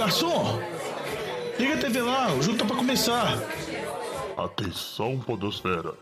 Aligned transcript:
garçom! 0.00 0.58
Liga 1.58 1.74
a 1.74 1.76
TV 1.76 2.00
lá, 2.00 2.32
o 2.32 2.40
jogo 2.40 2.56
tá 2.56 2.64
pra 2.64 2.74
começar. 2.74 3.38
Atenção, 4.34 5.18
Podosfera. 5.18 5.92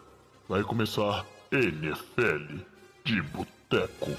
Vai 0.48 0.62
começar 0.62 1.26
NFL 1.50 2.58
de 3.04 3.20
Boteco. 3.22 4.12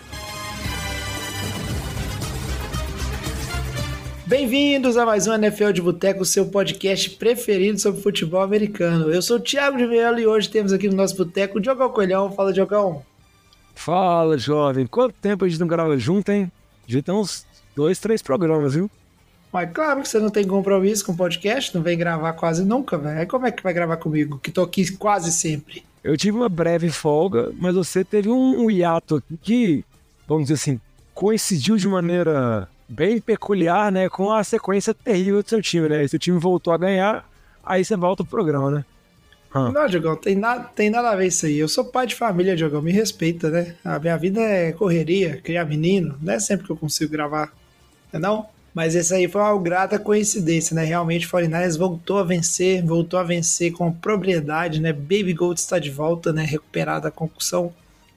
Bem-vindos 4.26 4.98
a 4.98 5.05
mais 5.05 5.28
um 5.28 5.34
NFL 5.34 5.71
de 5.71 5.82
Boteco, 5.82 6.25
seu 6.25 6.48
podcast 6.48 7.11
preferido 7.11 7.80
sobre 7.80 8.02
futebol 8.02 8.41
americano. 8.41 9.09
Eu 9.09 9.21
sou 9.21 9.38
o 9.38 9.39
Thiago 9.39 9.77
de 9.77 9.88
Mello 9.88 10.20
e 10.20 10.27
hoje 10.27 10.50
temos 10.50 10.73
aqui 10.73 10.89
no 10.89 10.98
nosso 10.98 11.16
boteco 11.16 11.57
o 11.57 11.61
Diogão 11.61 11.89
Coelhão. 11.89 12.30
Fala, 12.34 12.52
Diogão. 12.52 13.02
Fala, 13.73 14.38
jovem. 14.38 14.86
Quanto 14.86 15.16
tempo 15.21 15.46
a 15.46 15.48
gente 15.48 15.61
não 15.61 15.68
grava 15.68 15.98
junto, 15.98 16.30
hein? 16.34 16.52
Já 16.86 17.02
tem 17.02 17.16
uns 17.16 17.46
dois, 17.73 17.98
três 17.98 18.21
programas, 18.21 18.73
viu? 18.73 18.91
Mas 19.52 19.71
claro 19.71 20.02
que 20.02 20.09
você 20.09 20.20
não 20.20 20.30
tem 20.30 20.45
compromisso 20.45 21.05
com 21.05 21.16
podcast, 21.16 21.73
não 21.76 21.81
vem 21.81 21.98
gravar 21.98 22.34
quase 22.34 22.63
nunca, 22.63 22.98
velho. 22.98 23.20
Aí 23.20 23.26
como 23.26 23.48
é 23.48 23.52
que 23.52 23.63
vai 23.63 23.73
gravar 23.73 23.98
comigo, 23.98 24.40
que 24.41 24.52
tô 24.52 24.62
aqui 24.62 24.91
quase 24.95 25.31
sempre? 25.31 25.84
Eu 26.03 26.16
tive 26.16 26.38
uma 26.38 26.49
breve 26.49 26.90
folga, 26.90 27.52
mas 27.57 27.76
você 27.76 28.04
teve 28.04 28.30
um, 28.30 28.66
um 28.66 28.71
hiato 28.71 29.16
aqui 29.16 29.38
que, 29.41 29.85
vamos 30.27 30.43
dizer 30.43 30.55
assim, 30.55 30.80
coincidiu 31.13 31.76
de 31.76 31.88
maneira 31.88 32.70
bem 32.88 33.20
peculiar, 33.20 33.91
né, 33.91 34.07
com 34.07 34.31
a 34.31 34.43
sequência 34.43 34.93
terrível 34.93 35.43
do 35.43 35.49
seu 35.49 35.62
time, 35.62 35.90
né? 35.90 36.07
Seu 36.07 36.18
time 36.18 36.40
voltou 36.40 36.73
a 36.73 36.77
ganhar, 36.77 37.27
aí 37.63 37.84
você 37.84 37.95
volta 37.95 38.23
pro 38.23 38.31
programa, 38.31 38.71
né? 38.71 38.85
Hum. 39.54 39.71
Não, 39.71 39.88
Diogão, 39.88 40.16
tem 40.16 40.35
nada, 40.35 40.63
tem 40.76 40.90
nada 40.90 41.09
a 41.09 41.16
ver 41.16 41.27
isso 41.27 41.45
aí. 41.45 41.57
Eu 41.57 41.68
sou 41.68 41.84
pai 41.84 42.05
de 42.05 42.16
família, 42.16 42.55
Diogão, 42.55 42.81
me 42.81 42.91
respeita, 42.91 43.49
né? 43.49 43.76
A 43.84 43.99
minha 43.99 44.16
vida 44.16 44.40
é 44.41 44.71
correria, 44.71 45.41
criar 45.41 45.66
menino, 45.66 46.18
não 46.21 46.34
é 46.34 46.40
sempre 46.40 46.66
que 46.66 46.71
eu 46.71 46.77
consigo 46.77 47.12
gravar, 47.12 47.52
não 48.13 48.20
é 48.20 48.21
não? 48.21 48.45
Mas 48.73 48.96
esse 48.96 49.14
aí 49.14 49.28
foi 49.28 49.41
uma 49.41 49.58
grata 49.62 49.98
coincidência, 49.98 50.76
né? 50.76 50.84
Realmente 50.84 51.26
o 51.26 51.30
49ers 51.30 51.77
voltou 51.77 52.20
a 52.20 52.24
vencer, 52.24 52.84
voltou 52.84 53.20
a 53.20 53.24
vencer 53.24 53.71
com 53.71 53.91
propriedade, 53.91 54.80
né? 54.80 54.93
Baby 54.93 55.34
Gold 55.34 55.60
está 55.60 55.80
de 55.80 55.90
volta, 55.90 56.32
né? 56.32 56.43
Recuperada 56.43 57.08
a 57.08 57.12
concussão. 57.12 57.74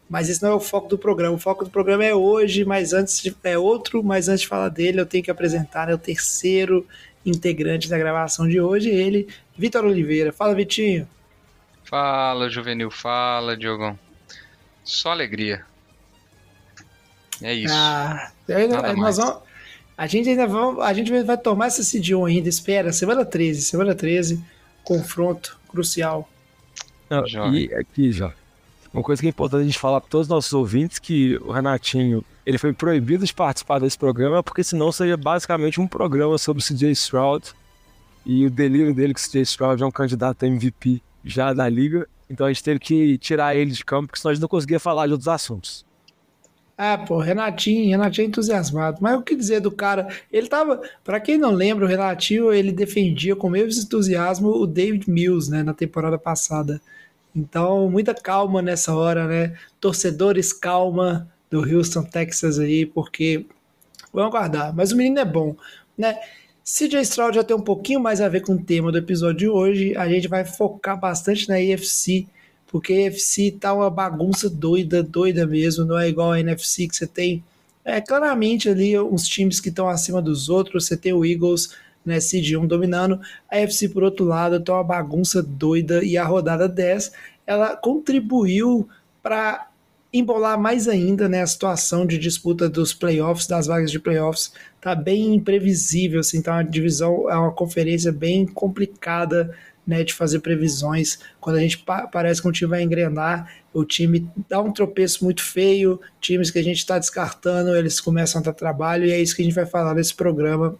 Mas 0.08 0.28
esse 0.28 0.42
não 0.42 0.50
é 0.50 0.54
o 0.54 0.60
foco 0.60 0.88
do 0.88 0.98
programa. 0.98 1.34
O 1.34 1.38
foco 1.38 1.64
do 1.64 1.70
programa 1.70 2.04
é 2.04 2.14
hoje, 2.14 2.64
mas 2.64 2.92
antes 2.92 3.22
de, 3.22 3.34
é 3.42 3.56
outro, 3.56 4.02
mas 4.04 4.28
antes 4.28 4.42
de 4.42 4.48
falar 4.48 4.68
dele, 4.68 5.00
eu 5.00 5.06
tenho 5.06 5.24
que 5.24 5.30
apresentar 5.30 5.86
né, 5.86 5.94
o 5.94 5.98
terceiro 5.98 6.86
integrante 7.24 7.88
da 7.88 7.96
gravação 7.96 8.46
de 8.46 8.60
hoje, 8.60 8.90
ele, 8.90 9.28
Vitor 9.56 9.84
Oliveira. 9.84 10.32
Fala, 10.32 10.54
Vitinho. 10.54 11.08
Fala, 11.84 12.50
Juvenil. 12.50 12.90
Fala, 12.90 13.56
Diogão. 13.56 13.98
Só 14.84 15.12
alegria. 15.12 15.64
É 17.40 17.54
isso. 17.54 17.74
Ah, 17.74 18.30
Nada 18.48 18.94
nós 18.94 19.16
vamos, 19.16 19.42
a 20.02 20.06
gente 20.08 20.28
ainda 20.28 20.48
vai, 20.48 20.90
a 20.90 20.92
gente 20.92 21.22
vai 21.22 21.38
tomar 21.38 21.66
essa 21.66 21.80
CD1 21.80 22.28
ainda, 22.28 22.48
espera, 22.48 22.92
semana 22.92 23.24
13, 23.24 23.62
semana 23.62 23.94
13, 23.94 24.42
confronto 24.82 25.56
crucial. 25.68 26.28
Não, 27.08 27.54
e 27.54 27.72
aqui 27.72 28.10
já, 28.10 28.32
uma 28.92 29.00
coisa 29.00 29.22
que 29.22 29.28
é 29.28 29.30
importante 29.30 29.60
a 29.60 29.64
gente 29.64 29.78
falar 29.78 30.00
para 30.00 30.10
todos 30.10 30.26
os 30.26 30.28
nossos 30.28 30.52
ouvintes 30.52 30.98
que 30.98 31.36
o 31.36 31.52
Renatinho, 31.52 32.24
ele 32.44 32.58
foi 32.58 32.72
proibido 32.72 33.24
de 33.24 33.32
participar 33.32 33.78
desse 33.78 33.96
programa, 33.96 34.42
porque 34.42 34.64
senão 34.64 34.90
seria 34.90 35.16
basicamente 35.16 35.80
um 35.80 35.86
programa 35.86 36.36
sobre 36.36 36.60
o 36.60 36.66
CJ 36.66 36.90
Stroud 36.90 37.52
e 38.26 38.44
o 38.44 38.50
delírio 38.50 38.92
dele 38.92 39.14
que 39.14 39.20
o 39.20 39.22
CJ 39.22 39.42
Stroud 39.42 39.80
é 39.84 39.86
um 39.86 39.92
candidato 39.92 40.44
a 40.44 40.48
MVP 40.48 41.00
já 41.24 41.52
da 41.52 41.68
liga, 41.68 42.08
então 42.28 42.44
a 42.44 42.52
gente 42.52 42.64
teve 42.64 42.80
que 42.80 43.18
tirar 43.18 43.54
ele 43.54 43.70
de 43.70 43.84
campo, 43.84 44.08
porque 44.08 44.18
senão 44.18 44.32
a 44.32 44.34
gente 44.34 44.42
não 44.42 44.48
conseguia 44.48 44.80
falar 44.80 45.06
de 45.06 45.12
outros 45.12 45.28
assuntos. 45.28 45.86
Ah, 46.76 46.98
pô, 46.98 47.18
Renatinho, 47.18 47.90
Renatinho 47.90 48.24
é 48.24 48.28
entusiasmado. 48.28 48.98
Mas 49.00 49.18
o 49.18 49.22
que 49.22 49.36
dizer 49.36 49.60
do 49.60 49.70
cara? 49.70 50.08
Ele 50.32 50.48
tava, 50.48 50.80
para 51.04 51.20
quem 51.20 51.38
não 51.38 51.52
lembra, 51.52 51.84
o 51.84 51.88
Renatinho, 51.88 52.52
ele 52.52 52.72
defendia 52.72 53.36
com 53.36 53.46
o 53.46 53.50
mesmo 53.50 53.82
entusiasmo 53.82 54.48
o 54.48 54.66
David 54.66 55.08
Mills, 55.08 55.50
né, 55.50 55.62
na 55.62 55.74
temporada 55.74 56.18
passada. 56.18 56.80
Então, 57.34 57.88
muita 57.90 58.14
calma 58.14 58.60
nessa 58.60 58.94
hora, 58.94 59.26
né? 59.26 59.56
Torcedores, 59.80 60.52
calma 60.52 61.28
do 61.50 61.60
Houston, 61.60 62.02
Texas 62.02 62.58
aí, 62.58 62.84
porque 62.84 63.46
vamos 64.12 64.34
aguardar. 64.34 64.74
Mas 64.74 64.92
o 64.92 64.96
menino 64.96 65.18
é 65.18 65.24
bom, 65.24 65.56
né? 65.96 66.18
CJ 66.64 67.00
Stroud 67.02 67.34
já 67.34 67.42
tem 67.42 67.56
um 67.56 67.62
pouquinho 67.62 68.00
mais 68.00 68.20
a 68.20 68.28
ver 68.28 68.42
com 68.42 68.54
o 68.54 68.62
tema 68.62 68.92
do 68.92 68.98
episódio 68.98 69.38
de 69.38 69.48
hoje. 69.48 69.96
A 69.96 70.08
gente 70.08 70.28
vai 70.28 70.44
focar 70.44 70.98
bastante 70.98 71.48
na 71.48 71.56
AFC 71.56 72.26
porque 72.72 72.94
a 72.94 72.96
NFC 73.02 73.52
tá 73.60 73.74
uma 73.74 73.90
bagunça 73.90 74.48
doida, 74.48 75.02
doida 75.02 75.46
mesmo, 75.46 75.84
não 75.84 75.98
é 75.98 76.08
igual 76.08 76.32
a 76.32 76.40
NFC 76.40 76.88
que 76.88 76.96
você 76.96 77.06
tem 77.06 77.44
é, 77.84 78.00
claramente 78.00 78.68
ali 78.68 78.98
uns 78.98 79.26
times 79.28 79.60
que 79.60 79.68
estão 79.68 79.88
acima 79.88 80.22
dos 80.22 80.48
outros, 80.48 80.86
você 80.86 80.96
tem 80.96 81.12
o 81.12 81.24
Eagles, 81.24 81.76
né, 82.04 82.18
Seed 82.18 82.54
1 82.54 82.66
dominando, 82.66 83.20
a 83.50 83.58
NFC 83.58 83.88
por 83.88 84.02
outro 84.02 84.24
lado 84.24 84.58
tá 84.60 84.72
uma 84.74 84.84
bagunça 84.84 85.42
doida. 85.42 86.02
E 86.04 86.16
a 86.16 86.24
rodada 86.24 86.68
10, 86.68 87.12
ela 87.46 87.76
contribuiu 87.76 88.88
para 89.22 89.68
embolar 90.12 90.58
mais 90.58 90.88
ainda 90.88 91.28
né, 91.28 91.42
a 91.42 91.46
situação 91.46 92.06
de 92.06 92.18
disputa 92.18 92.68
dos 92.68 92.92
playoffs, 92.92 93.46
das 93.46 93.66
vagas 93.66 93.90
de 93.90 93.98
playoffs, 93.98 94.52
tá 94.80 94.94
bem 94.94 95.34
imprevisível, 95.34 96.20
assim, 96.20 96.42
tá 96.42 96.52
uma 96.52 96.62
divisão, 96.64 97.30
é 97.30 97.36
uma 97.36 97.52
conferência 97.52 98.12
bem 98.12 98.46
complicada 98.46 99.56
né, 99.86 100.04
de 100.04 100.14
fazer 100.14 100.40
previsões. 100.40 101.18
Quando 101.40 101.56
a 101.56 101.60
gente 101.60 101.78
pa 101.78 102.06
parece 102.06 102.40
que 102.40 102.48
um 102.48 102.52
time 102.52 102.70
vai 102.70 102.82
engrenar, 102.82 103.52
o 103.72 103.84
time 103.84 104.28
dá 104.48 104.60
um 104.60 104.72
tropeço 104.72 105.24
muito 105.24 105.42
feio, 105.42 106.00
times 106.20 106.50
que 106.50 106.58
a 106.58 106.64
gente 106.64 106.78
está 106.78 106.98
descartando, 106.98 107.74
eles 107.76 108.00
começam 108.00 108.40
a 108.40 108.44
dar 108.44 108.52
trabalho, 108.52 109.04
e 109.04 109.12
é 109.12 109.20
isso 109.20 109.34
que 109.34 109.42
a 109.42 109.44
gente 109.44 109.54
vai 109.54 109.66
falar 109.66 109.94
nesse 109.94 110.14
programa 110.14 110.76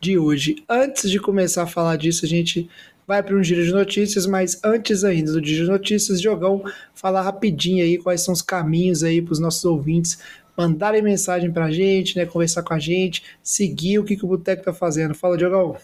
de 0.00 0.18
hoje. 0.18 0.64
Antes 0.68 1.10
de 1.10 1.18
começar 1.18 1.64
a 1.64 1.66
falar 1.66 1.96
disso, 1.96 2.24
a 2.24 2.28
gente 2.28 2.68
vai 3.06 3.22
para 3.22 3.36
um 3.36 3.42
giro 3.42 3.64
de 3.64 3.72
notícias, 3.72 4.26
mas 4.26 4.58
antes 4.64 5.04
ainda 5.04 5.32
do 5.32 5.44
giro 5.44 5.64
de 5.64 5.70
notícias, 5.70 6.20
Jogão, 6.20 6.64
falar 6.94 7.22
rapidinho 7.22 7.84
aí 7.84 7.98
quais 7.98 8.22
são 8.22 8.32
os 8.32 8.40
caminhos 8.40 9.02
aí 9.02 9.20
para 9.20 9.32
os 9.32 9.40
nossos 9.40 9.64
ouvintes 9.64 10.18
mandarem 10.56 11.02
mensagem 11.02 11.50
para 11.50 11.66
a 11.66 11.70
gente, 11.70 12.16
né, 12.16 12.26
conversar 12.26 12.62
com 12.62 12.74
a 12.74 12.78
gente, 12.78 13.22
seguir 13.42 13.98
o 13.98 14.04
que, 14.04 14.16
que 14.16 14.24
o 14.24 14.28
Boteco 14.28 14.60
está 14.60 14.72
fazendo. 14.72 15.14
Fala, 15.14 15.36
Diogão. 15.36 15.76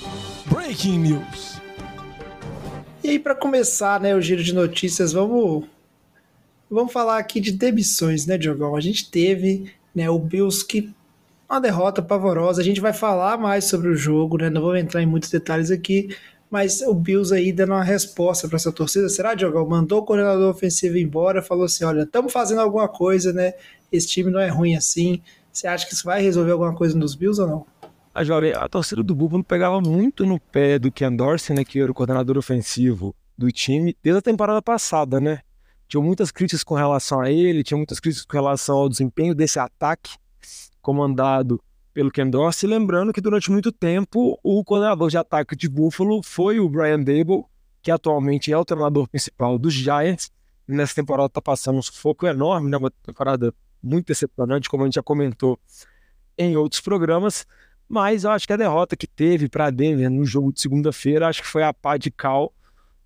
Breaking 0.47 0.99
News. 0.99 1.61
E 3.01 3.11
aí, 3.11 3.19
para 3.19 3.35
começar, 3.35 4.01
né, 4.01 4.13
o 4.13 4.19
giro 4.19 4.43
de 4.43 4.53
notícias, 4.53 5.13
vamos 5.13 5.63
vamos 6.69 6.91
falar 6.91 7.19
aqui 7.19 7.39
de 7.39 7.53
demissões, 7.53 8.25
né, 8.25 8.37
Diogão? 8.37 8.75
A 8.75 8.81
gente 8.81 9.09
teve, 9.09 9.71
né, 9.95 10.09
o 10.09 10.19
Bills 10.19 10.67
que 10.67 10.93
uma 11.49 11.61
derrota 11.61 12.01
pavorosa. 12.01 12.59
A 12.59 12.65
gente 12.65 12.81
vai 12.81 12.91
falar 12.91 13.37
mais 13.37 13.63
sobre 13.63 13.87
o 13.87 13.95
jogo, 13.95 14.37
né? 14.37 14.49
Não 14.49 14.61
vou 14.61 14.75
entrar 14.75 15.01
em 15.01 15.05
muitos 15.05 15.29
detalhes 15.29 15.71
aqui, 15.71 16.13
mas 16.53 16.81
o 16.81 16.93
Bills 16.93 17.33
aí 17.33 17.51
dando 17.51 17.71
uma 17.71 17.83
resposta 17.83 18.47
para 18.47 18.57
essa 18.57 18.71
torcida. 18.71 19.09
Será, 19.09 19.33
Diogo? 19.33 19.67
Mandou 19.67 20.01
o 20.01 20.05
coordenador 20.05 20.51
ofensivo 20.51 20.99
embora, 20.99 21.41
falou 21.41 21.65
assim: 21.65 21.83
olha, 21.83 22.03
estamos 22.03 22.31
fazendo 22.31 22.61
alguma 22.61 22.87
coisa, 22.87 23.33
né? 23.33 23.55
Esse 23.91 24.07
time 24.09 24.29
não 24.29 24.39
é 24.39 24.49
ruim 24.49 24.75
assim. 24.75 25.19
Você 25.51 25.65
acha 25.65 25.87
que 25.87 25.95
isso 25.95 26.05
vai 26.05 26.21
resolver 26.21 26.51
alguma 26.51 26.75
coisa 26.75 26.95
nos 26.95 27.15
Bills 27.15 27.41
ou 27.41 27.47
não? 27.47 27.65
A 28.13 28.23
jovem, 28.23 28.53
a 28.53 28.69
torcida 28.69 29.01
do 29.01 29.15
Buffalo 29.15 29.43
pegava 29.43 29.81
muito 29.81 30.27
no 30.27 30.39
pé 30.39 30.77
do 30.77 30.91
Ken 30.91 31.15
Dorsey, 31.15 31.55
né, 31.55 31.65
que 31.65 31.79
era 31.79 31.91
o 31.91 31.95
coordenador 31.95 32.37
ofensivo 32.37 33.15
do 33.35 33.51
time, 33.51 33.97
desde 34.03 34.19
a 34.19 34.21
temporada 34.21 34.61
passada, 34.61 35.19
né? 35.19 35.39
Tinha 35.87 36.03
muitas 36.03 36.29
críticas 36.29 36.63
com 36.63 36.75
relação 36.75 37.19
a 37.19 37.31
ele, 37.31 37.63
tinha 37.63 37.77
muitas 37.79 37.99
críticas 37.99 38.27
com 38.27 38.37
relação 38.37 38.77
ao 38.77 38.87
desempenho 38.87 39.33
desse 39.33 39.57
ataque 39.57 40.17
comandado 40.83 41.59
pelo 41.93 42.11
Ken 42.11 42.29
Dorsey, 42.29 42.67
lembrando 42.67 43.13
que 43.13 43.21
durante 43.21 43.51
muito 43.51 43.71
tempo 43.71 44.39
o 44.43 44.63
coordenador 44.63 45.09
de 45.09 45.17
ataque 45.17 45.55
de 45.55 45.69
Buffalo 45.69 46.21
foi 46.23 46.59
o 46.59 46.67
Brian 46.67 46.99
Dable, 46.99 47.43
que 47.81 47.91
atualmente 47.91 48.51
é 48.51 48.57
o 48.57 48.65
treinador 48.65 49.07
principal 49.07 49.59
dos 49.59 49.73
Giants. 49.73 50.31
Nessa 50.67 50.95
temporada 50.95 51.27
está 51.27 51.41
passando 51.41 51.77
um 51.77 51.81
sufoco 51.81 52.25
enorme, 52.25 52.69
né? 52.69 52.77
uma 52.77 52.89
temporada 52.89 53.53
muito 53.81 54.07
decepcionante, 54.07 54.69
como 54.69 54.83
a 54.83 54.85
gente 54.87 54.95
já 54.95 55.03
comentou 55.03 55.59
em 56.37 56.55
outros 56.57 56.81
programas. 56.81 57.45
Mas 57.87 58.23
eu 58.23 58.31
acho 58.31 58.47
que 58.47 58.53
a 58.53 58.57
derrota 58.57 58.95
que 58.95 59.05
teve 59.05 59.47
para 59.47 59.69
Denver 59.69 60.09
no 60.09 60.25
jogo 60.25 60.51
de 60.51 60.61
segunda-feira, 60.61 61.27
acho 61.27 61.41
que 61.41 61.47
foi 61.47 61.63
a 61.63 61.73
pá 61.73 61.97
de 61.97 62.09
cal. 62.09 62.53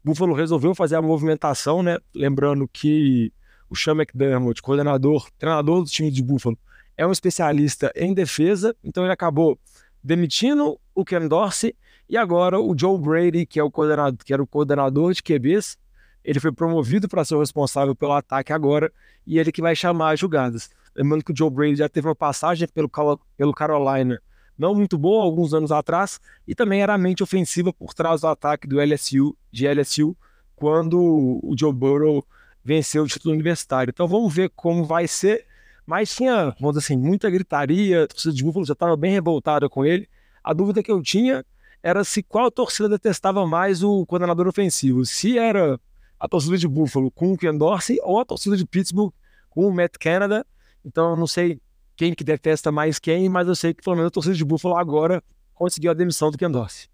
Buffalo 0.04 0.34
resolveu 0.34 0.74
fazer 0.74 0.96
a 0.96 1.02
movimentação, 1.02 1.84
né? 1.84 1.98
Lembrando 2.16 2.68
que 2.72 3.34
o 3.70 3.76
Sean 3.76 3.96
McDermott, 3.96 4.62
coordenador, 4.62 5.28
treinador 5.38 5.84
do 5.84 5.90
time 5.90 6.10
de 6.10 6.24
Buffalo, 6.24 6.58
é 6.98 7.06
um 7.06 7.12
especialista 7.12 7.92
em 7.96 8.14
defesa, 8.14 8.76
então 8.84 9.04
ele 9.04 9.14
acabou 9.14 9.60
demitindo 10.04 10.80
o 10.96 11.06
Ken 11.06 11.28
Dorsey 11.28 11.76
e 12.10 12.18
agora 12.18 12.60
o 12.60 12.78
Joe 12.78 12.98
Brady, 13.00 13.46
que, 13.46 13.60
é 13.60 13.64
o 13.64 13.70
coordenador, 13.70 14.18
que 14.26 14.34
era 14.34 14.42
o 14.42 14.48
coordenador 14.48 15.14
de 15.14 15.22
QBs, 15.22 15.78
ele 16.24 16.40
foi 16.40 16.52
promovido 16.52 17.08
para 17.08 17.24
ser 17.24 17.36
o 17.36 17.40
responsável 17.40 17.96
pelo 17.96 18.14
ataque 18.14 18.52
agora 18.52 18.92
e 19.26 19.38
ele 19.38 19.52
que 19.52 19.62
vai 19.62 19.76
chamar 19.76 20.14
as 20.14 20.20
jogadas. 20.20 20.70
Lembrando 20.96 21.24
que 21.24 21.32
o 21.32 21.38
Joe 21.38 21.50
Brady 21.50 21.76
já 21.76 21.88
teve 21.88 22.08
uma 22.08 22.16
passagem 22.16 22.68
pelo, 22.68 22.90
pelo 23.38 23.54
Carolina 23.54 24.20
não 24.58 24.74
muito 24.74 24.98
boa 24.98 25.24
alguns 25.24 25.54
anos 25.54 25.72
atrás 25.72 26.20
e 26.48 26.56
também 26.56 26.82
era 26.82 26.94
a 26.94 26.98
mente 26.98 27.22
ofensiva 27.22 27.72
por 27.72 27.94
trás 27.94 28.22
do 28.22 28.28
ataque 28.28 28.68
do 28.68 28.82
LSU, 28.82 29.38
de 29.52 29.68
LSU, 29.68 30.18
quando 30.56 31.00
o 31.00 31.54
Joe 31.58 31.72
Burrow 31.72 32.26
venceu 32.64 33.04
o 33.04 33.08
título 33.08 33.34
universitário. 33.34 33.92
Então 33.92 34.08
vamos 34.08 34.34
ver 34.34 34.52
como 34.56 34.84
vai 34.84 35.08
ser. 35.08 35.46
Mas 35.88 36.14
tinha, 36.14 36.54
vamos 36.60 36.76
dizer 36.76 36.80
assim, 36.80 36.98
muita 36.98 37.30
gritaria, 37.30 38.04
a 38.04 38.08
torcida 38.08 38.36
de 38.36 38.44
Buffalo 38.44 38.66
já 38.66 38.74
estava 38.74 38.98
bem 38.98 39.14
revoltada 39.14 39.70
com 39.70 39.86
ele. 39.86 40.08
A 40.44 40.52
dúvida 40.52 40.84
que 40.84 40.92
eu 40.92 41.02
tinha 41.02 41.46
era 41.82 42.04
se 42.04 42.22
qual 42.22 42.52
torcida 42.52 42.90
detestava 42.90 43.48
mais 43.48 43.82
o 43.82 44.06
coordenador 44.06 44.48
ofensivo. 44.48 45.06
Se 45.06 45.38
era 45.38 45.80
a 46.20 46.28
torcida 46.28 46.58
de 46.58 46.68
Buffalo 46.68 47.10
com 47.10 47.32
o 47.32 47.38
Ken 47.38 47.58
Dorsey 47.58 48.00
ou 48.04 48.20
a 48.20 48.26
torcida 48.26 48.58
de 48.58 48.66
Pittsburgh 48.66 49.14
com 49.50 49.66
o 49.66 49.74
Matt 49.74 49.94
Canada. 49.98 50.46
Então 50.84 51.12
eu 51.12 51.16
não 51.16 51.26
sei 51.26 51.62
quem 51.96 52.14
que 52.14 52.24
detesta 52.24 52.70
mais 52.70 53.00
quem, 53.00 53.30
mas 53.30 53.48
eu 53.48 53.56
sei 53.56 53.74
que 53.74 53.82
pelo 53.82 53.96
menos 53.96 54.10
a 54.10 54.12
torcida 54.12 54.36
de 54.36 54.44
Buffalo 54.44 54.76
agora 54.76 55.24
conseguiu 55.54 55.92
a 55.92 55.94
demissão 55.94 56.30
do 56.30 56.38
Ken 56.38 56.52
Dorsey. 56.52 56.88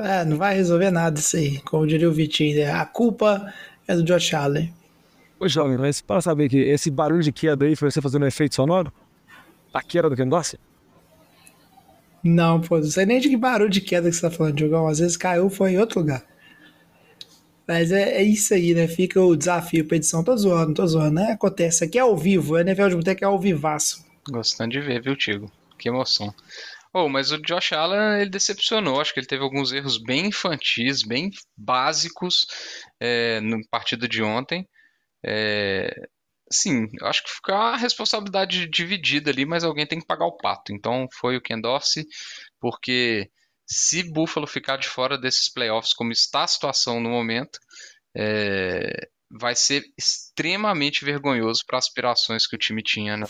É, 0.00 0.24
não 0.24 0.36
vai 0.36 0.56
resolver 0.56 0.90
nada 0.90 1.20
isso 1.20 1.36
aí. 1.36 1.60
Como 1.60 1.86
diria 1.86 2.08
o 2.08 2.12
Vitinho, 2.12 2.56
né? 2.56 2.72
a 2.72 2.84
culpa 2.84 3.52
é 3.86 3.94
do 3.94 4.02
Josh 4.02 4.34
Allen. 4.34 4.74
Ô, 5.42 5.48
jovem, 5.48 5.76
mas 5.76 6.00
para 6.00 6.20
saber 6.20 6.48
que 6.48 6.56
esse 6.56 6.88
barulho 6.88 7.20
de 7.20 7.32
queda 7.32 7.64
aí 7.64 7.74
foi 7.74 7.90
você 7.90 8.00
fazendo 8.00 8.22
um 8.22 8.28
efeito 8.28 8.54
sonoro? 8.54 8.92
A 9.74 9.82
queda 9.82 10.08
do 10.08 10.14
Ken 10.14 10.28
Dorsey? 10.28 10.56
Não, 12.22 12.60
pô, 12.60 12.78
não 12.78 12.84
sei 12.84 13.04
nem 13.04 13.18
de 13.18 13.28
que 13.28 13.36
barulho 13.36 13.68
de 13.68 13.80
queda 13.80 14.08
que 14.08 14.14
você 14.14 14.20
tá 14.22 14.30
falando, 14.30 14.54
Diogão. 14.54 14.86
Às 14.86 15.00
vezes 15.00 15.16
caiu, 15.16 15.50
foi 15.50 15.72
em 15.72 15.78
outro 15.80 15.98
lugar. 15.98 16.24
Mas 17.66 17.90
é, 17.90 18.18
é 18.18 18.22
isso 18.22 18.54
aí, 18.54 18.72
né? 18.72 18.86
Fica 18.86 19.20
o 19.20 19.34
desafio 19.34 19.84
pra 19.84 19.96
edição. 19.96 20.22
Tô 20.22 20.36
zoando, 20.36 20.74
tô 20.74 20.86
zoando, 20.86 21.14
né? 21.16 21.32
Acontece. 21.32 21.82
Aqui 21.82 21.98
é 21.98 22.02
ao 22.02 22.16
vivo, 22.16 22.54
a 22.54 22.60
NFL 22.60 22.90
de 22.90 22.94
Boteco 22.94 23.24
é 23.24 23.26
ao 23.26 23.40
vivaço. 23.40 24.06
Gostando 24.30 24.70
de 24.70 24.80
ver, 24.80 25.02
viu, 25.02 25.16
Tigo? 25.16 25.50
Que 25.76 25.88
emoção. 25.88 26.32
Oh, 26.94 27.08
mas 27.08 27.32
o 27.32 27.38
Josh 27.38 27.72
Allen, 27.72 28.20
ele 28.20 28.30
decepcionou. 28.30 29.00
Acho 29.00 29.12
que 29.12 29.18
ele 29.18 29.26
teve 29.26 29.42
alguns 29.42 29.72
erros 29.72 29.98
bem 29.98 30.26
infantis, 30.26 31.02
bem 31.02 31.32
básicos 31.56 32.46
é, 33.00 33.40
no 33.40 33.60
partido 33.68 34.06
de 34.06 34.22
ontem. 34.22 34.68
É, 35.24 36.08
sim, 36.50 36.86
acho 37.02 37.24
que 37.24 37.30
fica 37.30 37.54
a 37.54 37.76
responsabilidade 37.76 38.66
dividida 38.68 39.30
ali, 39.30 39.44
mas 39.44 39.64
alguém 39.64 39.86
tem 39.86 40.00
que 40.00 40.06
pagar 40.06 40.26
o 40.26 40.36
pato. 40.36 40.72
Então 40.72 41.06
foi 41.12 41.36
o 41.36 41.40
Ken 41.40 41.60
Dorsey, 41.60 42.04
porque 42.60 43.30
se 43.66 44.02
Buffalo 44.02 44.46
ficar 44.46 44.76
de 44.76 44.88
fora 44.88 45.16
desses 45.16 45.48
playoffs, 45.48 45.94
como 45.94 46.12
está 46.12 46.44
a 46.44 46.48
situação 46.48 47.00
no 47.00 47.10
momento, 47.10 47.58
é, 48.14 49.08
vai 49.30 49.56
ser 49.56 49.82
extremamente 49.96 51.04
vergonhoso 51.04 51.62
para 51.66 51.78
as 51.78 51.86
aspirações 51.86 52.46
que 52.46 52.54
o 52.54 52.58
time 52.58 52.82
tinha. 52.82 53.16
Né? 53.16 53.26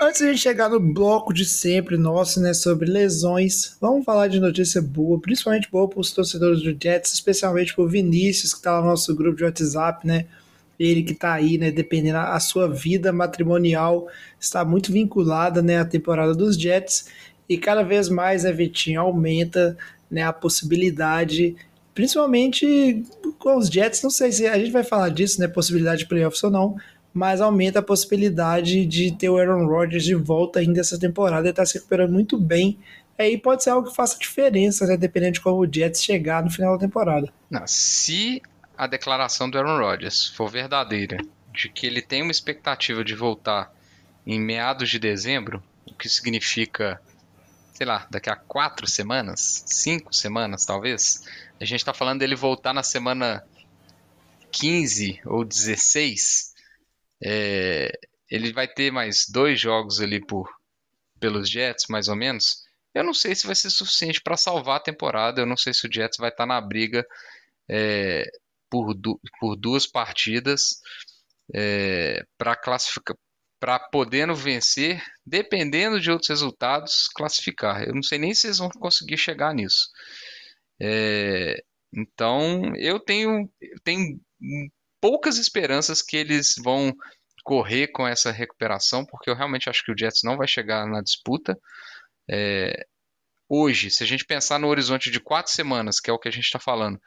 Antes 0.00 0.20
de 0.20 0.26
a 0.26 0.32
gente 0.32 0.42
chegar 0.42 0.68
no 0.68 0.80
bloco 0.80 1.32
de 1.32 1.44
sempre 1.44 1.96
nosso, 1.96 2.40
né, 2.40 2.54
sobre 2.54 2.90
lesões, 2.90 3.76
vamos 3.80 4.04
falar 4.04 4.28
de 4.28 4.40
notícia 4.40 4.80
boa, 4.80 5.20
principalmente 5.20 5.70
boa 5.70 5.88
para 5.88 6.00
os 6.00 6.12
torcedores 6.12 6.62
do 6.62 6.76
Jets, 6.78 7.12
especialmente 7.12 7.74
para 7.74 7.84
o 7.84 7.88
Vinícius, 7.88 8.52
que 8.52 8.58
está 8.60 8.80
no 8.80 8.86
nosso 8.86 9.14
grupo 9.14 9.36
de 9.36 9.44
WhatsApp, 9.44 10.06
né? 10.06 10.26
Ele 10.80 11.02
que 11.02 11.12
está 11.12 11.34
aí, 11.34 11.58
né, 11.58 11.70
dependendo 11.70 12.16
a 12.16 12.40
sua 12.40 12.66
vida 12.66 13.12
matrimonial 13.12 14.08
está 14.40 14.64
muito 14.64 14.90
vinculada, 14.90 15.60
né, 15.60 15.78
à 15.78 15.84
temporada 15.84 16.34
dos 16.34 16.56
Jets. 16.56 17.06
E 17.46 17.58
cada 17.58 17.82
vez 17.82 18.08
mais, 18.08 18.44
né, 18.44 18.52
Vitinho, 18.52 19.02
aumenta, 19.02 19.76
né, 20.10 20.22
a 20.22 20.32
possibilidade, 20.32 21.54
principalmente 21.94 23.04
com 23.38 23.58
os 23.58 23.68
Jets, 23.68 24.02
não 24.02 24.08
sei 24.08 24.32
se 24.32 24.46
a 24.46 24.58
gente 24.58 24.70
vai 24.70 24.82
falar 24.82 25.10
disso, 25.10 25.38
né, 25.38 25.46
possibilidade 25.48 26.00
de 26.00 26.08
playoffs 26.08 26.42
ou 26.42 26.50
não, 26.50 26.76
mas 27.12 27.42
aumenta 27.42 27.80
a 27.80 27.82
possibilidade 27.82 28.86
de 28.86 29.12
ter 29.12 29.28
o 29.28 29.36
Aaron 29.36 29.66
Rodgers 29.66 30.04
de 30.04 30.14
volta 30.14 30.60
ainda 30.60 30.80
essa 30.80 30.98
temporada, 30.98 31.42
ele 31.42 31.50
está 31.50 31.66
se 31.66 31.74
recuperando 31.74 32.12
muito 32.12 32.38
bem, 32.38 32.78
aí 33.18 33.36
pode 33.36 33.62
ser 33.62 33.70
algo 33.70 33.90
que 33.90 33.94
faça 33.94 34.18
diferença, 34.18 34.86
né, 34.86 34.96
dependendo 34.96 35.32
de 35.32 35.40
como 35.42 35.60
o 35.60 35.70
Jets 35.70 36.02
chegar 36.02 36.42
no 36.42 36.50
final 36.50 36.78
da 36.78 36.86
temporada. 36.86 37.30
Não, 37.50 37.66
se 37.66 38.40
a 38.80 38.86
declaração 38.86 39.50
do 39.50 39.58
Aaron 39.58 39.76
Rodgers 39.76 40.28
for 40.28 40.48
verdadeira, 40.48 41.18
de 41.52 41.68
que 41.68 41.86
ele 41.86 42.00
tem 42.00 42.22
uma 42.22 42.30
expectativa 42.30 43.04
de 43.04 43.14
voltar 43.14 43.70
em 44.26 44.40
meados 44.40 44.88
de 44.88 44.98
dezembro, 44.98 45.62
o 45.84 45.92
que 45.92 46.08
significa, 46.08 46.98
sei 47.74 47.86
lá, 47.86 48.06
daqui 48.10 48.30
a 48.30 48.36
quatro 48.36 48.86
semanas, 48.86 49.64
cinco 49.66 50.14
semanas 50.14 50.64
talvez, 50.64 51.28
a 51.60 51.64
gente 51.66 51.80
está 51.80 51.92
falando 51.92 52.20
dele 52.20 52.34
voltar 52.34 52.72
na 52.72 52.82
semana 52.82 53.46
15 54.50 55.20
ou 55.26 55.44
16, 55.44 56.54
é, 57.22 57.92
ele 58.30 58.50
vai 58.50 58.66
ter 58.66 58.90
mais 58.90 59.26
dois 59.28 59.60
jogos 59.60 60.00
ali 60.00 60.24
por, 60.24 60.48
pelos 61.20 61.50
Jets, 61.50 61.84
mais 61.90 62.08
ou 62.08 62.16
menos. 62.16 62.64
Eu 62.94 63.04
não 63.04 63.12
sei 63.12 63.34
se 63.34 63.46
vai 63.46 63.54
ser 63.54 63.68
suficiente 63.68 64.22
para 64.22 64.38
salvar 64.38 64.76
a 64.78 64.82
temporada. 64.82 65.42
Eu 65.42 65.46
não 65.46 65.56
sei 65.56 65.74
se 65.74 65.86
o 65.86 65.92
Jets 65.92 66.16
vai 66.16 66.30
estar 66.30 66.44
tá 66.44 66.46
na 66.46 66.60
briga 66.62 67.06
é, 67.68 68.24
por, 68.70 68.94
du 68.94 69.20
por 69.38 69.56
duas 69.56 69.86
partidas 69.86 70.80
é, 71.54 72.24
para 72.38 72.56
classificar 72.56 73.16
para 73.60 73.78
podendo 73.78 74.34
vencer, 74.34 75.02
dependendo 75.24 76.00
de 76.00 76.10
outros 76.10 76.30
resultados, 76.30 77.08
classificar. 77.14 77.82
Eu 77.86 77.94
não 77.94 78.02
sei 78.02 78.18
nem 78.18 78.32
se 78.32 78.46
eles 78.46 78.56
vão 78.56 78.70
conseguir 78.70 79.18
chegar 79.18 79.54
nisso. 79.54 79.90
É, 80.80 81.62
então, 81.92 82.74
eu 82.76 82.98
tenho, 82.98 83.50
tenho 83.84 84.18
poucas 84.98 85.36
esperanças 85.36 86.00
que 86.00 86.16
eles 86.16 86.54
vão 86.62 86.94
correr 87.44 87.88
com 87.88 88.06
essa 88.08 88.30
recuperação, 88.30 89.04
porque 89.04 89.28
eu 89.28 89.34
realmente 89.34 89.68
acho 89.68 89.84
que 89.84 89.92
o 89.92 89.98
Jets 89.98 90.22
não 90.24 90.38
vai 90.38 90.48
chegar 90.48 90.86
na 90.86 91.02
disputa. 91.02 91.58
É, 92.30 92.86
hoje, 93.46 93.90
se 93.90 94.02
a 94.02 94.06
gente 94.06 94.24
pensar 94.24 94.58
no 94.58 94.68
horizonte 94.68 95.10
de 95.10 95.20
quatro 95.20 95.52
semanas, 95.52 96.00
que 96.00 96.08
é 96.08 96.12
o 96.12 96.18
que 96.18 96.28
a 96.28 96.32
gente 96.32 96.44
está 96.44 96.58
falando, 96.58 96.98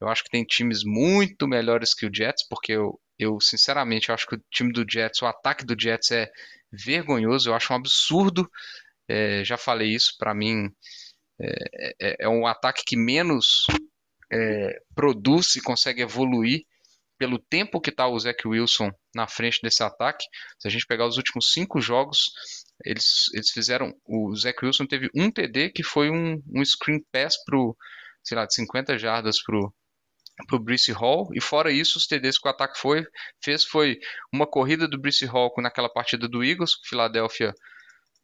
eu 0.00 0.08
acho 0.08 0.24
que 0.24 0.30
tem 0.30 0.44
times 0.44 0.82
muito 0.84 1.46
melhores 1.46 1.94
que 1.94 2.06
o 2.06 2.10
Jets, 2.14 2.46
porque 2.48 2.72
eu, 2.72 2.98
eu 3.18 3.40
sinceramente 3.40 4.10
acho 4.10 4.26
que 4.26 4.36
o 4.36 4.42
time 4.50 4.72
do 4.72 4.84
Jets, 4.88 5.20
o 5.22 5.26
ataque 5.26 5.64
do 5.64 5.78
Jets 5.78 6.10
é 6.10 6.30
vergonhoso, 6.72 7.50
eu 7.50 7.54
acho 7.54 7.72
um 7.72 7.76
absurdo. 7.76 8.50
É, 9.08 9.44
já 9.44 9.56
falei 9.56 9.88
isso, 9.88 10.14
para 10.18 10.34
mim 10.34 10.70
é, 11.40 11.94
é, 12.00 12.16
é, 12.20 12.28
um 12.28 12.46
ataque 12.46 12.82
que 12.86 12.96
menos 12.96 13.66
é, 14.32 14.80
produz 14.94 15.56
e 15.56 15.62
consegue 15.62 16.02
evoluir 16.02 16.64
pelo 17.18 17.38
tempo 17.38 17.80
que 17.80 17.90
está 17.90 18.06
o 18.06 18.18
Zach 18.18 18.46
Wilson 18.46 18.90
na 19.14 19.26
frente 19.26 19.60
desse 19.62 19.82
ataque. 19.82 20.24
Se 20.58 20.66
a 20.66 20.70
gente 20.70 20.86
pegar 20.86 21.06
os 21.06 21.18
últimos 21.18 21.52
cinco 21.52 21.80
jogos, 21.80 22.32
eles, 22.84 23.26
eles 23.34 23.50
fizeram. 23.50 23.92
O 24.06 24.34
Zach 24.34 24.56
Wilson 24.64 24.86
teve 24.86 25.10
um 25.14 25.30
TD 25.30 25.70
que 25.70 25.82
foi 25.82 26.10
um, 26.10 26.42
um 26.54 26.64
screen 26.64 27.04
pass 27.12 27.36
pro, 27.44 27.76
sei 28.24 28.38
lá, 28.38 28.46
de 28.46 28.54
50 28.54 28.98
jardas 28.98 29.42
pro, 29.42 29.74
para 30.46 30.56
o 30.56 30.60
Brice 30.60 30.92
Hall, 30.92 31.28
e 31.34 31.40
fora 31.40 31.70
isso, 31.70 31.98
os 31.98 32.06
TDs 32.06 32.38
que 32.38 32.48
o 32.48 32.50
ataque 32.50 32.78
foi, 32.78 33.04
fez 33.42 33.64
foi 33.64 33.98
uma 34.32 34.46
corrida 34.46 34.86
do 34.88 34.98
Brice 34.98 35.26
Hall 35.26 35.52
naquela 35.58 35.88
partida 35.88 36.28
do 36.28 36.44
Eagles, 36.44 36.74
que 36.74 36.86
o 36.86 36.88
Philadelphia 36.88 37.54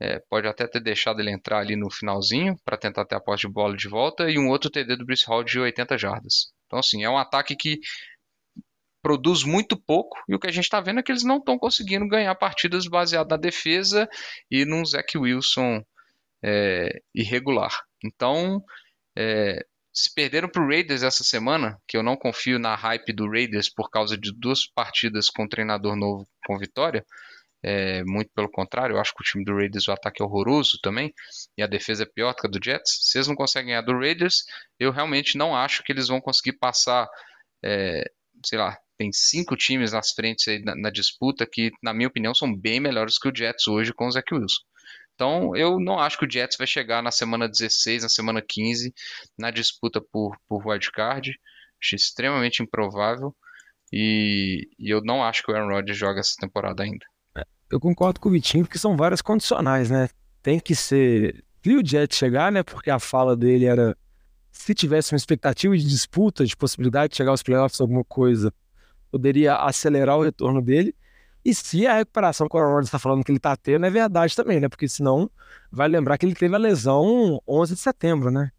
é, 0.01 0.19
pode 0.29 0.47
até 0.47 0.67
ter 0.67 0.81
deixado 0.81 1.21
ele 1.21 1.31
entrar 1.31 1.59
ali 1.61 1.77
no 1.77 1.91
finalzinho 1.91 2.57
para 2.65 2.77
tentar 2.77 3.05
ter 3.05 3.17
a 3.17 3.21
posse 3.21 3.47
de 3.47 3.53
bola 3.53 3.77
de 3.77 3.89
volta, 3.89 4.31
e 4.31 4.39
um 4.39 4.49
outro 4.49 4.71
TD 4.71 4.97
do 4.97 5.07
Brice 5.07 5.27
Hall 5.27 5.43
de 5.43 5.59
80 5.59 5.97
jardas. 5.97 6.53
Então, 6.67 6.79
assim, 6.79 7.05
é 7.05 7.11
um 7.11 7.19
ataque 7.19 7.57
que 7.57 7.81
produz 9.03 9.45
muito 9.45 9.77
pouco, 9.77 10.19
e 10.29 10.35
o 10.35 10.39
que 10.39 10.49
a 10.49 10.53
gente 10.53 10.65
está 10.65 10.81
vendo 10.81 11.01
é 11.01 11.03
que 11.03 11.13
eles 11.13 11.23
não 11.23 11.39
estão 11.39 11.59
conseguindo 11.59 12.09
ganhar 12.09 12.35
partidas 12.35 12.89
baseadas 12.89 13.31
na 13.31 13.37
defesa 13.37 14.09
e 14.51 14.65
num 14.65 14.85
Zach 14.85 15.17
Wilson 15.17 15.81
é, 16.43 17.01
irregular. 17.15 17.73
Então, 18.05 18.63
é, 19.17 19.65
se 19.97 20.13
perderam 20.13 20.47
para 20.47 20.63
o 20.63 20.69
Raiders 20.69 21.03
essa 21.03 21.25
semana, 21.25 21.81
que 21.89 21.97
eu 21.97 22.03
não 22.03 22.19
confio 22.19 22.59
na 22.59 22.75
hype 22.75 23.15
do 23.15 23.31
Raiders 23.31 23.71
por 23.71 23.89
causa 23.89 24.17
de 24.19 24.31
duas 24.31 24.67
partidas 24.67 25.31
com 25.31 25.45
um 25.45 25.49
treinador 25.49 25.97
novo 25.97 26.29
com 26.45 26.59
vitória. 26.59 27.03
É, 27.63 28.05
muito 28.05 28.31
pelo 28.35 28.51
contrário, 28.51 28.95
eu 28.95 29.01
acho 29.01 29.15
que 29.15 29.23
o 29.23 29.25
time 29.25 29.43
do 29.43 29.57
Raiders 29.57 29.89
o 29.89 29.93
ataque 29.93 30.23
é 30.23 30.25
horroroso 30.25 30.79
também 30.83 31.15
e 31.57 31.63
a 31.63 31.67
defesa 31.67 32.03
é 32.03 32.07
pior 32.07 32.35
que 32.35 32.47
a 32.47 32.51
do 32.51 32.61
Jets. 32.63 33.09
Se 33.11 33.17
eles 33.17 33.27
não 33.27 33.35
conseguem 33.35 33.69
ganhar 33.69 33.81
do 33.81 33.99
Raiders, 33.99 34.45
eu 34.79 34.93
realmente 34.93 35.39
não 35.39 35.57
acho 35.57 35.83
que 35.83 35.93
eles 35.93 36.09
vão 36.09 36.21
conseguir 36.21 36.59
passar, 36.59 37.09
é, 37.65 38.05
sei 38.45 38.59
lá, 38.59 38.77
tem 38.99 39.11
cinco 39.15 39.57
times 39.57 39.93
nas 39.93 40.11
frentes 40.13 40.47
aí 40.47 40.63
na, 40.63 40.77
na, 40.77 40.91
disputa 40.91 41.49
que, 41.51 41.71
na 41.83 41.95
minha 41.95 42.09
opinião, 42.09 42.35
são 42.35 42.55
bem 42.55 42.81
melhores 42.81 43.19
que 43.19 43.29
o 43.29 43.35
Jets 43.35 43.67
hoje 43.67 43.95
com 43.95 44.07
o 44.07 44.11
Zach 44.11 44.27
Wilson. 44.33 44.63
Então, 45.17 45.57
eu 45.57 45.81
não 45.81 45.99
acho 45.99 46.19
que 46.19 46.27
o 46.27 46.31
Jets 46.31 46.59
vai 46.59 46.67
chegar 46.67 47.03
na 47.03 47.11
semana 47.11 47.49
16, 47.49 48.03
na 48.03 48.09
semana 48.09 48.43
15, 48.47 48.93
na 49.37 49.51
disputa 49.51 49.99
por, 49.99 50.37
por 50.47 50.67
wildcard. 50.67 51.33
Acho 51.83 51.97
extremamente 51.97 52.63
improvável. 52.63 53.35
E, 53.91 54.69
e 54.79 54.91
eu 54.91 55.01
não 55.03 55.25
acho 55.25 55.43
que 55.43 55.51
o 55.51 55.55
Aaron 55.55 55.69
Rodgers 55.69 55.97
joga 55.97 56.21
essa 56.21 56.35
temporada 56.39 56.83
ainda. 56.83 57.05
Eu 57.71 57.81
concordo 57.81 58.21
com 58.21 58.29
o 58.29 58.33
Vitinho, 58.33 58.65
porque 58.65 58.79
são 58.79 58.95
várias 58.95 59.23
condicionais, 59.23 59.91
né? 59.91 60.09
Tem 60.43 60.61
que 60.61 60.75
ser. 60.75 61.43
Se 61.65 61.75
o 61.75 61.85
Jet 61.85 62.15
chegar, 62.15 62.53
né? 62.53 62.63
Porque 62.63 62.91
a 62.91 62.99
fala 62.99 63.35
dele 63.35 63.65
era. 63.65 63.97
Se 64.53 64.75
tivesse 64.75 65.13
uma 65.13 65.17
expectativa 65.17 65.77
de 65.77 65.85
disputa, 65.85 66.45
de 66.45 66.57
possibilidade 66.57 67.13
de 67.13 67.17
chegar 67.17 67.31
aos 67.31 67.43
playoffs, 67.43 67.81
alguma 67.81 68.05
coisa, 68.05 68.53
poderia 69.11 69.57
acelerar 69.57 70.17
o 70.17 70.23
retorno 70.23 70.63
dele. 70.63 70.95
E 71.47 71.55
se 71.55 71.87
a 71.87 71.95
recuperação 71.95 72.49
que 72.49 72.57
o 72.57 72.59
Aaron 72.59 72.81
está 72.81 72.99
falando 72.99 73.23
que 73.23 73.31
ele 73.31 73.37
está 73.37 73.55
tendo 73.57 73.87
é 73.87 73.91
verdade 73.91 74.35
também, 74.35 74.59
né? 74.59 74.69
Porque 74.69 74.89
senão 74.89 75.31
vai 75.71 75.87
lembrar 75.87 76.19
que 76.19 76.27
ele 76.27 76.35
teve 76.35 76.57
a 76.57 76.59
lesão 76.59 77.41
11 77.47 77.75
de 77.75 77.81
setembro, 77.81 78.33
né? 78.33 78.51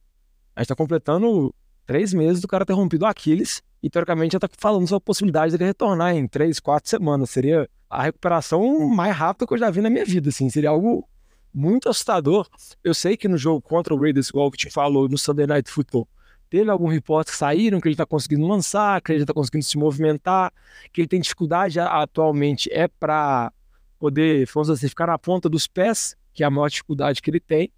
A 0.56 0.62
gente 0.62 0.67
está 0.67 0.75
completando 0.75 1.53
três 1.86 2.13
meses 2.13 2.41
do 2.41 2.48
cara 2.48 2.65
ter 2.65 2.72
rompido 2.72 3.03
o 3.03 3.08
Aquiles 3.10 3.62
e 3.84 3.89
teoricamente 3.89 4.32
já 4.32 4.38
está 4.38 4.48
falando 4.58 4.88
sobre 4.88 5.03
a 5.03 5.06
possibilidade 5.06 5.51
dele 5.51 5.65
retornar 5.65 6.15
em 6.15 6.25
três, 6.29 6.62
quatro 6.62 6.89
semanas. 6.89 7.29
Seria 7.29 7.70
a 7.89 8.03
recuperação 8.03 8.88
mais 8.88 9.13
rápida 9.13 9.46
que 9.46 9.53
eu 9.53 9.58
já 9.58 9.70
vi 9.70 9.82
na 9.82 9.89
minha 9.89 10.06
vida, 10.06 10.29
assim. 10.29 10.50
Seria 10.50 10.70
algo 10.70 11.06
muito 11.53 11.89
assustador. 11.89 12.48
Eu 12.82 12.94
sei 12.94 13.17
que 13.17 13.27
no 13.27 13.38
jogo 13.38 13.60
contra 13.60 13.94
o 13.94 14.00
Raiders, 14.00 14.29
igual 14.29 14.50
que 14.50 14.58
te 14.58 14.70
falou 14.70 15.10
no 15.10 15.17
Sunday 15.17 15.46
Night 15.46 15.70
Football, 15.70 16.08
Teve 16.50 16.70
alguns 16.70 16.94
reportes 16.94 17.34
que 17.34 17.38
saíram 17.38 17.82
que 17.82 17.88
ele 17.88 17.94
está 17.94 18.06
conseguindo 18.06 18.48
lançar, 18.48 19.01
que 19.01 19.12
ele 19.12 19.24
está 19.24 19.34
conseguindo 19.34 19.66
se 19.66 19.77
movimentar, 19.77 20.54
que 20.94 21.01
ele 21.01 21.08
tem 21.08 21.20
dificuldade 21.20 21.80
atualmente 21.80 22.70
é 22.72 22.88
para 22.88 23.51
poder, 24.00 24.48
vamos 24.54 24.70
assim, 24.70 24.88
ficar 24.88 25.08
na 25.08 25.18
ponta 25.18 25.50
dos 25.50 25.68
pés, 25.68 26.16
que 26.34 26.44
é 26.44 26.46
a 26.46 26.50
maior 26.50 26.70
dificuldade 26.70 27.22
que 27.22 27.30
ele 27.30 27.39
tem, 27.39 27.72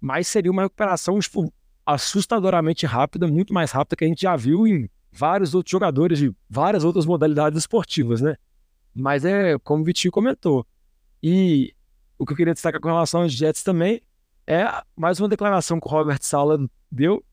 mas 0.00 0.28
seria 0.28 0.50
uma 0.50 0.62
recuperação 0.62 1.18
tipo, 1.18 1.52
assustadoramente 1.84 2.86
rápida, 2.86 3.26
muito 3.26 3.52
mais 3.52 3.72
rápida 3.72 3.96
que 3.96 4.04
a 4.04 4.08
gente 4.08 4.22
já 4.22 4.36
viu 4.36 4.66
em 4.66 4.88
vários 5.10 5.54
outros 5.54 5.70
jogadores 5.70 6.18
de 6.18 6.32
várias 6.48 6.84
outras 6.84 7.06
modalidades 7.06 7.58
esportivas, 7.58 8.20
né? 8.20 8.36
Mas 8.94 9.24
é 9.24 9.58
como 9.58 9.82
o 9.82 9.84
Vitinho 9.84 10.12
comentou. 10.12 10.66
E 11.22 11.74
o 12.18 12.26
que 12.26 12.32
eu 12.32 12.36
queria 12.36 12.54
destacar 12.54 12.80
com 12.80 12.88
relação 12.88 13.22
aos 13.22 13.32
Jets 13.32 13.62
também 13.62 14.00
é 14.46 14.66
mais 14.96 15.18
uma 15.18 15.28
declaração 15.28 15.80
que 15.80 15.86
o 15.86 15.90
Robert 15.90 16.18
Sala 16.20 16.58
deu 16.90 17.24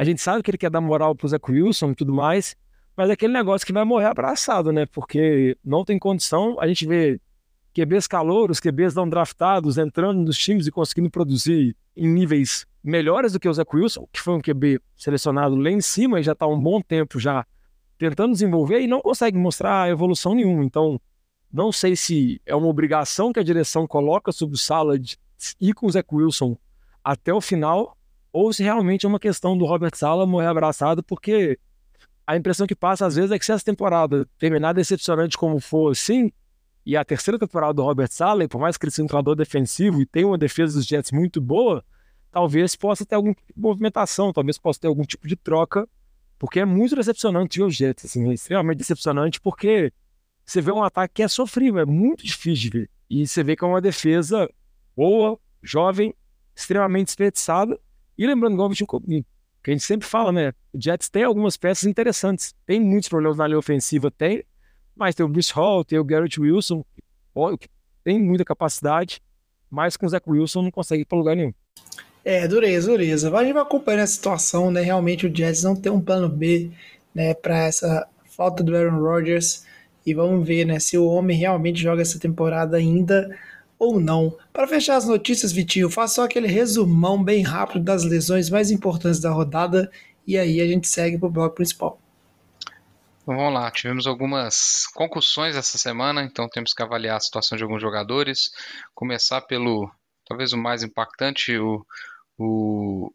a 0.00 0.04
gente 0.04 0.22
sabe 0.22 0.42
que 0.42 0.50
ele 0.50 0.56
quer 0.56 0.70
dar 0.70 0.80
moral 0.80 1.14
pro 1.14 1.28
Zach 1.28 1.44
Wilson 1.52 1.90
e 1.90 1.94
tudo 1.94 2.14
mais, 2.14 2.56
mas 2.96 3.10
é 3.10 3.12
aquele 3.12 3.34
negócio 3.34 3.66
que 3.66 3.72
vai 3.72 3.84
morrer 3.84 4.06
abraçado, 4.06 4.72
né? 4.72 4.86
Porque 4.86 5.58
não 5.62 5.84
tem 5.84 5.98
condição. 5.98 6.58
A 6.58 6.66
gente 6.66 6.86
vê 6.86 7.20
QBs 7.74 8.06
calouros, 8.06 8.58
QBs 8.58 8.94
não 8.94 9.06
draftados, 9.06 9.76
entrando 9.76 10.22
nos 10.22 10.38
times 10.38 10.66
e 10.66 10.70
conseguindo 10.70 11.10
produzir 11.10 11.76
em 11.94 12.08
níveis 12.08 12.64
melhores 12.82 13.34
do 13.34 13.38
que 13.38 13.46
o 13.46 13.52
Zach 13.52 13.68
Wilson, 13.76 14.08
que 14.10 14.22
foi 14.22 14.32
um 14.32 14.40
QB 14.40 14.80
selecionado 14.96 15.54
lá 15.54 15.70
em 15.70 15.82
cima 15.82 16.18
e 16.18 16.22
já 16.22 16.32
está 16.32 16.46
há 16.46 16.48
um 16.48 16.58
bom 16.58 16.80
tempo 16.80 17.20
já 17.20 17.44
tentando 17.98 18.32
desenvolver 18.32 18.80
e 18.80 18.86
não 18.86 19.02
consegue 19.02 19.36
mostrar 19.36 19.90
evolução 19.90 20.34
nenhuma. 20.34 20.64
Então, 20.64 20.98
não 21.52 21.70
sei 21.70 21.94
se 21.94 22.40
é 22.46 22.56
uma 22.56 22.68
obrigação 22.68 23.34
que 23.34 23.40
a 23.40 23.44
direção 23.44 23.86
coloca 23.86 24.32
sobre 24.32 24.54
o 24.54 24.58
Sala 24.58 24.98
de 24.98 25.18
ir 25.60 25.74
com 25.74 25.86
o 25.86 25.90
Zach 25.90 26.08
Wilson 26.10 26.56
até 27.04 27.34
o 27.34 27.40
final 27.42 27.98
ou 28.32 28.52
se 28.52 28.62
realmente 28.62 29.06
é 29.06 29.08
uma 29.08 29.18
questão 29.18 29.56
do 29.56 29.64
Robert 29.64 29.94
Sala 29.94 30.26
morrer 30.26 30.46
abraçado, 30.46 31.02
porque 31.02 31.58
a 32.26 32.36
impressão 32.36 32.66
que 32.66 32.76
passa 32.76 33.06
às 33.06 33.16
vezes 33.16 33.30
é 33.30 33.38
que 33.38 33.44
se 33.44 33.52
essa 33.52 33.64
temporada 33.64 34.26
terminar 34.38 34.72
decepcionante 34.72 35.36
como 35.36 35.58
for 35.60 35.92
assim, 35.92 36.30
e 36.84 36.96
a 36.96 37.04
terceira 37.04 37.38
temporada 37.38 37.74
do 37.74 37.82
Robert 37.82 38.10
Sala, 38.10 38.46
por 38.48 38.60
mais 38.60 38.76
que 38.76 38.84
ele 38.84 38.90
seja 38.90 39.04
um 39.04 39.08
treinador 39.08 39.36
defensivo 39.36 40.00
e 40.00 40.06
tenha 40.06 40.26
uma 40.26 40.38
defesa 40.38 40.78
dos 40.78 40.86
Jets 40.86 41.12
muito 41.12 41.40
boa, 41.40 41.84
talvez 42.30 42.74
possa 42.76 43.04
ter 43.04 43.16
alguma 43.16 43.34
movimentação, 43.56 44.32
talvez 44.32 44.58
possa 44.58 44.80
ter 44.80 44.86
algum 44.86 45.02
tipo 45.02 45.26
de 45.26 45.36
troca, 45.36 45.88
porque 46.38 46.60
é 46.60 46.64
muito 46.64 46.96
decepcionante 46.96 47.58
ver 47.58 47.64
os 47.64 47.76
Jets, 47.76 48.04
assim, 48.04 48.30
é 48.30 48.34
extremamente 48.34 48.78
decepcionante, 48.78 49.40
porque 49.40 49.92
você 50.44 50.60
vê 50.60 50.72
um 50.72 50.82
ataque 50.82 51.14
que 51.14 51.22
é 51.22 51.28
sofrível, 51.28 51.80
é 51.80 51.86
muito 51.86 52.24
difícil 52.24 52.70
de 52.70 52.78
ver. 52.78 52.90
E 53.10 53.26
você 53.26 53.42
vê 53.42 53.54
que 53.54 53.64
é 53.64 53.66
uma 53.66 53.80
defesa 53.80 54.48
boa, 54.96 55.38
jovem, 55.62 56.14
extremamente 56.54 57.06
desperdiçada, 57.06 57.78
e 58.20 58.26
lembrando, 58.26 58.52
igual 58.52 58.70
o 58.70 58.74
que 59.62 59.70
a 59.70 59.72
gente 59.72 59.82
sempre 59.82 60.06
fala, 60.06 60.30
né? 60.30 60.52
O 60.74 60.78
Jets 60.78 61.08
tem 61.08 61.24
algumas 61.24 61.56
peças 61.56 61.84
interessantes. 61.84 62.54
Tem 62.66 62.78
muitos 62.78 63.08
problemas 63.08 63.38
na 63.38 63.46
linha 63.46 63.58
ofensiva, 63.58 64.10
tem, 64.10 64.44
mas 64.94 65.14
tem 65.14 65.24
o 65.24 65.28
Bruce 65.28 65.50
Hall, 65.54 65.82
tem 65.82 65.98
o 65.98 66.04
Garrett 66.04 66.38
Wilson, 66.38 66.84
tem 68.04 68.20
muita 68.20 68.44
capacidade, 68.44 69.22
mas 69.70 69.96
com 69.96 70.04
o 70.04 70.08
Zach 70.08 70.28
Wilson 70.28 70.62
não 70.62 70.70
consegue 70.70 71.00
ir 71.02 71.04
para 71.06 71.16
lugar 71.16 71.34
nenhum. 71.34 71.54
É, 72.22 72.46
dureza, 72.46 72.90
dureza. 72.90 73.34
A 73.34 73.42
gente 73.42 73.54
vai 73.54 73.62
acompanhando 73.62 74.02
a 74.02 74.06
situação, 74.06 74.70
né? 74.70 74.82
Realmente 74.82 75.26
o 75.26 75.34
Jets 75.34 75.62
não 75.62 75.74
tem 75.74 75.90
um 75.90 76.00
plano 76.00 76.28
B, 76.28 76.70
né, 77.14 77.32
para 77.32 77.64
essa 77.64 78.06
falta 78.26 78.62
do 78.62 78.76
Aaron 78.76 79.00
Rodgers. 79.00 79.64
E 80.04 80.12
vamos 80.12 80.46
ver, 80.46 80.66
né, 80.66 80.78
se 80.78 80.98
o 80.98 81.06
homem 81.06 81.38
realmente 81.38 81.80
joga 81.80 82.02
essa 82.02 82.18
temporada 82.18 82.76
ainda 82.76 83.34
ou 83.80 83.98
não. 83.98 84.36
Para 84.52 84.68
fechar 84.68 84.96
as 84.96 85.06
notícias, 85.06 85.52
Vitinho, 85.52 85.88
faça 85.88 86.16
só 86.16 86.24
aquele 86.24 86.46
resumão 86.46 87.24
bem 87.24 87.42
rápido 87.42 87.82
das 87.82 88.04
lesões 88.04 88.50
mais 88.50 88.70
importantes 88.70 89.18
da 89.18 89.30
rodada 89.30 89.90
e 90.26 90.38
aí 90.38 90.60
a 90.60 90.66
gente 90.66 90.86
segue 90.86 91.18
para 91.18 91.26
o 91.26 91.32
bloco 91.32 91.56
principal. 91.56 91.98
vamos 93.24 93.54
lá, 93.54 93.70
tivemos 93.70 94.06
algumas 94.06 94.86
concussões 94.94 95.56
essa 95.56 95.78
semana, 95.78 96.22
então 96.22 96.46
temos 96.46 96.74
que 96.74 96.82
avaliar 96.82 97.16
a 97.16 97.20
situação 97.20 97.56
de 97.56 97.64
alguns 97.64 97.80
jogadores. 97.80 98.50
Começar 98.94 99.40
pelo, 99.40 99.90
talvez 100.28 100.52
o 100.52 100.58
mais 100.58 100.82
impactante, 100.82 101.56
o, 101.56 101.84
o 102.38 103.10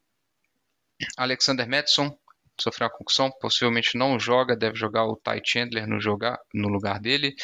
Alexander 1.15 1.69
Madison, 1.69 2.17
sofreu 2.59 2.87
uma 2.87 2.97
concussão, 2.97 3.29
possivelmente 3.39 3.97
não 3.97 4.19
joga, 4.19 4.55
deve 4.55 4.77
jogar 4.77 5.05
o 5.05 5.15
Ty 5.15 5.41
Chandler 5.45 5.85
no, 5.87 6.01
jogar, 6.01 6.39
no 6.51 6.69
lugar 6.69 6.99
dele. 6.99 7.35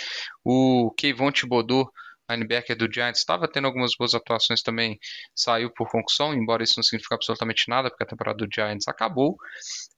O 0.43 0.91
Kevon 0.97 1.31
Thibodeau 1.31 1.91
linebacker 2.31 2.75
do 2.75 2.91
Giants, 2.91 3.19
estava 3.19 3.47
tendo 3.47 3.67
algumas 3.67 3.91
boas 3.97 4.13
atuações 4.13 4.61
também, 4.61 4.97
saiu 5.35 5.71
por 5.73 5.89
concussão, 5.89 6.33
embora 6.33 6.63
isso 6.63 6.75
não 6.77 6.83
signifique 6.83 7.13
absolutamente 7.13 7.65
nada, 7.67 7.89
porque 7.89 8.03
a 8.03 8.07
temporada 8.07 8.37
do 8.37 8.47
Giants 8.53 8.87
acabou. 8.87 9.35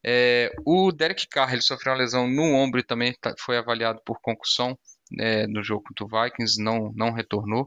É, 0.05 0.51
o 0.65 0.91
Derek 0.91 1.27
Carr, 1.29 1.53
ele 1.53 1.61
sofreu 1.61 1.93
uma 1.93 1.99
lesão 1.99 2.27
no 2.27 2.43
ombro 2.55 2.79
e 2.79 2.83
também 2.83 3.13
tá, 3.21 3.33
foi 3.39 3.57
avaliado 3.57 3.99
por 4.05 4.19
concussão 4.21 4.77
é, 5.19 5.47
no 5.47 5.63
jogo 5.63 5.83
contra 5.83 6.05
o 6.05 6.23
Vikings, 6.23 6.61
não, 6.61 6.91
não 6.95 7.13
retornou. 7.13 7.65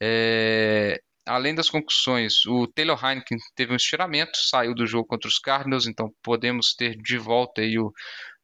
É, 0.00 1.00
além 1.26 1.54
das 1.54 1.68
concussões, 1.68 2.46
o 2.46 2.66
Taylor 2.66 2.98
Heineken 3.02 3.38
teve 3.54 3.72
um 3.72 3.76
estiramento, 3.76 4.36
saiu 4.36 4.74
do 4.74 4.86
jogo 4.86 5.06
contra 5.06 5.28
os 5.28 5.38
Cardinals, 5.38 5.86
então 5.86 6.12
podemos 6.22 6.74
ter 6.74 6.96
de 6.96 7.18
volta 7.18 7.60
aí 7.60 7.78
o 7.78 7.92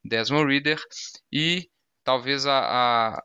Desmond 0.03 0.51
Reader 0.51 0.79
e 1.31 1.67
talvez 2.03 2.45
a, 2.45 2.59
a, 2.59 3.23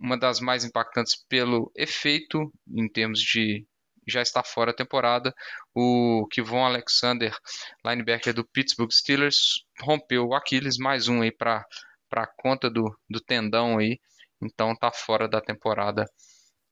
uma 0.00 0.18
das 0.18 0.40
mais 0.40 0.64
impactantes 0.64 1.16
pelo 1.28 1.70
efeito, 1.74 2.52
em 2.68 2.88
termos 2.88 3.20
de 3.20 3.66
já 4.06 4.22
está 4.22 4.42
fora 4.42 4.70
a 4.70 4.74
temporada. 4.74 5.34
O 5.74 6.26
Kivon 6.30 6.64
Alexander, 6.64 7.36
linebacker 7.84 8.32
do 8.32 8.46
Pittsburgh 8.46 8.90
Steelers, 8.90 9.64
rompeu 9.82 10.26
o 10.26 10.34
Aquiles, 10.34 10.78
mais 10.78 11.08
um 11.08 11.20
aí 11.20 11.30
para 11.30 11.64
a 12.12 12.26
conta 12.38 12.70
do, 12.70 12.84
do 13.08 13.20
tendão 13.20 13.78
aí, 13.78 13.98
então 14.42 14.72
está 14.72 14.90
fora 14.90 15.28
da 15.28 15.40
temporada. 15.40 16.06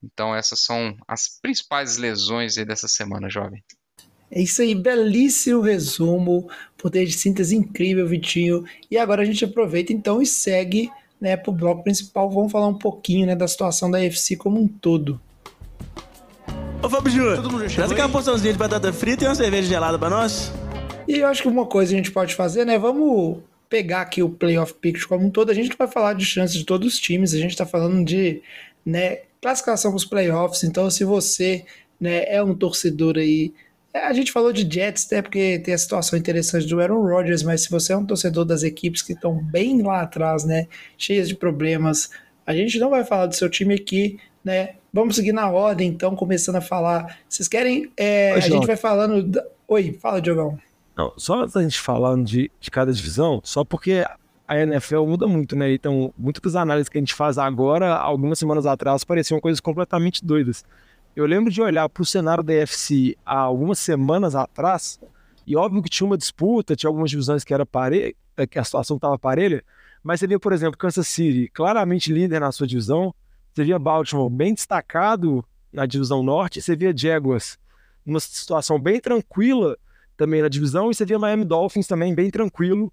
Então 0.02 0.34
essas 0.34 0.62
são 0.62 0.96
as 1.06 1.38
principais 1.40 1.96
lesões 1.96 2.56
aí 2.56 2.64
dessa 2.64 2.88
semana, 2.88 3.28
jovem. 3.28 3.62
É 4.30 4.42
isso 4.42 4.60
aí, 4.60 4.74
belíssimo 4.74 5.60
resumo, 5.60 6.50
poder 6.76 7.06
de 7.06 7.12
síntese 7.12 7.54
incrível, 7.54 8.08
Vitinho. 8.08 8.64
E 8.90 8.98
agora 8.98 9.22
a 9.22 9.24
gente 9.24 9.44
aproveita 9.44 9.92
então 9.92 10.20
e 10.20 10.26
segue 10.26 10.90
né, 11.20 11.36
para 11.36 11.50
o 11.50 11.54
bloco 11.54 11.82
principal, 11.82 12.30
vamos 12.30 12.52
falar 12.52 12.68
um 12.68 12.78
pouquinho 12.78 13.26
né, 13.26 13.34
da 13.34 13.48
situação 13.48 13.90
da 13.90 13.98
UFC 13.98 14.36
como 14.36 14.60
um 14.60 14.68
todo. 14.68 15.20
Ô 16.82 16.88
Fábio 16.88 17.10
Júnior, 17.10 17.68
traz 17.74 17.90
aquela 17.90 18.08
porçãozinha 18.08 18.52
de 18.52 18.58
batata 18.58 18.92
frita 18.92 19.24
e 19.24 19.26
uma 19.26 19.34
cerveja 19.34 19.68
gelada 19.68 19.98
para 19.98 20.10
nós. 20.10 20.52
E 21.08 21.18
eu 21.18 21.26
acho 21.28 21.42
que 21.42 21.48
uma 21.48 21.66
coisa 21.66 21.92
a 21.92 21.96
gente 21.96 22.10
pode 22.10 22.34
fazer, 22.34 22.64
né? 22.64 22.78
Vamos 22.78 23.38
pegar 23.68 24.02
aqui 24.02 24.22
o 24.22 24.28
playoff 24.28 24.74
picture 24.74 25.08
como 25.08 25.26
um 25.26 25.30
todo. 25.30 25.50
A 25.50 25.54
gente 25.54 25.70
não 25.70 25.76
vai 25.76 25.88
falar 25.88 26.14
de 26.14 26.24
chances 26.24 26.56
de 26.56 26.64
todos 26.64 26.94
os 26.94 27.00
times, 27.00 27.32
a 27.32 27.38
gente 27.38 27.52
está 27.52 27.66
falando 27.66 28.04
de 28.04 28.42
né, 28.84 29.20
classificação 29.40 29.90
para 29.90 29.96
os 29.96 30.04
playoffs. 30.04 30.64
Então, 30.64 30.90
se 30.90 31.04
você 31.04 31.64
né, 32.00 32.24
é 32.26 32.42
um 32.42 32.54
torcedor 32.54 33.16
aí 33.16 33.52
a 34.04 34.12
gente 34.12 34.32
falou 34.32 34.52
de 34.52 34.68
Jets, 34.68 35.08
né, 35.10 35.22
porque 35.22 35.58
tem 35.58 35.74
a 35.74 35.78
situação 35.78 36.18
interessante 36.18 36.66
do 36.66 36.80
Aaron 36.80 37.02
Rodgers, 37.02 37.42
mas 37.42 37.62
se 37.62 37.70
você 37.70 37.92
é 37.92 37.96
um 37.96 38.04
torcedor 38.04 38.44
das 38.44 38.62
equipes 38.62 39.02
que 39.02 39.12
estão 39.12 39.36
bem 39.42 39.82
lá 39.82 40.02
atrás, 40.02 40.44
né, 40.44 40.66
cheias 40.96 41.28
de 41.28 41.34
problemas, 41.34 42.10
a 42.46 42.54
gente 42.54 42.78
não 42.78 42.90
vai 42.90 43.04
falar 43.04 43.26
do 43.26 43.34
seu 43.34 43.50
time 43.50 43.74
aqui, 43.74 44.18
né? 44.44 44.76
Vamos 44.92 45.16
seguir 45.16 45.32
na 45.32 45.50
ordem, 45.50 45.88
então, 45.88 46.14
começando 46.14 46.56
a 46.56 46.60
falar. 46.60 47.18
Vocês 47.28 47.48
querem? 47.48 47.90
É, 47.96 48.32
Oi, 48.32 48.38
a 48.38 48.40
gente 48.40 48.66
vai 48.66 48.76
falando. 48.76 49.22
Da... 49.24 49.44
Oi, 49.66 49.98
fala, 50.00 50.22
Diogão. 50.22 50.56
Não, 50.96 51.12
só 51.16 51.44
a 51.44 51.62
gente 51.62 51.78
falando 51.80 52.24
de, 52.24 52.50
de 52.60 52.70
cada 52.70 52.92
divisão, 52.92 53.40
só 53.44 53.64
porque 53.64 54.06
a 54.48 54.58
NFL 54.58 55.04
muda 55.04 55.26
muito, 55.26 55.56
né? 55.56 55.72
Então, 55.72 56.14
muitas 56.16 56.40
das 56.40 56.62
análises 56.62 56.88
que 56.88 56.96
a 56.96 57.00
gente 57.00 57.14
faz 57.14 57.36
agora, 57.36 57.94
algumas 57.94 58.38
semanas 58.38 58.64
atrás, 58.64 59.04
pareciam 59.04 59.40
coisas 59.40 59.60
completamente 59.60 60.24
doidas. 60.24 60.64
Eu 61.16 61.24
lembro 61.24 61.50
de 61.50 61.62
olhar 61.62 61.88
para 61.88 62.02
o 62.02 62.04
cenário 62.04 62.44
da 62.44 62.52
UFC 62.52 63.16
há 63.24 63.38
algumas 63.38 63.78
semanas 63.78 64.34
atrás, 64.34 65.00
e 65.46 65.56
óbvio 65.56 65.82
que 65.82 65.88
tinha 65.88 66.06
uma 66.06 66.18
disputa, 66.18 66.76
tinha 66.76 66.90
algumas 66.90 67.08
divisões 67.08 67.42
que 67.42 67.54
era 67.54 67.64
parelha, 67.64 68.14
que 68.50 68.58
a 68.58 68.62
situação 68.64 68.96
estava 68.96 69.18
parelha, 69.18 69.64
Mas 70.06 70.20
você 70.20 70.26
via, 70.28 70.38
por 70.38 70.52
exemplo, 70.52 70.78
Kansas 70.78 71.08
City 71.08 71.50
claramente 71.52 72.12
líder 72.12 72.38
na 72.38 72.52
sua 72.52 72.64
divisão, 72.64 73.12
você 73.52 73.64
via 73.64 73.76
Baltimore 73.76 74.30
bem 74.30 74.54
destacado 74.54 75.44
na 75.72 75.84
divisão 75.84 76.22
norte, 76.22 76.62
você 76.62 76.76
via 76.76 76.96
Jaguars 76.96 77.58
numa 78.04 78.20
situação 78.20 78.78
bem 78.78 79.00
tranquila 79.00 79.76
também 80.16 80.42
na 80.42 80.48
divisão, 80.48 80.90
e 80.90 80.94
você 80.94 81.04
via 81.04 81.18
Miami 81.18 81.44
Dolphins 81.44 81.88
também 81.88 82.14
bem 82.14 82.30
tranquilo, 82.30 82.92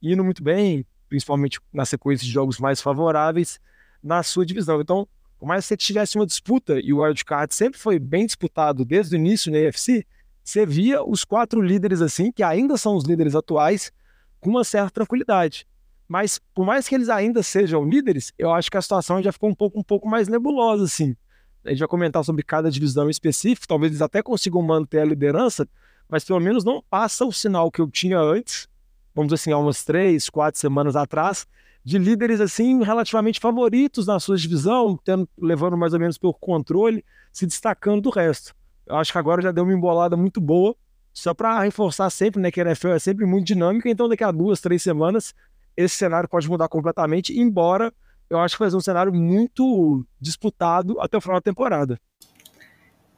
indo 0.00 0.24
muito 0.24 0.42
bem, 0.42 0.86
principalmente 1.08 1.60
na 1.72 1.84
sequência 1.84 2.24
de 2.24 2.32
jogos 2.32 2.58
mais 2.58 2.80
favoráveis 2.80 3.60
na 4.02 4.22
sua 4.22 4.46
divisão. 4.46 4.80
Então, 4.80 5.06
por 5.44 5.48
mais 5.48 5.66
que 5.66 5.68
você 5.68 5.76
tivesse 5.76 6.16
uma 6.16 6.24
disputa, 6.24 6.80
e 6.80 6.90
o 6.90 7.02
wildcard 7.02 7.54
sempre 7.54 7.78
foi 7.78 7.98
bem 7.98 8.24
disputado 8.24 8.82
desde 8.82 9.14
o 9.14 9.18
início 9.18 9.52
na 9.52 9.58
AFC, 9.68 10.02
você 10.42 10.64
via 10.64 11.04
os 11.04 11.22
quatro 11.22 11.60
líderes 11.60 12.00
assim, 12.00 12.32
que 12.32 12.42
ainda 12.42 12.78
são 12.78 12.96
os 12.96 13.04
líderes 13.04 13.34
atuais, 13.34 13.92
com 14.40 14.48
uma 14.48 14.64
certa 14.64 14.90
tranquilidade. 14.90 15.66
Mas 16.08 16.40
por 16.54 16.64
mais 16.64 16.88
que 16.88 16.94
eles 16.94 17.10
ainda 17.10 17.42
sejam 17.42 17.84
líderes, 17.84 18.32
eu 18.38 18.54
acho 18.54 18.70
que 18.70 18.78
a 18.78 18.80
situação 18.80 19.22
já 19.22 19.30
ficou 19.30 19.50
um 19.50 19.54
pouco, 19.54 19.78
um 19.78 19.82
pouco 19.82 20.08
mais 20.08 20.28
nebulosa, 20.28 20.84
assim. 20.84 21.14
A 21.62 21.68
gente 21.68 21.80
vai 21.80 21.88
comentar 21.88 22.24
sobre 22.24 22.42
cada 22.42 22.70
divisão 22.70 23.10
específica, 23.10 23.66
talvez 23.68 23.92
eles 23.92 24.00
até 24.00 24.22
consigam 24.22 24.62
manter 24.62 25.00
a 25.00 25.04
liderança, 25.04 25.68
mas 26.08 26.24
pelo 26.24 26.40
menos 26.40 26.64
não 26.64 26.82
passa 26.88 27.22
o 27.26 27.30
sinal 27.30 27.70
que 27.70 27.82
eu 27.82 27.90
tinha 27.90 28.18
antes, 28.18 28.66
vamos 29.14 29.28
dizer 29.28 29.42
assim, 29.42 29.52
há 29.52 29.58
umas 29.58 29.84
três, 29.84 30.30
quatro 30.30 30.58
semanas 30.58 30.96
atrás, 30.96 31.46
de 31.84 31.98
líderes 31.98 32.40
assim 32.40 32.82
relativamente 32.82 33.38
favoritos 33.38 34.06
na 34.06 34.18
sua 34.18 34.36
divisão, 34.36 34.98
tendo, 35.04 35.28
levando 35.38 35.76
mais 35.76 35.92
ou 35.92 36.00
menos 36.00 36.16
pelo 36.16 36.32
controle, 36.32 37.04
se 37.32 37.46
destacando 37.46 38.02
do 38.02 38.10
resto. 38.10 38.54
Eu 38.86 38.96
acho 38.96 39.12
que 39.12 39.18
agora 39.18 39.42
já 39.42 39.52
deu 39.52 39.64
uma 39.64 39.74
embolada 39.74 40.16
muito 40.16 40.40
boa, 40.40 40.74
só 41.12 41.34
para 41.34 41.60
reforçar 41.60 42.08
sempre, 42.10 42.40
né, 42.40 42.50
que 42.50 42.60
a 42.60 42.64
NFL 42.64 42.88
é 42.88 42.98
sempre 42.98 43.26
muito 43.26 43.46
dinâmica, 43.46 43.88
então 43.88 44.08
daqui 44.08 44.24
a 44.24 44.32
duas, 44.32 44.60
três 44.60 44.82
semanas 44.82 45.34
esse 45.76 45.96
cenário 45.96 46.28
pode 46.28 46.48
mudar 46.48 46.68
completamente, 46.68 47.38
embora 47.38 47.92
eu 48.30 48.38
acho 48.38 48.56
que 48.56 48.60
vai 48.60 48.70
ser 48.70 48.76
um 48.76 48.80
cenário 48.80 49.12
muito 49.12 50.04
disputado 50.20 50.98
até 51.00 51.16
o 51.16 51.20
final 51.20 51.36
da 51.36 51.42
temporada. 51.42 52.00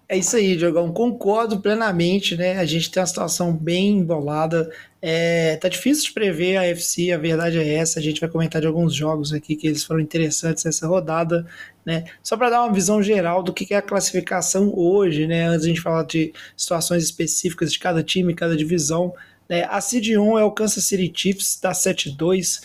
É 0.09 0.17
isso 0.17 0.37
aí, 0.37 0.57
Diogão. 0.57 0.93
Concordo 0.93 1.61
plenamente, 1.61 2.37
né? 2.37 2.59
A 2.59 2.65
gente 2.65 2.89
tem 2.93 3.01
uma 3.01 3.07
situação 3.07 3.53
bem 3.53 3.99
embolada. 3.99 4.71
É, 5.03 5.57
tá 5.57 5.69
difícil 5.69 6.05
de 6.05 6.13
prever 6.13 6.57
a 6.57 6.65
FC, 6.65 7.11
a 7.11 7.19
verdade 7.19 7.59
é 7.59 7.75
essa. 7.75 7.99
A 7.99 8.03
gente 8.03 8.21
vai 8.21 8.31
comentar 8.31 8.61
de 8.61 8.69
alguns 8.69 8.95
jogos 8.95 9.33
aqui 9.33 9.57
que 9.57 9.67
eles 9.67 9.83
foram 9.83 9.99
interessantes 10.01 10.63
nessa 10.63 10.87
rodada, 10.87 11.45
né? 11.85 12.05
Só 12.23 12.37
para 12.37 12.51
dar 12.51 12.63
uma 12.63 12.73
visão 12.73 13.03
geral 13.03 13.43
do 13.43 13.53
que 13.53 13.75
é 13.75 13.79
a 13.79 13.83
classificação 13.83 14.73
hoje, 14.77 15.27
né? 15.27 15.49
Antes 15.49 15.65
a 15.65 15.69
gente 15.69 15.81
falar 15.81 16.05
de 16.05 16.33
situações 16.57 17.03
específicas 17.03 17.73
de 17.73 17.79
cada 17.81 18.01
time, 18.01 18.33
cada 18.33 18.57
divisão. 18.57 19.13
Né? 19.49 19.65
A 19.69 19.81
Seed 19.81 20.11
1 20.17 20.39
é 20.39 20.45
o 20.45 20.53
Kansas 20.53 20.85
City 20.85 21.13
Chiefs, 21.13 21.59
da 21.61 21.73
7-2. 21.73 22.63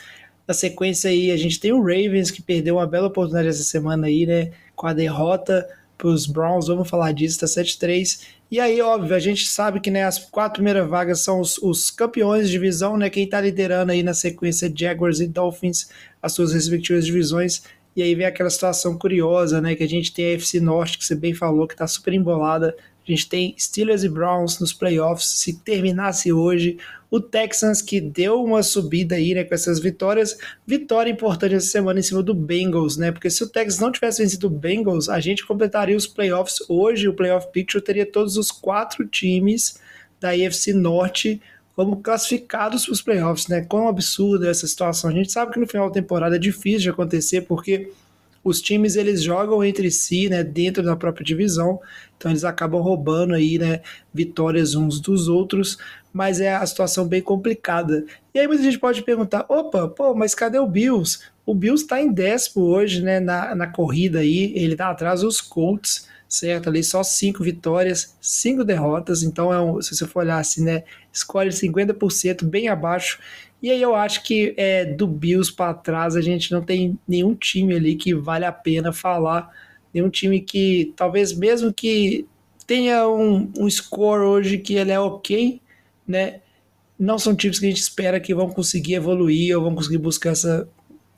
Na 0.48 0.54
sequência 0.54 1.10
aí, 1.10 1.32
a 1.32 1.38
gente 1.38 1.60
tem 1.60 1.72
o 1.72 1.82
Ravens, 1.82 2.30
que 2.30 2.42
perdeu 2.42 2.76
uma 2.76 2.86
bela 2.86 3.08
oportunidade 3.08 3.48
essa 3.48 3.64
semana 3.64 4.06
aí, 4.06 4.28
né? 4.28 4.52
Com 4.76 4.86
a 4.86 4.94
derrota 4.94 5.68
os 6.08 6.26
Browns, 6.26 6.68
vamos 6.68 6.90
falar 6.90 7.12
disso, 7.12 7.40
tá 7.40 7.46
7-3. 7.46 8.22
E 8.50 8.60
aí, 8.60 8.82
óbvio, 8.82 9.16
a 9.16 9.20
gente 9.20 9.48
sabe 9.48 9.80
que 9.80 9.90
né, 9.90 10.04
as 10.04 10.20
quatro 10.20 10.56
primeiras 10.56 10.90
vagas 10.90 11.22
são 11.22 11.40
os, 11.40 11.58
os 11.60 11.90
campeões 11.90 12.48
de 12.48 12.52
divisão, 12.52 12.98
né? 12.98 13.10
Quem 13.10 13.28
tá 13.28 13.40
liderando 13.40 13.92
aí 13.92 14.04
na 14.04 14.14
sequência 14.14 14.72
Jaguars 14.74 15.20
e 15.20 15.28
Dolphins, 15.28 15.90
as 16.22 16.34
suas 16.34 16.54
respectivas 16.54 17.06
divisões. 17.06 17.64
E 17.96 18.02
aí 18.02 18.16
vem 18.16 18.26
aquela 18.26 18.50
situação 18.50 18.98
curiosa, 18.98 19.62
né? 19.62 19.76
Que 19.76 19.84
a 19.84 19.90
gente 19.90 20.14
tem 20.14 20.26
a 20.26 20.34
FC 20.34 20.60
Norte, 20.60 20.98
que 20.98 21.06
você 21.06 21.16
bem 21.16 21.34
falou, 21.34 21.68
que 21.68 21.76
tá 21.76 21.88
super 21.88 22.14
embolada. 22.14 22.76
A 23.08 23.12
gente 23.12 23.28
tem 23.28 23.56
Steelers 23.58 24.04
e 24.04 24.10
Browns 24.10 24.60
nos 24.60 24.74
playoffs. 24.74 25.28
Se 25.40 25.54
terminasse 25.60 26.32
hoje, 26.32 26.78
o 27.10 27.20
Texans 27.20 27.82
que 27.82 28.00
deu 28.00 28.44
uma 28.44 28.64
subida 28.64 29.16
aí, 29.16 29.34
né, 29.34 29.44
com 29.44 29.54
essas 29.54 29.80
vitórias. 29.80 30.38
Vitória 30.66 31.12
importante 31.12 31.56
essa 31.56 31.68
semana 31.68 32.00
em 32.00 32.04
cima 32.04 32.24
do 32.24 32.34
Bengals, 32.34 32.98
né? 32.98 33.12
Porque 33.12 33.30
se 33.30 33.44
o 33.44 33.50
Texans 33.50 33.82
não 33.82 33.92
tivesse 33.92 34.22
vencido 34.22 34.48
o 34.48 34.50
Bengals, 34.50 35.10
a 35.10 35.20
gente 35.20 35.46
completaria 35.46 35.98
os 35.98 36.08
playoffs 36.08 36.58
hoje. 36.70 37.08
O 37.08 37.14
playoff 37.14 37.48
picture 37.52 37.84
teria 37.84 38.06
todos 38.06 38.38
os 38.38 38.52
quatro 38.52 39.06
times 39.06 39.80
da 40.20 40.30
AFC 40.30 40.72
Norte 40.72 41.42
como 41.76 41.98
classificados 41.98 42.86
para 42.86 42.94
os 42.94 43.02
playoffs, 43.02 43.48
né? 43.48 43.62
Quão 43.62 43.88
absurda 43.88 44.50
essa 44.50 44.68
situação. 44.68 45.10
A 45.10 45.14
gente 45.14 45.32
sabe 45.32 45.52
que 45.52 45.60
no 45.60 45.68
final 45.68 45.88
da 45.88 45.94
temporada 45.94 46.36
é 46.36 46.40
difícil 46.40 46.82
de 46.82 46.90
acontecer 46.92 47.42
porque 47.42 47.92
os 48.44 48.62
times 48.62 48.96
eles 48.96 49.22
jogam 49.22 49.64
entre 49.64 49.92
si, 49.92 50.30
né, 50.30 50.44
dentro 50.44 50.84
da 50.84 50.96
própria 50.96 51.24
divisão, 51.24 51.80
então 52.18 52.32
eles 52.32 52.44
acabam 52.44 52.82
roubando 52.82 53.34
aí, 53.34 53.58
né, 53.58 53.82
vitórias 54.14 54.76
uns 54.76 55.00
dos 55.00 55.28
outros, 55.28 55.78
mas 56.12 56.42
é 56.42 56.54
a 56.54 56.66
situação 56.66 57.08
bem 57.08 57.22
complicada. 57.22 58.06
E 58.34 58.40
aí 58.40 58.48
muita 58.48 58.64
gente 58.64 58.80
pode 58.80 59.02
perguntar, 59.04 59.46
opa, 59.48 59.88
pô, 59.88 60.14
mas 60.14 60.36
cadê 60.36 60.60
o 60.60 60.68
Bills? 60.68 61.20
O 61.46 61.54
Bills 61.54 61.84
está 61.84 62.02
em 62.02 62.12
décimo 62.12 62.64
hoje, 62.66 63.02
né, 63.02 63.20
na, 63.20 63.56
na 63.56 63.68
corrida 63.68 64.20
aí, 64.20 64.54
ele 64.56 64.76
tá 64.76 64.90
atrás 64.90 65.22
dos 65.22 65.40
Colts, 65.40 66.10
certo? 66.28 66.70
Ali 66.70 66.84
só 66.84 67.04
cinco 67.04 67.44
vitórias, 67.44 68.16
cinco 68.22 68.64
derrotas, 68.64 69.22
então 69.22 69.54
é 69.54 69.60
um, 69.60 69.82
se 69.82 69.96
você 69.96 70.08
for 70.08 70.20
olhar 70.20 70.40
assim, 70.40 70.64
né, 70.64 70.84
escolhe 71.12 71.50
50% 71.50 72.46
bem 72.46 72.70
abaixo 72.70 73.20
e 73.62 73.70
aí 73.70 73.82
eu 73.82 73.94
acho 73.94 74.24
que 74.24 74.56
é, 74.58 74.86
do 74.86 75.06
Bills 75.06 75.54
para 75.54 75.74
trás 75.74 76.16
a 76.16 76.22
gente 76.22 76.52
não 76.52 76.62
tem 76.62 76.98
nenhum 77.08 77.36
time 77.36 77.76
ali 77.76 77.96
que 77.96 78.14
vale 78.14 78.44
a 78.44 78.52
pena 78.52 78.92
falar. 78.92 79.52
Nenhum 79.94 80.10
time 80.10 80.40
que, 80.40 80.94
talvez 80.96 81.34
mesmo 81.34 81.72
que 81.72 82.26
tenha 82.66 83.08
um, 83.08 83.52
um 83.58 83.70
score 83.70 84.22
hoje 84.22 84.58
que 84.58 84.76
ele 84.76 84.92
é 84.92 85.00
ok, 85.00 85.62
né? 86.08 86.42
Não 86.98 87.20
são 87.20 87.36
times 87.36 87.60
que 87.60 87.66
a 87.66 87.70
gente 87.70 87.82
espera 87.82 88.20
que 88.20 88.34
vão 88.34 88.50
conseguir 88.50 88.96
evoluir 88.96 89.56
ou 89.56 89.64
vão 89.64 89.76
conseguir 89.76 89.98
buscar 89.98 90.32
essa, 90.32 90.68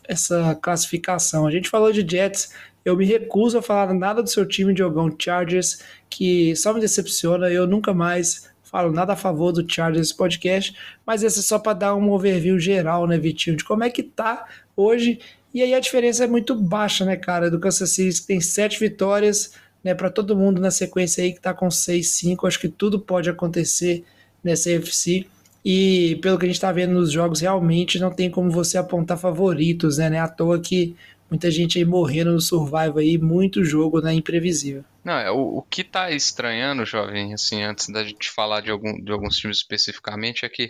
essa 0.08 0.56
classificação. 0.56 1.46
A 1.48 1.52
gente 1.52 1.70
falou 1.70 1.92
de 1.92 2.06
Jets, 2.10 2.54
eu 2.84 2.98
me 2.98 3.06
recuso 3.06 3.58
a 3.58 3.62
falar 3.62 3.94
nada 3.94 4.22
do 4.22 4.30
seu 4.30 4.46
time, 4.46 4.74
Diogão 4.74 5.14
Chargers, 5.18 5.80
que 6.10 6.56
só 6.56 6.74
me 6.74 6.82
decepciona. 6.82 7.50
Eu 7.50 7.66
nunca 7.68 7.94
mais 7.94 8.50
falo 8.74 8.92
nada 8.92 9.14
a 9.14 9.16
favor 9.16 9.52
do 9.52 9.64
Chargers 9.72 10.12
podcast, 10.12 10.76
mas 11.06 11.22
esse 11.22 11.38
é 11.38 11.42
só 11.44 11.60
para 11.60 11.74
dar 11.74 11.96
um 11.96 12.10
overview 12.10 12.58
geral, 12.58 13.06
né, 13.06 13.20
Vitinho, 13.20 13.56
de 13.56 13.64
como 13.64 13.84
é 13.84 13.90
que 13.92 14.02
tá 14.02 14.48
hoje. 14.76 15.20
E 15.54 15.62
aí 15.62 15.76
a 15.76 15.80
diferença 15.80 16.24
é 16.24 16.28
muito 16.28 16.56
baixa, 16.56 17.06
né, 17.06 17.16
cara, 17.16 17.52
do 17.52 17.60
Kansas 17.60 17.92
City, 17.92 18.20
que 18.22 18.26
tem 18.26 18.42
sete 18.42 18.80
vitórias, 18.80 19.54
né, 19.84 19.94
para 19.94 20.10
todo 20.10 20.36
mundo 20.36 20.60
na 20.60 20.72
sequência 20.72 21.24
aí 21.24 21.32
que 21.32 21.40
tá 21.40 21.54
com 21.54 21.68
6-5. 21.68 22.48
Acho 22.48 22.60
que 22.60 22.68
tudo 22.68 23.00
pode 23.00 23.30
acontecer 23.30 24.04
nessa 24.44 24.72
UFC. 24.72 25.28
E 25.64 26.18
pelo 26.24 26.40
que 26.40 26.46
a 26.46 26.48
gente 26.48 26.56
está 26.56 26.72
vendo 26.72 26.94
nos 26.94 27.12
jogos, 27.12 27.42
realmente 27.42 28.00
não 28.00 28.10
tem 28.10 28.32
como 28.32 28.50
você 28.50 28.80
apontar 28.80 29.20
favoritos, 29.20 30.00
né? 30.00 30.10
Não 30.10 30.18
é 30.18 30.20
à 30.20 30.28
toa 30.28 30.60
que 30.60 30.96
muita 31.34 31.50
gente 31.50 31.80
aí 31.80 31.84
morrendo 31.84 32.32
no 32.32 32.39
survival 32.39 33.00
aí, 33.00 33.17
muito 33.17 33.63
jogo, 33.63 34.00
né? 34.00 34.13
Imprevisível. 34.13 34.86
Não, 35.04 35.17
é, 35.17 35.32
o, 35.32 35.58
o 35.58 35.62
que 35.63 35.84
tá 35.84 36.12
estranhando, 36.12 36.86
jovem, 36.86 37.34
assim, 37.34 37.63
antes 37.63 37.89
da 37.89 38.04
gente 38.04 38.30
falar 38.30 38.62
de, 38.62 38.69
algum, 38.69 39.04
de 39.04 39.12
alguns 39.12 39.38
times 39.38 39.58
especificamente, 39.58 40.46
é 40.46 40.50
que 40.50 40.69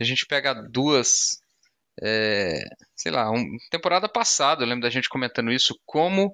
a 0.00 0.04
gente 0.04 0.24
pega 0.24 0.54
duas. 0.54 1.42
É, 2.02 2.62
sei 2.96 3.12
lá, 3.12 3.30
um, 3.30 3.44
temporada 3.70 4.08
passada, 4.08 4.62
eu 4.62 4.68
lembro 4.68 4.82
da 4.82 4.90
gente 4.90 5.10
comentando 5.10 5.52
isso, 5.52 5.78
como 5.84 6.32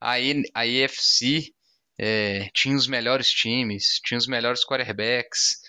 a, 0.00 0.14
a 0.54 0.66
EFC 0.66 1.52
é, 2.00 2.48
tinha 2.52 2.74
os 2.74 2.88
melhores 2.88 3.30
times, 3.30 4.00
tinha 4.04 4.18
os 4.18 4.26
melhores 4.26 4.64
quarterbacks. 4.64 5.60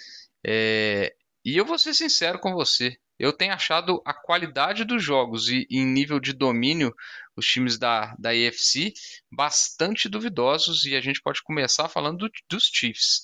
É, 0.43 1.13
e 1.45 1.55
eu 1.55 1.65
vou 1.65 1.77
ser 1.77 1.93
sincero 1.93 2.39
com 2.39 2.53
você, 2.53 2.97
eu 3.23 3.31
tenho 3.31 3.53
achado 3.53 4.01
a 4.05 4.13
qualidade 4.13 4.83
dos 4.83 5.01
jogos 5.01 5.47
e 5.47 5.65
em 5.69 5.86
nível 5.86 6.19
de 6.19 6.33
domínio 6.33 6.93
os 7.38 7.45
times 7.45 7.79
da, 7.79 8.13
da 8.19 8.31
AFC 8.31 8.91
bastante 9.31 10.09
duvidosos 10.09 10.83
e 10.83 10.93
a 10.93 10.99
gente 10.99 11.21
pode 11.21 11.41
começar 11.41 11.88
falando 11.88 12.17
do, 12.17 12.31
dos 12.49 12.65
Chiefs. 12.65 13.21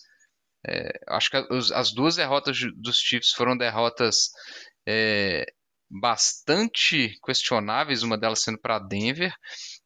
É, 0.66 0.92
acho 1.10 1.30
que 1.30 1.38
as, 1.38 1.72
as, 1.72 1.92
duas 1.92 2.16
derrotas 2.16 2.58
dos 2.78 2.98
Chiefs 2.98 3.32
foram 3.32 3.58
derrotas 3.58 4.30
é, 4.88 5.46
bastante 5.90 7.20
questionáveis, 7.26 8.02
uma 8.02 8.18
delas 8.18 8.42
sendo 8.42 8.58
para 8.58 8.80
Denver. 8.80 9.34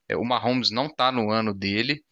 É, 0.08 0.16
o 0.16 0.24
Mahomes 0.24 0.70
não 0.70 0.86
está 0.86 1.12
no 1.12 1.32
ano 1.32 1.56
dele. 1.56 2.04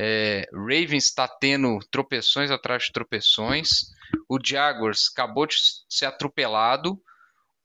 É, 0.00 0.46
Ravens 0.52 1.06
está 1.06 1.26
tendo 1.26 1.80
tropeções 1.90 2.52
atrás 2.52 2.84
de 2.84 2.92
tropeções. 2.92 3.68
O 4.28 4.38
Jaguars 4.44 5.10
acabou 5.12 5.44
de 5.44 5.56
ser 5.88 6.06
atropelado. 6.06 7.02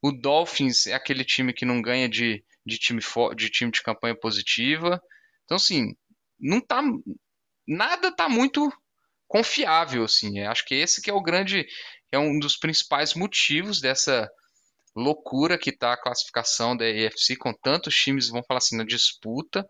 O 0.03 0.11
Dolphins 0.11 0.85
é 0.85 0.93
aquele 0.93 1.25
time 1.25 1.53
que 1.53 1.65
não 1.65 1.81
ganha 1.81 2.07
de 2.07 2.43
de 2.65 2.77
time, 2.77 3.01
de 3.35 3.49
time 3.49 3.71
de 3.71 3.81
campanha 3.81 4.15
positiva. 4.15 5.01
Então, 5.43 5.57
assim, 5.57 5.95
não 6.39 6.61
tá. 6.61 6.81
Nada 7.67 8.15
tá 8.15 8.27
muito 8.29 8.71
confiável, 9.27 10.03
assim. 10.03 10.39
acho 10.41 10.65
que 10.65 10.75
esse 10.75 11.01
que 11.01 11.09
é 11.09 11.13
o 11.13 11.21
grande. 11.21 11.65
É 12.11 12.19
um 12.19 12.37
dos 12.37 12.55
principais 12.55 13.15
motivos 13.15 13.81
dessa 13.81 14.29
loucura 14.95 15.57
que 15.57 15.75
tá 15.75 15.93
a 15.93 16.01
classificação 16.01 16.77
da 16.77 16.87
EFC, 16.87 17.35
com 17.35 17.51
tantos 17.51 17.95
times, 17.95 18.29
vamos 18.29 18.45
falar 18.45 18.59
assim, 18.59 18.77
na 18.77 18.85
disputa. 18.85 19.65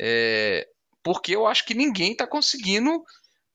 É, 0.00 0.66
porque 1.04 1.34
eu 1.36 1.46
acho 1.46 1.64
que 1.64 1.74
ninguém 1.74 2.12
está 2.12 2.26
conseguindo 2.26 2.90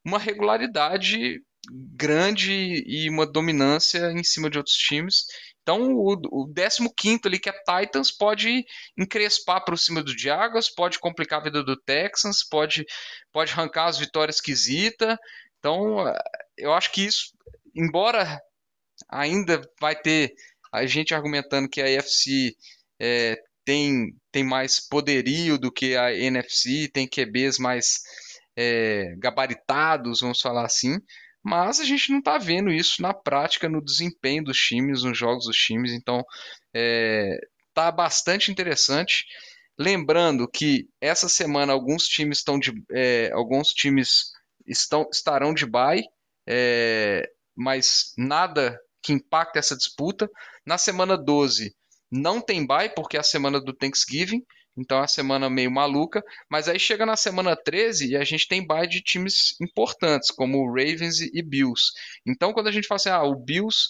uma 0.06 0.18
regularidade 0.18 1.42
grande 1.70 2.84
e 2.86 3.10
uma 3.10 3.26
dominância 3.26 4.12
em 4.12 4.24
cima 4.24 4.50
de 4.50 4.58
outros 4.58 4.76
times. 4.76 5.26
Então, 5.64 5.94
o, 5.94 6.14
o 6.30 6.54
15 6.54 7.22
ali, 7.26 7.40
que 7.40 7.50
é 7.50 7.54
Titans, 7.54 8.12
pode 8.12 8.66
encrespar 8.98 9.64
para 9.64 9.78
cima 9.78 10.04
do 10.04 10.18
Jaguars, 10.18 10.70
pode 10.70 11.00
complicar 11.00 11.40
a 11.40 11.44
vida 11.44 11.64
do 11.64 11.78
Texans, 11.78 12.44
pode, 12.44 12.86
pode 13.32 13.54
arrancar 13.54 13.86
as 13.86 13.98
vitórias 13.98 14.36
esquisitas. 14.36 15.18
Então, 15.60 16.14
eu 16.58 16.74
acho 16.74 16.92
que 16.92 17.06
isso, 17.06 17.32
embora 17.74 18.42
ainda 19.10 19.62
vai 19.80 19.96
ter 19.96 20.34
a 20.72 20.86
gente 20.86 21.14
argumentando 21.14 21.70
que 21.70 21.82
a 21.82 21.86
AFC 21.86 22.56
é, 23.00 23.38
tem, 23.64 24.14
tem 24.32 24.44
mais 24.44 24.80
poderio 24.80 25.58
do 25.58 25.72
que 25.72 25.96
a 25.96 26.14
NFC, 26.14 26.90
tem 26.92 27.08
QBs 27.08 27.58
mais 27.58 28.02
é, 28.58 29.16
gabaritados, 29.18 30.20
vamos 30.20 30.42
falar 30.42 30.66
assim, 30.66 30.98
mas 31.44 31.80
a 31.80 31.84
gente 31.84 32.10
não 32.10 32.20
está 32.20 32.38
vendo 32.38 32.72
isso 32.72 33.02
na 33.02 33.14
prática, 33.14 33.68
no 33.68 33.84
desempenho 33.84 34.46
dos 34.46 34.58
times, 34.58 35.04
nos 35.04 35.18
jogos 35.18 35.46
dos 35.46 35.58
times, 35.58 35.92
então 35.92 36.24
é, 36.74 37.38
tá 37.74 37.92
bastante 37.92 38.50
interessante. 38.50 39.26
Lembrando 39.78 40.48
que 40.48 40.88
essa 41.02 41.28
semana 41.28 41.74
alguns 41.74 42.06
times 42.06 42.38
estão 42.38 42.58
de, 42.58 42.72
é, 42.92 43.30
alguns 43.34 43.70
times 43.70 44.32
estão, 44.66 45.10
estarão 45.12 45.54
de 45.54 45.66
bye, 45.66 46.04
é, 46.48 47.30
mas 47.56 48.14
nada 48.18 48.80
que 49.02 49.12
impacte 49.12 49.60
essa 49.60 49.76
disputa. 49.76 50.30
Na 50.66 50.78
semana 50.78 51.18
12 51.18 51.76
não 52.10 52.40
tem 52.40 52.66
bye 52.66 52.90
porque 52.90 53.18
é 53.18 53.20
a 53.20 53.24
semana 53.24 53.60
do 53.60 53.74
Thanksgiving, 53.74 54.46
então 54.78 54.98
é 54.98 55.02
uma 55.02 55.08
semana 55.08 55.50
meio 55.50 55.72
maluca, 55.72 56.24
mas 56.50 56.68
aí 56.68 56.80
chega 56.80 57.06
na 57.06 57.16
semana 57.16 57.56
13 57.56 58.12
e 58.12 58.18
a 58.18 58.24
gente 58.24 58.48
tem 58.48 58.66
bye 58.66 58.88
de 58.88 59.02
times 59.02 59.56
importantes, 59.62 60.32
como 60.32 60.68
Ravens 60.68 61.22
e 61.22 61.42
Bills. 61.42 61.92
Então 62.26 62.54
quando 62.54 62.68
a 62.68 62.72
gente 62.72 62.88
fala 62.88 62.96
assim, 62.96 63.10
ah, 63.10 63.24
o 63.24 63.36
Bills 63.36 63.90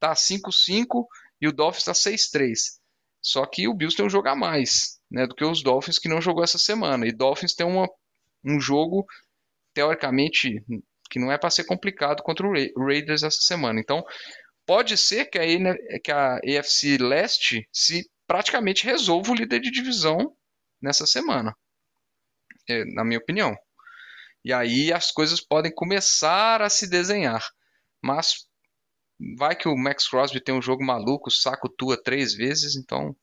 tá 0.00 0.12
5-5 0.12 1.06
e 1.40 1.48
o 1.48 1.52
Dolphins 1.52 1.84
tá 1.84 1.92
6-3. 1.92 2.54
Só 3.22 3.46
que 3.46 3.68
o 3.68 3.74
Bills 3.74 3.96
tem 3.96 4.04
um 4.04 4.10
jogo 4.10 4.28
a 4.28 4.36
mais, 4.36 4.98
né, 5.10 5.26
do 5.26 5.34
que 5.34 5.44
os 5.44 5.62
Dolphins 5.62 5.98
que 5.98 6.08
não 6.08 6.20
jogou 6.20 6.44
essa 6.44 6.58
semana. 6.58 7.06
E 7.06 7.12
Dolphins 7.12 7.54
tem 7.54 7.66
uma, 7.66 7.88
um 8.44 8.60
jogo 8.60 9.06
teoricamente 9.72 10.62
que 11.10 11.18
não 11.18 11.30
é 11.30 11.38
para 11.38 11.50
ser 11.50 11.64
complicado 11.64 12.22
contra 12.22 12.46
o 12.46 12.52
Raiders 12.84 13.22
essa 13.22 13.40
semana. 13.40 13.80
Então, 13.80 14.04
pode 14.66 14.96
ser 14.96 15.26
que 15.26 15.38
a, 15.38 15.44
que 16.02 16.10
a 16.10 16.36
AFC 16.36 16.98
Leste 16.98 17.68
se 17.72 18.04
praticamente 18.26 18.84
resolva 18.84 19.32
o 19.32 19.34
líder 19.34 19.60
de 19.60 19.70
divisão 19.70 20.36
nessa 20.80 21.06
semana, 21.06 21.54
é, 22.68 22.84
na 22.86 23.04
minha 23.04 23.18
opinião. 23.18 23.56
E 24.44 24.52
aí 24.52 24.92
as 24.92 25.10
coisas 25.10 25.40
podem 25.40 25.72
começar 25.74 26.60
a 26.60 26.68
se 26.68 26.88
desenhar. 26.88 27.42
Mas 28.02 28.46
vai 29.38 29.56
que 29.56 29.68
o 29.68 29.76
Max 29.76 30.08
Crosby 30.08 30.40
tem 30.40 30.54
um 30.54 30.62
jogo 30.62 30.84
maluco, 30.84 31.30
saco 31.30 31.68
tua 31.68 32.00
três 32.00 32.34
vezes, 32.34 32.76
então 32.76 33.16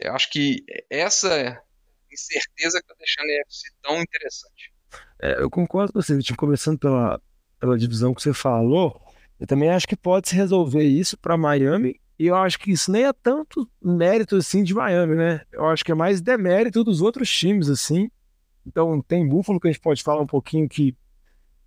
eu 0.00 0.12
acho 0.12 0.28
que 0.30 0.64
essa 0.90 1.62
incerteza 2.10 2.80
que 2.80 2.92
está 2.92 2.94
deixando 2.98 3.30
a 3.30 3.88
tão 3.88 4.02
interessante. 4.02 4.72
É, 5.20 5.40
eu 5.40 5.48
concordo 5.48 5.92
com 5.92 6.02
você, 6.02 6.16
Vitinho, 6.16 6.36
começando 6.36 6.78
pela, 6.78 7.22
pela 7.60 7.78
divisão 7.78 8.12
que 8.12 8.20
você 8.20 8.34
falou, 8.34 9.00
eu 9.38 9.46
também 9.46 9.70
acho 9.70 9.86
que 9.86 9.96
pode 9.96 10.28
se 10.28 10.34
resolver 10.34 10.82
isso 10.82 11.16
para 11.16 11.36
Miami 11.36 12.00
e 12.22 12.28
eu 12.28 12.36
acho 12.36 12.56
que 12.56 12.70
isso 12.70 12.92
nem 12.92 13.04
é 13.04 13.12
tanto 13.12 13.68
mérito 13.82 14.36
assim 14.36 14.62
de 14.62 14.72
Miami, 14.72 15.16
né? 15.16 15.40
Eu 15.50 15.66
acho 15.66 15.84
que 15.84 15.90
é 15.90 15.94
mais 15.94 16.20
demérito 16.20 16.84
dos 16.84 17.00
outros 17.00 17.28
times, 17.28 17.68
assim. 17.68 18.08
Então 18.64 19.02
tem 19.02 19.28
Buffalo 19.28 19.58
que 19.58 19.66
a 19.66 19.72
gente 19.72 19.80
pode 19.80 20.04
falar 20.04 20.20
um 20.20 20.26
pouquinho 20.26 20.68
que 20.68 20.96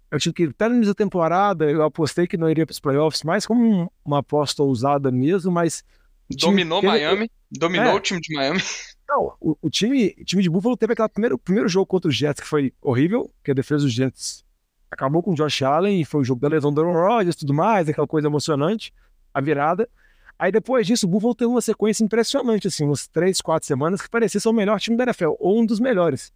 eu 0.10 0.18
tive 0.18 0.34
que 0.34 0.44
até 0.46 0.70
no 0.70 0.76
início 0.76 0.94
da 0.94 0.98
temporada 0.98 1.70
eu 1.70 1.84
apostei 1.84 2.26
que 2.26 2.38
não 2.38 2.50
iria 2.50 2.66
para 2.66 2.72
os 2.72 2.80
playoffs, 2.80 3.22
mais 3.24 3.46
como 3.46 3.92
uma 4.06 4.20
aposta 4.20 4.64
ousada 4.64 5.12
mesmo, 5.12 5.52
mas 5.52 5.84
dominou 6.30 6.80
teve... 6.80 6.94
Miami, 6.94 7.30
dominou 7.52 7.88
é. 7.88 7.94
o 7.94 8.00
time 8.00 8.22
de 8.22 8.34
Miami. 8.34 8.62
Não, 9.10 9.36
o, 9.42 9.58
o, 9.62 9.70
time, 9.70 10.16
o 10.18 10.24
time 10.24 10.42
de 10.42 10.50
Buffalo 10.50 10.78
teve 10.78 10.94
aquele 10.94 11.10
primeiro, 11.10 11.38
primeiro 11.38 11.68
jogo 11.68 11.86
contra 11.86 12.08
os 12.08 12.16
Jets 12.16 12.42
que 12.42 12.48
foi 12.48 12.74
horrível, 12.82 13.30
que 13.44 13.52
a 13.52 13.54
defesa 13.54 13.84
dos 13.84 13.92
Jets 13.92 14.46
acabou 14.90 15.22
com 15.22 15.32
o 15.32 15.36
Josh 15.36 15.64
Allen 15.64 16.00
e 16.00 16.06
foi 16.06 16.22
o 16.22 16.24
jogo 16.24 16.40
da 16.40 16.48
lesão 16.48 16.74
do 16.74 16.80
Aaron 16.80 16.94
Rodgers 16.94 17.36
e 17.36 17.40
tudo 17.40 17.54
mais, 17.54 17.90
aquela 17.90 18.08
coisa 18.08 18.30
emocionante, 18.30 18.94
a 19.34 19.42
virada. 19.42 19.90
Aí 20.38 20.52
depois 20.52 20.86
disso, 20.86 21.06
o 21.06 21.10
Buffalo 21.10 21.34
teve 21.34 21.50
uma 21.50 21.62
sequência 21.62 22.04
impressionante, 22.04 22.68
assim, 22.68 22.84
umas 22.84 23.08
três, 23.08 23.40
quatro 23.42 23.66
semanas 23.66 24.02
que 24.02 24.10
parecia 24.10 24.40
ser 24.40 24.50
o 24.50 24.54
melhor 24.54 24.80
time 24.80 24.98
da 24.98 25.04
NFL, 25.04 25.34
ou 25.40 25.62
um 25.62 25.66
dos 25.66 25.80
melhores. 25.80 26.32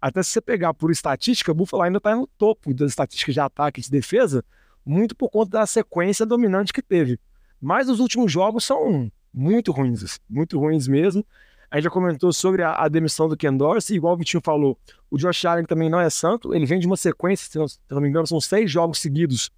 Até 0.00 0.22
se 0.22 0.30
você 0.30 0.40
pegar 0.40 0.74
por 0.74 0.90
estatística, 0.90 1.50
o 1.50 1.54
Buffalo 1.54 1.82
ainda 1.82 1.98
está 1.98 2.14
no 2.14 2.26
topo 2.26 2.72
das 2.72 2.90
estatísticas 2.90 3.34
de 3.34 3.40
ataque 3.40 3.80
e 3.80 3.84
de 3.84 3.90
defesa, 3.90 4.44
muito 4.84 5.14
por 5.14 5.30
conta 5.30 5.58
da 5.58 5.66
sequência 5.66 6.26
dominante 6.26 6.72
que 6.72 6.82
teve. 6.82 7.18
Mas 7.60 7.88
os 7.88 8.00
últimos 8.00 8.30
jogos 8.30 8.64
são 8.64 9.10
muito 9.32 9.72
ruins, 9.72 10.02
assim, 10.02 10.18
muito 10.28 10.58
ruins 10.58 10.86
mesmo. 10.86 11.24
A 11.70 11.76
gente 11.76 11.84
já 11.84 11.90
comentou 11.90 12.32
sobre 12.32 12.62
a, 12.62 12.74
a, 12.74 12.88
demissão 12.88 13.28
do 13.28 13.36
Ken 13.36 13.56
Dorsey, 13.56 13.96
igual 13.96 14.14
o 14.14 14.16
Vitinho 14.16 14.42
falou, 14.44 14.78
o 15.10 15.16
Josh 15.16 15.44
Allen 15.44 15.64
também 15.64 15.88
não 15.88 15.98
é 15.98 16.10
santo, 16.10 16.54
ele 16.54 16.66
vem 16.66 16.78
de 16.78 16.86
uma 16.86 16.96
sequência, 16.96 17.48
se 17.50 17.56
não, 17.56 17.66
se 17.66 17.78
não 17.88 18.00
me 18.00 18.08
engano, 18.08 18.26
são 18.26 18.40
seis 18.40 18.70
jogos 18.70 18.98
seguidos 18.98 19.50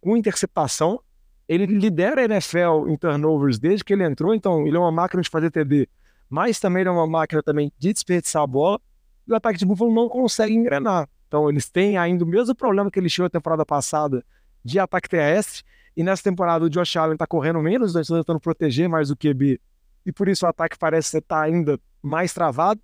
com 0.00 0.16
interceptação, 0.16 1.00
ele 1.48 1.66
lidera 1.66 2.22
a 2.22 2.24
NFL 2.24 2.88
em 2.88 2.96
turnovers 2.96 3.58
desde 3.58 3.84
que 3.84 3.92
ele 3.92 4.04
entrou, 4.04 4.34
então 4.34 4.66
ele 4.66 4.76
é 4.76 4.80
uma 4.80 4.90
máquina 4.90 5.22
de 5.22 5.30
fazer 5.30 5.50
TD, 5.50 5.88
mas 6.28 6.58
também 6.58 6.84
é 6.84 6.90
uma 6.90 7.06
máquina 7.06 7.42
também 7.42 7.72
de 7.78 7.92
desperdiçar 7.92 8.42
a 8.42 8.46
bola. 8.46 8.80
E 9.26 9.32
o 9.32 9.36
ataque 9.36 9.58
de 9.58 9.66
Buffalo 9.66 9.94
não 9.94 10.08
consegue 10.08 10.54
engrenar. 10.54 11.08
Então 11.28 11.48
eles 11.48 11.68
têm 11.68 11.96
ainda 11.96 12.24
o 12.24 12.26
mesmo 12.26 12.54
problema 12.54 12.90
que 12.90 12.98
eles 12.98 13.12
tinham 13.12 13.26
na 13.26 13.30
temporada 13.30 13.64
passada 13.64 14.24
de 14.64 14.78
ataque 14.78 15.08
terrestre. 15.08 15.62
E 15.96 16.02
nessa 16.02 16.22
temporada 16.22 16.64
o 16.64 16.70
Josh 16.70 16.96
Allen 16.96 17.14
está 17.14 17.26
correndo 17.26 17.60
menos, 17.60 17.90
então 17.90 18.02
estão 18.02 18.18
tentando 18.18 18.40
proteger 18.40 18.88
mais 18.88 19.10
o 19.10 19.16
QB. 19.16 19.60
E 20.04 20.12
por 20.12 20.28
isso 20.28 20.46
o 20.46 20.48
ataque 20.48 20.78
parece 20.78 21.18
estar 21.18 21.42
ainda 21.42 21.80
mais 22.02 22.32
travado. 22.32 22.80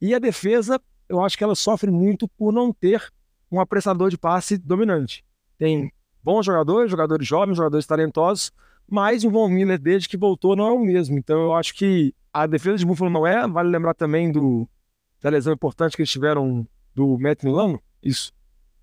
E 0.00 0.14
a 0.14 0.18
defesa, 0.18 0.80
eu 1.08 1.22
acho 1.22 1.36
que 1.36 1.44
ela 1.44 1.54
sofre 1.54 1.90
muito 1.90 2.28
por 2.28 2.52
não 2.52 2.72
ter 2.72 3.12
um 3.50 3.60
apressador 3.60 4.10
de 4.10 4.18
passe 4.18 4.56
dominante. 4.56 5.24
Tem 5.58 5.92
bons 6.22 6.44
jogadores, 6.44 6.90
jogadores 6.90 7.26
jovens, 7.26 7.56
jogadores 7.56 7.86
talentosos, 7.86 8.52
mas 8.88 9.24
o 9.24 9.30
Von 9.30 9.48
Miller, 9.48 9.78
desde 9.78 10.08
que 10.08 10.16
voltou, 10.16 10.56
não 10.56 10.66
é 10.66 10.72
o 10.72 10.78
mesmo. 10.78 11.18
Então 11.18 11.40
eu 11.40 11.54
acho 11.54 11.74
que 11.74 12.14
a 12.32 12.46
defesa 12.46 12.78
de 12.78 12.86
Buffalo 12.86 13.10
não 13.10 13.26
é. 13.26 13.46
Vale 13.46 13.70
lembrar 13.70 13.94
também 13.94 14.32
do, 14.32 14.68
da 15.20 15.30
lesão 15.30 15.52
importante 15.52 15.96
que 15.96 16.02
eles 16.02 16.10
tiveram 16.10 16.66
do 16.94 17.18
Matt 17.18 17.44
Milano, 17.44 17.80
isso, 18.02 18.32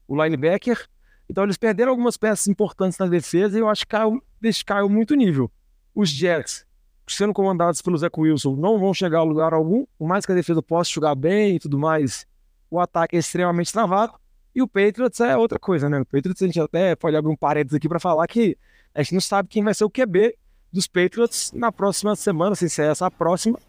o 0.08 0.22
linebacker. 0.22 0.88
Então 1.30 1.44
eles 1.44 1.58
perderam 1.58 1.92
algumas 1.92 2.16
peças 2.16 2.48
importantes 2.48 2.98
na 2.98 3.06
defesa 3.06 3.58
e 3.58 3.62
eu 3.62 3.68
acho 3.68 3.82
que 3.82 3.90
caiu, 3.90 4.24
caiu 4.66 4.90
muito 4.90 5.14
nível. 5.14 5.52
Os 5.94 6.10
Jets, 6.10 6.66
sendo 7.06 7.34
comandados 7.34 7.82
pelo 7.82 7.98
Zach 7.98 8.18
Wilson, 8.18 8.56
não 8.56 8.80
vão 8.80 8.94
chegar 8.94 9.20
a 9.20 9.24
lugar 9.24 9.54
algum, 9.54 9.86
por 9.98 10.08
mais 10.08 10.26
que 10.26 10.32
a 10.32 10.36
defesa 10.36 10.62
possa 10.62 10.90
jogar 10.90 11.16
bem 11.16 11.56
e 11.56 11.60
tudo 11.60 11.78
mais, 11.78 12.26
o 12.70 12.80
ataque 12.80 13.16
é 13.16 13.20
extremamente 13.20 13.74
travado. 13.74 14.14
E 14.58 14.62
o 14.64 14.68
Patriots 14.68 15.20
é 15.20 15.38
outra 15.38 15.60
coisa, 15.60 15.88
né? 15.88 16.00
O 16.00 16.06
Patriots 16.06 16.42
a 16.42 16.48
gente 16.48 16.60
até 16.60 16.96
pode 16.96 17.16
abrir 17.16 17.30
um 17.30 17.36
parênteses 17.36 17.76
aqui 17.76 17.88
para 17.88 18.00
falar 18.00 18.26
que 18.26 18.58
a 18.92 19.04
gente 19.04 19.14
não 19.14 19.22
sabe 19.22 19.48
quem 19.48 19.64
vai 19.64 19.72
ser 19.72 19.84
o 19.84 19.90
QB 19.90 20.36
dos 20.74 20.88
Patriots 20.88 21.52
na 21.54 21.72
próxima 21.72 22.16
semana, 22.16 22.56
se 22.56 22.82
é 22.82 22.88
essa 22.88 23.06
a 23.06 23.12
próxima, 23.12 23.60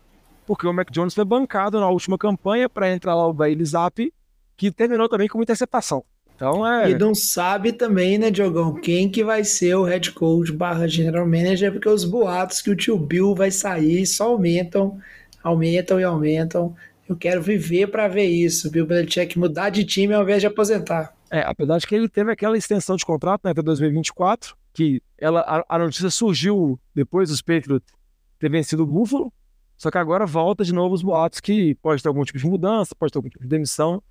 porque 0.46 0.66
o 0.66 0.72
Mac 0.72 0.90
Jones 0.90 1.12
foi 1.12 1.26
bancado 1.26 1.78
na 1.78 1.90
última 1.90 2.16
campanha 2.16 2.70
para 2.70 2.90
entrar 2.90 3.14
lá 3.14 3.26
o 3.26 3.34
Bailey 3.34 3.66
Zapp, 3.66 4.10
que 4.56 4.72
terminou 4.72 5.10
também 5.10 5.28
com 5.28 5.36
uma 5.36 5.44
interceptação. 5.44 6.02
Então 6.34 6.66
é. 6.66 6.92
E 6.92 6.94
não 6.94 7.14
sabe 7.14 7.72
também, 7.72 8.16
né, 8.16 8.30
Diogão, 8.30 8.72
quem 8.72 9.10
que 9.10 9.22
vai 9.22 9.44
ser 9.44 9.74
o 9.74 9.84
head 9.84 10.12
coach 10.12 10.50
barra 10.52 10.88
general 10.88 11.26
manager, 11.26 11.70
porque 11.70 11.90
os 11.90 12.06
boatos 12.06 12.62
que 12.62 12.70
o 12.70 12.76
tio 12.76 12.96
Bill 12.96 13.34
vai 13.34 13.50
sair 13.50 14.06
só 14.06 14.30
aumentam, 14.30 14.98
aumentam 15.44 16.00
e 16.00 16.04
aumentam. 16.04 16.74
Eu 17.08 17.16
quero 17.16 17.40
viver 17.40 17.86
para 17.86 18.06
ver 18.06 18.26
isso, 18.26 18.70
Bill 18.70 18.86
Belichick 18.86 19.38
mudar 19.38 19.70
de 19.70 19.84
time 19.84 20.12
ao 20.12 20.22
invés 20.22 20.42
de 20.42 20.46
aposentar. 20.46 21.16
É, 21.30 21.40
apesar 21.40 21.78
de 21.78 21.86
que 21.86 21.94
ele 21.94 22.08
teve 22.08 22.30
aquela 22.30 22.56
extensão 22.56 22.96
de 22.96 23.04
contrato 23.04 23.42
né, 23.44 23.52
até 23.52 23.62
2024, 23.62 24.54
que 24.74 25.02
ela, 25.16 25.40
a, 25.40 25.76
a, 25.76 25.78
notícia 25.78 26.10
surgiu 26.10 26.78
depois 26.94 27.30
dos 27.30 27.40
Patriots 27.40 27.90
ter 28.38 28.50
vencido 28.50 28.82
o 28.82 28.86
Buffalo, 28.86 29.32
só 29.76 29.90
que 29.90 29.96
agora 29.96 30.26
volta 30.26 30.64
de 30.64 30.72
novo 30.72 30.94
os 30.94 31.02
boatos 31.02 31.40
que 31.40 31.74
pode 31.76 32.02
ter 32.02 32.08
algum 32.08 32.22
tipo 32.24 32.38
de 32.38 32.46
mudança, 32.46 32.94
pode 32.94 33.12
ter 33.12 33.18
algum 33.18 33.28
tipo 33.28 33.42
de 33.42 33.48
demissão 33.48 34.02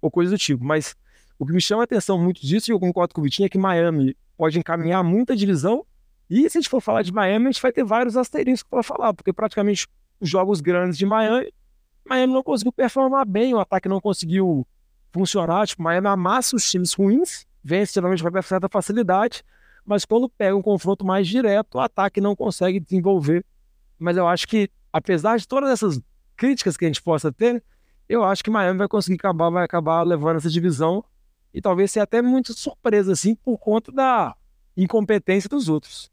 ou 0.00 0.10
coisa 0.10 0.30
do 0.30 0.38
tipo. 0.38 0.62
Mas 0.62 0.94
o 1.38 1.46
que 1.46 1.52
me 1.52 1.60
chama 1.60 1.82
a 1.82 1.84
atenção 1.84 2.18
muito 2.18 2.40
disso, 2.42 2.70
e 2.70 2.72
eu 2.72 2.78
concordo 2.78 3.14
com 3.14 3.20
o 3.20 3.24
Vitinho, 3.24 3.46
é 3.46 3.48
que 3.48 3.58
Miami 3.58 4.14
pode 4.36 4.58
encaminhar 4.58 5.02
muita 5.02 5.34
divisão, 5.34 5.86
e 6.28 6.48
se 6.50 6.58
a 6.58 6.60
gente 6.60 6.68
for 6.68 6.80
falar 6.80 7.02
de 7.02 7.12
Miami, 7.12 7.46
a 7.46 7.50
gente 7.50 7.62
vai 7.62 7.72
ter 7.72 7.84
vários 7.84 8.16
asteriscos 8.16 8.68
para 8.68 8.82
falar, 8.82 9.14
porque 9.14 9.32
praticamente 9.32 9.86
os 10.20 10.28
jogos 10.28 10.60
grandes 10.60 10.98
de 10.98 11.06
Miami 11.06 11.52
Miami 12.04 12.32
não 12.32 12.42
conseguiu 12.42 12.72
performar 12.72 13.26
bem, 13.26 13.54
o 13.54 13.60
ataque 13.60 13.88
não 13.88 14.00
conseguiu 14.00 14.66
funcionar. 15.12 15.66
Tipo, 15.66 15.82
Miami 15.82 16.08
amassa 16.08 16.56
os 16.56 16.68
times 16.70 16.92
ruins, 16.94 17.46
vence 17.62 17.94
geralmente 17.94 18.22
com 18.22 18.42
certa 18.42 18.68
facilidade, 18.68 19.44
mas 19.84 20.04
quando 20.04 20.28
pega 20.28 20.56
um 20.56 20.62
confronto 20.62 21.04
mais 21.04 21.26
direto, 21.26 21.76
o 21.76 21.80
ataque 21.80 22.20
não 22.20 22.36
consegue 22.36 22.78
desenvolver. 22.78 23.44
Mas 23.98 24.16
eu 24.16 24.26
acho 24.26 24.46
que, 24.46 24.70
apesar 24.92 25.38
de 25.38 25.46
todas 25.46 25.70
essas 25.70 26.00
críticas 26.36 26.76
que 26.76 26.84
a 26.84 26.88
gente 26.88 27.02
possa 27.02 27.32
ter, 27.32 27.62
eu 28.08 28.24
acho 28.24 28.42
que 28.44 28.50
Miami 28.50 28.78
vai 28.78 28.88
conseguir 28.88 29.16
acabar, 29.16 29.50
vai 29.50 29.64
acabar 29.64 30.02
levando 30.02 30.36
essa 30.36 30.50
divisão 30.50 31.04
e 31.54 31.60
talvez 31.60 31.90
seja 31.90 32.04
até 32.04 32.20
muito 32.20 32.52
surpresa, 32.52 33.12
assim, 33.12 33.34
por 33.34 33.58
conta 33.58 33.90
da 33.90 34.34
incompetência 34.76 35.48
dos 35.48 35.68
outros. 35.68 36.11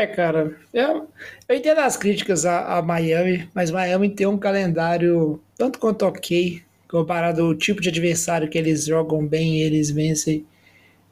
É, 0.00 0.06
cara, 0.06 0.56
eu, 0.72 1.10
eu 1.46 1.56
entendo 1.56 1.80
as 1.80 1.94
críticas 1.94 2.46
a, 2.46 2.78
a 2.78 2.82
Miami, 2.82 3.46
mas 3.54 3.70
Miami 3.70 4.08
tem 4.08 4.26
um 4.26 4.38
calendário 4.38 5.38
tanto 5.58 5.78
quanto 5.78 6.06
ok, 6.06 6.62
comparado 6.88 7.42
ao 7.42 7.54
tipo 7.54 7.82
de 7.82 7.90
adversário 7.90 8.48
que 8.48 8.56
eles 8.56 8.86
jogam 8.86 9.26
bem, 9.26 9.60
eles 9.60 9.90
vencem. 9.90 10.46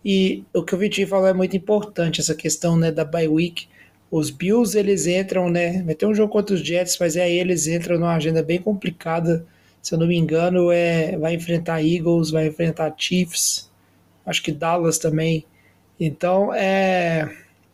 E 0.02 0.42
o 0.54 0.62
que 0.62 0.74
o 0.74 0.78
Vitinho 0.78 1.06
falou 1.06 1.28
é 1.28 1.34
muito 1.34 1.54
importante, 1.54 2.18
essa 2.22 2.34
questão 2.34 2.78
né, 2.78 2.90
da 2.90 3.04
bye 3.04 3.28
week. 3.28 3.68
Os 4.10 4.30
Bills, 4.30 4.78
eles 4.78 5.06
entram, 5.06 5.50
né? 5.50 5.82
Vai 5.82 5.94
ter 5.94 6.06
um 6.06 6.14
jogo 6.14 6.32
contra 6.32 6.54
os 6.54 6.62
Jets, 6.62 6.96
mas 6.98 7.14
aí 7.14 7.38
eles 7.38 7.66
entram 7.66 7.98
numa 7.98 8.14
agenda 8.14 8.42
bem 8.42 8.58
complicada. 8.58 9.44
Se 9.82 9.94
eu 9.94 9.98
não 9.98 10.06
me 10.06 10.16
engano, 10.16 10.72
é, 10.72 11.14
vai 11.18 11.34
enfrentar 11.34 11.82
Eagles, 11.84 12.30
vai 12.30 12.46
enfrentar 12.46 12.94
Chiefs, 12.96 13.70
acho 14.24 14.42
que 14.42 14.50
Dallas 14.50 14.96
também. 14.96 15.44
Então, 16.00 16.54
é, 16.54 17.28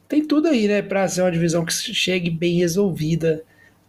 tem 0.09 0.25
tudo 0.27 0.49
aí, 0.49 0.69
né, 0.69 0.83
para 0.83 1.09
ser 1.09 1.23
uma 1.23 1.33
divisão 1.33 1.65
que 1.65 1.73
chegue 1.73 2.31
bem 2.31 2.59
resolvida, 2.59 3.43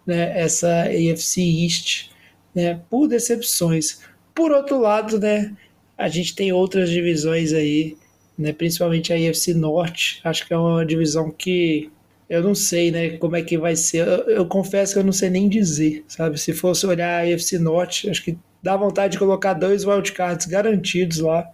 né, 0.05 0.39
essa 0.39 0.83
AFC 0.83 1.41
East, 1.41 2.09
né, 2.53 2.81
por 2.89 3.07
decepções. 3.07 4.01
Por 4.33 4.51
outro 4.51 4.79
lado, 4.79 5.19
né, 5.19 5.55
a 5.97 6.07
gente 6.07 6.35
tem 6.35 6.51
outras 6.51 6.89
divisões 6.89 7.53
aí, 7.53 7.97
né, 8.37 8.53
principalmente 8.53 9.13
a 9.13 9.15
AFC 9.15 9.53
Norte, 9.53 10.21
acho 10.23 10.45
que 10.47 10.53
é 10.53 10.57
uma 10.57 10.85
divisão 10.85 11.31
que 11.31 11.89
eu 12.29 12.41
não 12.41 12.55
sei, 12.55 12.91
né, 12.91 13.17
como 13.17 13.35
é 13.35 13.41
que 13.41 13.57
vai 13.57 13.75
ser. 13.75 14.07
Eu, 14.07 14.29
eu, 14.29 14.45
confesso 14.45 14.93
que 14.93 14.99
eu 14.99 15.03
não 15.03 15.11
sei 15.11 15.29
nem 15.29 15.47
dizer, 15.47 16.03
sabe? 16.07 16.39
Se 16.39 16.53
fosse 16.53 16.85
olhar 16.85 17.23
a 17.23 17.33
AFC 17.33 17.59
Norte, 17.59 18.09
acho 18.09 18.23
que 18.23 18.37
dá 18.63 18.75
vontade 18.75 19.13
de 19.13 19.19
colocar 19.19 19.53
dois 19.53 19.85
wildcards 19.85 20.47
garantidos 20.47 21.19
lá, 21.19 21.47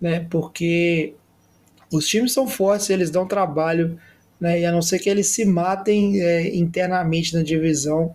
né? 0.00 0.26
Porque 0.30 1.14
os 1.96 2.06
times 2.06 2.32
são 2.32 2.46
fortes, 2.46 2.90
eles 2.90 3.10
dão 3.10 3.26
trabalho, 3.26 3.98
né? 4.40 4.60
E 4.60 4.64
a 4.64 4.72
não 4.72 4.82
ser 4.82 4.98
que 4.98 5.08
eles 5.08 5.28
se 5.28 5.44
matem 5.44 6.20
é, 6.20 6.54
internamente 6.54 7.34
na 7.34 7.42
divisão, 7.42 8.14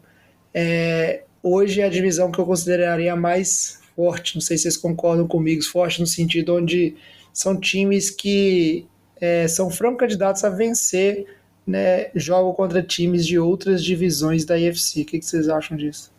é, 0.53 1.23
hoje 1.41 1.81
é 1.81 1.85
a 1.85 1.89
divisão 1.89 2.31
que 2.31 2.39
eu 2.39 2.45
consideraria 2.45 3.15
mais 3.15 3.81
forte. 3.95 4.35
Não 4.35 4.41
sei 4.41 4.57
se 4.57 4.63
vocês 4.63 4.77
concordam 4.77 5.27
comigo, 5.27 5.63
forte 5.63 5.99
no 5.99 6.07
sentido 6.07 6.55
onde 6.55 6.95
são 7.33 7.59
times 7.59 8.09
que 8.09 8.85
é, 9.19 9.47
são 9.47 9.69
franco 9.69 9.99
candidatos 9.99 10.43
a 10.43 10.49
vencer 10.49 11.25
né, 11.65 12.09
jogam 12.15 12.53
contra 12.53 12.81
times 12.81 13.25
de 13.25 13.37
outras 13.37 13.83
divisões 13.83 14.45
da 14.45 14.57
IFC. 14.57 15.01
O 15.01 15.05
que, 15.05 15.19
que 15.19 15.25
vocês 15.25 15.47
acham 15.47 15.77
disso? 15.77 16.11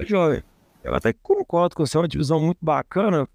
Jovem, 0.00 0.42
eu 0.84 0.94
até 0.94 1.12
concordo 1.12 1.74
com 1.74 1.84
você, 1.84 1.96
é 1.96 2.00
uma 2.00 2.08
divisão 2.08 2.40
muito 2.40 2.58
bacana, 2.60 3.28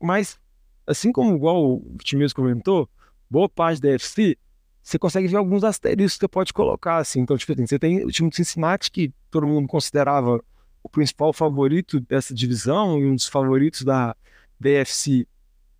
mas 0.00 0.38
assim 0.86 1.12
como 1.12 1.34
igual 1.34 1.76
o 1.76 1.96
time 2.02 2.28
comentou, 2.32 2.88
boa 3.30 3.48
parte 3.48 3.80
da 3.80 3.94
IFC, 3.94 4.36
você 4.82 4.98
consegue 4.98 5.28
ver 5.28 5.36
alguns 5.36 5.62
asteriscos 5.62 6.18
que 6.18 6.24
você 6.24 6.28
pode 6.28 6.52
colocar, 6.52 6.96
assim. 6.96 7.20
Então, 7.20 7.36
tipo 7.36 7.52
assim, 7.52 7.66
você 7.66 7.78
tem 7.78 8.04
o 8.04 8.10
time 8.10 8.28
de 8.28 8.36
Cincinnati, 8.36 8.90
que 8.90 9.12
todo 9.30 9.46
mundo 9.46 9.68
considerava 9.68 10.42
o 10.82 10.88
principal 10.88 11.32
favorito 11.32 12.00
dessa 12.00 12.34
divisão 12.34 12.98
e 12.98 13.04
um 13.04 13.14
dos 13.14 13.26
favoritos 13.26 13.82
da 13.82 14.16
DFC. 14.58 15.26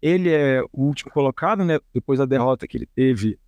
Ele 0.01 0.31
é 0.31 0.63
o 0.73 0.85
último 0.85 1.11
colocado, 1.11 1.65
né? 1.65 1.79
Depois 1.93 2.19
da 2.19 2.27
derrota 2.27 2.67
que 2.67 2.77
ele 2.77 2.87
teve 2.87 3.39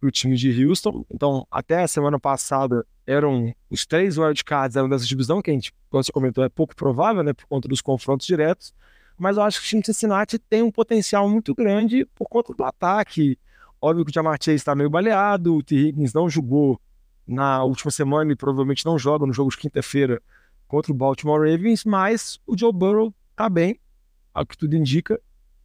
para 0.00 0.08
o 0.08 0.10
time 0.10 0.36
de 0.36 0.64
Houston. 0.64 1.04
Então, 1.10 1.46
até 1.50 1.82
a 1.82 1.88
semana 1.88 2.18
passada, 2.18 2.86
eram 3.06 3.54
os 3.68 3.84
três 3.84 4.16
wildcards 4.16 4.76
eram 4.76 4.88
dessa 4.88 5.04
divisão, 5.04 5.42
que 5.42 5.50
a 5.50 5.54
gente, 5.54 5.72
como 5.90 6.02
você 6.02 6.10
comentou, 6.10 6.42
é 6.42 6.48
pouco 6.48 6.74
provável, 6.74 7.22
né, 7.22 7.32
por 7.32 7.46
conta 7.46 7.68
dos 7.68 7.80
confrontos 7.80 8.26
diretos. 8.26 8.72
Mas 9.18 9.36
eu 9.36 9.42
acho 9.42 9.60
que 9.60 9.66
o 9.66 9.68
time 9.68 9.82
de 9.82 9.86
Cincinnati 9.86 10.38
tem 10.38 10.62
um 10.62 10.70
potencial 10.70 11.28
muito 11.28 11.54
grande 11.54 12.06
por 12.14 12.26
conta 12.28 12.54
do 12.54 12.64
ataque. 12.64 13.38
Óbvio 13.80 14.04
que 14.04 14.10
o 14.10 14.14
Jamar 14.14 14.38
Chase 14.40 14.56
está 14.56 14.74
meio 14.74 14.90
baleado, 14.90 15.56
o 15.56 15.62
T. 15.62 15.74
Higgins 15.74 16.12
não 16.12 16.28
jogou 16.28 16.80
na 17.26 17.62
última 17.64 17.90
semana 17.90 18.32
e 18.32 18.36
provavelmente 18.36 18.84
não 18.84 18.98
joga 18.98 19.24
no 19.24 19.32
jogo 19.32 19.50
de 19.50 19.56
quinta-feira 19.56 20.20
contra 20.68 20.92
o 20.92 20.94
Baltimore 20.94 21.40
Ravens, 21.40 21.84
mas 21.84 22.40
o 22.46 22.56
Joe 22.56 22.72
Burrow 22.72 23.14
tá 23.34 23.48
bem, 23.48 23.80
ao 24.34 24.44
que 24.44 24.56
tudo 24.56 24.76
indica. 24.76 25.20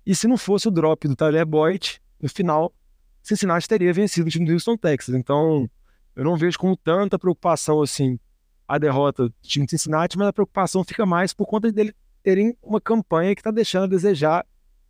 E 0.06 0.16
se 0.16 0.28
não 0.28 0.38
fosse 0.38 0.68
o 0.68 0.72
drop 0.72 1.08
do 1.08 1.16
Tyler 1.16 1.46
Boyd, 1.46 2.02
no 2.22 2.30
final, 2.30 2.74
Cincinnati 3.22 3.68
teria 3.68 3.92
vencido 3.92 4.28
o 4.28 4.32
time 4.32 4.46
do 4.46 4.54
Houston 4.54 4.78
Texas. 4.78 5.16
Então, 5.16 5.70
eu 6.16 6.24
não 6.24 6.38
vejo 6.38 6.58
com 6.58 6.76
tanta 6.76 7.20
preocupação 7.20 7.82
assim 7.82 8.20
a 8.68 8.78
derrota 8.78 9.28
do 9.28 9.34
time 9.42 9.66
de 9.66 9.72
Cincinnati, 9.72 10.18
mas 10.18 10.28
a 10.28 10.34
preocupação 10.34 10.84
fica 10.84 11.06
mais 11.06 11.34
por 11.34 11.46
conta 11.46 11.72
dele 11.72 11.94
terem 12.24 12.56
uma 12.64 12.80
campanha 12.80 13.36
que 13.36 13.42
está 13.42 13.52
deixando 13.52 13.84
a 13.84 13.88
desejar 13.88 14.46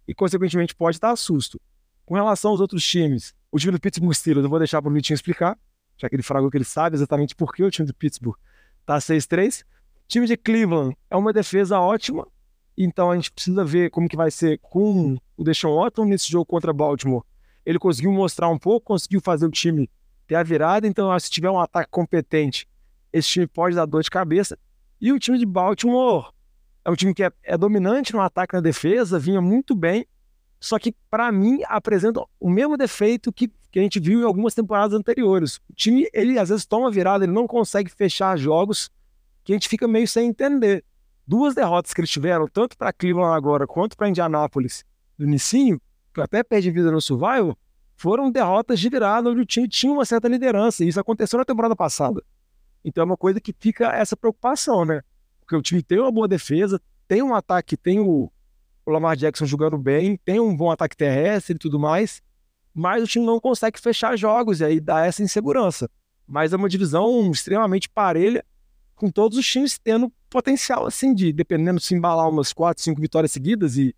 e, 0.07 0.13
consequentemente, 0.13 0.75
pode 0.75 0.99
dar 0.99 1.15
susto. 1.15 1.59
Com 2.05 2.15
relação 2.15 2.51
aos 2.51 2.59
outros 2.59 2.85
times, 2.85 3.33
o 3.51 3.57
time 3.57 3.71
do 3.71 3.79
Pittsburgh 3.79 4.13
Steelers, 4.13 4.43
eu 4.43 4.49
vou 4.49 4.59
deixar 4.59 4.81
para 4.81 4.91
o 4.91 4.93
Vitinho 4.93 5.15
explicar, 5.15 5.57
já 5.97 6.07
que 6.07 6.15
ele 6.15 6.23
fragou 6.23 6.51
que 6.51 6.57
ele 6.57 6.65
sabe 6.65 6.95
exatamente 6.95 7.35
por 7.35 7.53
que 7.53 7.63
o 7.63 7.71
time 7.71 7.87
do 7.87 7.93
Pittsburgh 7.93 8.37
está 8.81 8.97
6-3. 8.97 9.63
O 9.63 9.65
time 10.07 10.27
de 10.27 10.37
Cleveland 10.37 10.95
é 11.09 11.15
uma 11.15 11.33
defesa 11.33 11.79
ótima, 11.79 12.27
então 12.77 13.11
a 13.11 13.15
gente 13.15 13.31
precisa 13.31 13.65
ver 13.65 13.89
como 13.89 14.07
que 14.07 14.15
vai 14.15 14.29
ser 14.29 14.59
com 14.59 15.17
o 15.35 15.43
Deshaun 15.43 15.75
Watson 15.75 16.05
nesse 16.05 16.29
jogo 16.29 16.45
contra 16.45 16.71
Baltimore 16.71 17.23
ele 17.65 17.79
conseguiu 17.79 18.11
mostrar 18.11 18.47
um 18.47 18.59
pouco, 18.59 18.85
conseguiu 18.85 19.19
fazer 19.19 19.45
o 19.45 19.51
time 19.51 19.89
ter 20.27 20.35
a 20.35 20.43
virada. 20.43 20.87
Então, 20.87 21.17
se 21.19 21.29
tiver 21.29 21.49
um 21.49 21.59
ataque 21.59 21.89
competente, 21.89 22.67
esse 23.11 23.27
time 23.29 23.47
pode 23.47 23.75
dar 23.75 23.85
dor 23.85 24.03
de 24.03 24.09
cabeça. 24.09 24.57
E 25.01 25.11
o 25.11 25.19
time 25.19 25.39
de 25.39 25.45
Baltimore 25.45 26.31
é 26.83 26.91
um 26.91 26.95
time 26.95 27.13
que 27.13 27.23
é, 27.23 27.31
é 27.43 27.57
dominante 27.57 28.13
no 28.13 28.21
ataque 28.21 28.55
e 28.55 28.57
na 28.57 28.61
defesa, 28.61 29.17
vinha 29.17 29.41
muito 29.41 29.75
bem. 29.75 30.05
Só 30.65 30.79
que, 30.79 30.95
para 31.11 31.31
mim, 31.31 31.61
apresenta 31.67 32.23
o 32.39 32.49
mesmo 32.49 32.75
defeito 32.75 33.31
que, 33.31 33.51
que 33.71 33.77
a 33.77 33.83
gente 33.83 33.99
viu 33.99 34.21
em 34.21 34.23
algumas 34.23 34.55
temporadas 34.55 34.97
anteriores. 34.97 35.57
O 35.69 35.73
time, 35.75 36.09
ele 36.11 36.39
às 36.39 36.49
vezes 36.49 36.65
toma 36.65 36.89
virada, 36.89 37.23
ele 37.23 37.31
não 37.31 37.45
consegue 37.45 37.87
fechar 37.87 38.35
jogos 38.35 38.89
que 39.43 39.53
a 39.53 39.55
gente 39.55 39.69
fica 39.69 39.87
meio 39.87 40.07
sem 40.07 40.27
entender. 40.27 40.83
Duas 41.27 41.53
derrotas 41.53 41.93
que 41.93 42.01
eles 42.01 42.09
tiveram, 42.09 42.47
tanto 42.47 42.75
para 42.75 42.91
Cleveland 42.91 43.37
agora 43.37 43.67
quanto 43.67 43.95
para 43.95 44.09
Indianápolis 44.09 44.83
no 45.19 45.27
Nicinho, 45.27 45.79
que 46.11 46.19
até 46.19 46.41
perde 46.41 46.71
vida 46.71 46.91
no 46.91 46.99
survival, 46.99 47.55
foram 47.95 48.31
derrotas 48.31 48.79
de 48.79 48.89
virada 48.89 49.29
onde 49.29 49.41
o 49.41 49.45
time 49.45 49.69
tinha 49.69 49.93
uma 49.93 50.03
certa 50.03 50.27
liderança. 50.27 50.83
E 50.83 50.87
isso 50.87 50.99
aconteceu 50.99 51.37
na 51.37 51.45
temporada 51.45 51.75
passada. 51.75 52.23
Então 52.83 53.03
é 53.03 53.05
uma 53.05 53.17
coisa 53.17 53.39
que 53.39 53.53
fica 53.59 53.95
essa 53.95 54.17
preocupação, 54.17 54.83
né? 54.83 55.03
Porque 55.41 55.55
o 55.55 55.61
time 55.61 55.83
tem 55.83 55.99
uma 55.99 56.11
boa 56.11 56.27
defesa, 56.27 56.81
tem 57.07 57.21
um 57.21 57.35
ataque, 57.35 57.77
tem 57.77 57.99
o, 57.99 58.31
o 58.85 58.91
Lamar 58.91 59.15
Jackson 59.15 59.45
jogando 59.45 59.77
bem, 59.77 60.17
tem 60.23 60.39
um 60.39 60.55
bom 60.55 60.71
ataque 60.71 60.95
terrestre 60.95 61.55
e 61.55 61.59
tudo 61.59 61.79
mais, 61.79 62.21
mas 62.73 63.03
o 63.03 63.07
time 63.07 63.25
não 63.25 63.39
consegue 63.39 63.79
fechar 63.79 64.17
jogos 64.17 64.59
e 64.59 64.65
aí 64.65 64.79
dá 64.79 65.05
essa 65.05 65.23
insegurança. 65.23 65.89
Mas 66.27 66.53
é 66.53 66.55
uma 66.55 66.69
divisão 66.69 67.31
extremamente 67.31 67.89
parelha, 67.89 68.43
com 68.95 69.09
todos 69.09 69.37
os 69.37 69.45
times 69.45 69.77
tendo 69.77 70.11
potencial, 70.29 70.85
assim, 70.85 71.13
de, 71.13 71.33
dependendo, 71.33 71.79
se 71.79 71.93
embalar 71.93 72.29
umas 72.29 72.53
4, 72.53 72.83
5 72.83 72.99
vitórias 73.01 73.31
seguidas 73.31 73.77
e 73.77 73.95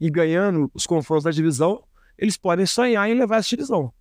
e 0.00 0.10
ganhando 0.10 0.70
os 0.72 0.86
confrontos 0.86 1.24
da 1.24 1.30
divisão, 1.30 1.82
eles 2.16 2.36
podem 2.36 2.66
sonhar 2.66 3.08
em 3.08 3.14
levar 3.14 3.38
essa 3.38 3.48
divisão. 3.48 3.92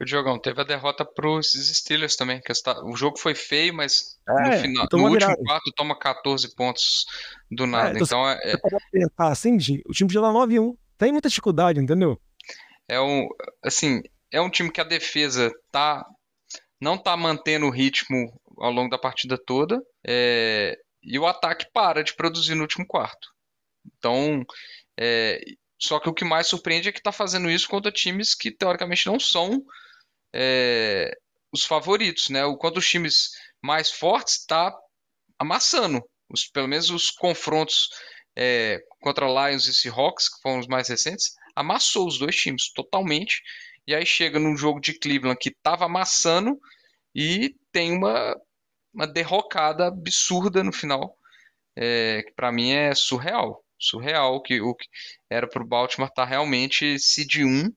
O 0.00 0.04
Diogão, 0.04 0.38
teve 0.38 0.60
a 0.60 0.64
derrota 0.64 1.04
pros 1.04 1.52
Steelers 1.52 2.16
também. 2.16 2.40
Que 2.40 2.52
o 2.84 2.96
jogo 2.96 3.18
foi 3.18 3.34
feio, 3.34 3.72
mas 3.74 4.18
é, 4.28 4.32
no, 4.32 4.60
final, 4.60 4.88
no 4.92 5.08
último 5.08 5.36
quarto 5.44 5.72
toma 5.76 5.98
14 5.98 6.54
pontos 6.54 7.04
do 7.50 7.66
nada. 7.66 7.98
É, 7.98 8.02
então, 8.02 8.20
então 8.20 8.28
é, 8.28 8.54
é... 8.54 9.30
assim, 9.30 9.56
o 9.86 9.92
time 9.92 10.12
já 10.12 10.20
dá 10.20 10.28
9-1. 10.28 10.76
Tem 10.98 11.12
muita 11.12 11.28
dificuldade, 11.28 11.80
entendeu? 11.80 12.20
É 12.88 13.00
um, 13.00 13.28
assim, 13.62 14.02
é 14.32 14.40
um 14.40 14.50
time 14.50 14.70
que 14.70 14.80
a 14.80 14.84
defesa 14.84 15.50
tá 15.70 16.04
não 16.80 16.98
tá 16.98 17.16
mantendo 17.16 17.66
o 17.66 17.70
ritmo 17.70 18.38
ao 18.58 18.70
longo 18.70 18.90
da 18.90 18.98
partida 18.98 19.38
toda. 19.38 19.80
É, 20.06 20.76
e 21.02 21.18
o 21.18 21.26
ataque 21.26 21.66
para 21.72 22.02
de 22.02 22.14
produzir 22.14 22.54
no 22.54 22.62
último 22.62 22.86
quarto. 22.86 23.28
Então, 23.96 24.42
é, 24.98 25.40
só 25.78 26.00
que 26.00 26.08
o 26.08 26.14
que 26.14 26.24
mais 26.24 26.46
surpreende 26.46 26.88
é 26.88 26.92
que 26.92 26.98
está 26.98 27.12
fazendo 27.12 27.50
isso 27.50 27.68
contra 27.68 27.92
times 27.92 28.34
que 28.34 28.50
teoricamente 28.50 29.06
não 29.06 29.20
são 29.20 29.62
é, 30.34 31.16
os 31.52 31.64
favoritos, 31.64 32.28
né? 32.28 32.44
O 32.44 32.56
quanto 32.56 32.78
os 32.78 32.88
times 32.88 33.30
mais 33.62 33.90
fortes 33.90 34.40
está 34.40 34.76
amassando. 35.38 36.02
Os, 36.28 36.46
pelo 36.46 36.68
menos 36.68 36.90
os 36.90 37.10
confrontos 37.10 37.88
é, 38.36 38.82
contra 39.00 39.26
Lions 39.26 39.66
e 39.66 39.74
Seahawks, 39.74 40.28
que 40.28 40.42
foram 40.42 40.58
os 40.58 40.66
mais 40.66 40.88
recentes, 40.88 41.34
amassou 41.54 42.06
os 42.08 42.18
dois 42.18 42.34
times 42.34 42.72
totalmente. 42.72 43.42
E 43.86 43.94
aí 43.94 44.04
chega 44.04 44.40
num 44.40 44.56
jogo 44.56 44.80
de 44.80 44.98
Cleveland 44.98 45.38
que 45.38 45.50
estava 45.50 45.84
amassando 45.84 46.58
e 47.14 47.54
tem 47.70 47.92
uma, 47.92 48.36
uma 48.92 49.06
derrocada 49.06 49.86
absurda 49.86 50.64
no 50.64 50.72
final, 50.72 51.16
é, 51.76 52.22
que 52.24 52.32
para 52.32 52.50
mim 52.50 52.72
é 52.72 52.94
surreal 52.94 53.64
surreal 53.78 54.40
que 54.40 54.60
o 54.60 54.74
que 54.74 54.86
era 55.28 55.48
para 55.48 55.62
o 55.62 55.66
Baltimore 55.66 56.08
estar 56.08 56.22
tá 56.22 56.28
realmente 56.28 56.98
seed 56.98 57.36
1 57.36 57.70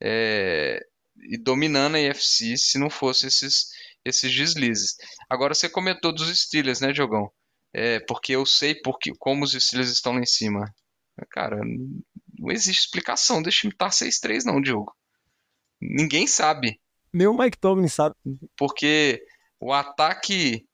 é, 0.00 0.80
e 1.22 1.36
dominando 1.36 1.96
a 1.96 2.10
AFC 2.10 2.56
se 2.56 2.78
não 2.78 2.90
fosse 2.90 3.26
esses, 3.26 3.70
esses 4.04 4.34
deslizes. 4.34 4.96
Agora 5.28 5.54
você 5.54 5.68
comentou 5.68 6.12
dos 6.12 6.28
Steelers, 6.38 6.80
né, 6.80 6.92
Diogão? 6.92 7.30
É, 7.72 8.00
porque 8.00 8.32
eu 8.32 8.46
sei 8.46 8.74
porque, 8.74 9.12
como 9.18 9.44
os 9.44 9.52
Steelers 9.52 9.90
estão 9.90 10.14
lá 10.14 10.20
em 10.20 10.26
cima. 10.26 10.72
Cara, 11.30 11.60
não 12.38 12.50
existe 12.50 12.80
explicação 12.80 13.42
desse 13.42 13.58
time 13.58 13.72
estar 13.72 13.86
tá 13.86 13.90
6-3 13.90 14.44
não, 14.44 14.60
Diogo. 14.60 14.94
Ninguém 15.80 16.26
sabe. 16.26 16.80
Nem 17.12 17.26
o 17.26 17.36
Mike 17.36 17.58
Tomlin 17.58 17.88
sabe. 17.88 18.14
Porque 18.56 19.22
o 19.60 19.72
ataque 19.72 20.66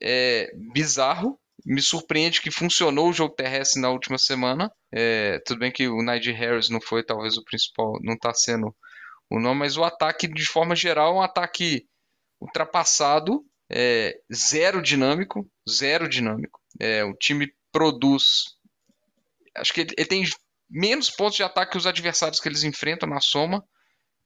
é 0.00 0.52
bizarro. 0.72 1.38
Me 1.64 1.80
surpreende 1.80 2.40
que 2.40 2.50
funcionou 2.50 3.10
o 3.10 3.12
jogo 3.12 3.34
terrestre 3.34 3.80
na 3.80 3.90
última 3.90 4.18
semana. 4.18 4.70
É, 4.90 5.38
tudo 5.46 5.60
bem 5.60 5.70
que 5.70 5.86
o 5.88 6.02
Najee 6.02 6.32
Harris 6.32 6.68
não 6.68 6.80
foi 6.80 7.04
talvez 7.04 7.36
o 7.36 7.44
principal, 7.44 7.98
não 8.02 8.14
está 8.14 8.34
sendo 8.34 8.74
o 9.30 9.40
nome, 9.40 9.60
mas 9.60 9.76
o 9.76 9.84
ataque, 9.84 10.28
de 10.28 10.44
forma 10.44 10.76
geral, 10.76 11.14
é 11.14 11.18
um 11.18 11.22
ataque 11.22 11.86
ultrapassado, 12.40 13.44
é, 13.70 14.20
zero 14.32 14.82
dinâmico, 14.82 15.48
zero 15.68 16.08
dinâmico. 16.08 16.60
É, 16.80 17.04
o 17.04 17.14
time 17.14 17.52
produz. 17.70 18.56
Acho 19.56 19.72
que 19.72 19.82
ele, 19.82 19.94
ele, 19.96 20.08
tem 20.08 20.24
menos 20.68 21.10
pontos 21.10 21.36
de 21.36 21.42
ataque 21.42 21.72
que 21.72 21.78
os 21.78 21.86
adversários 21.86 22.40
que 22.40 22.48
eles 22.48 22.64
enfrentam 22.64 23.08
na 23.08 23.20
soma. 23.20 23.64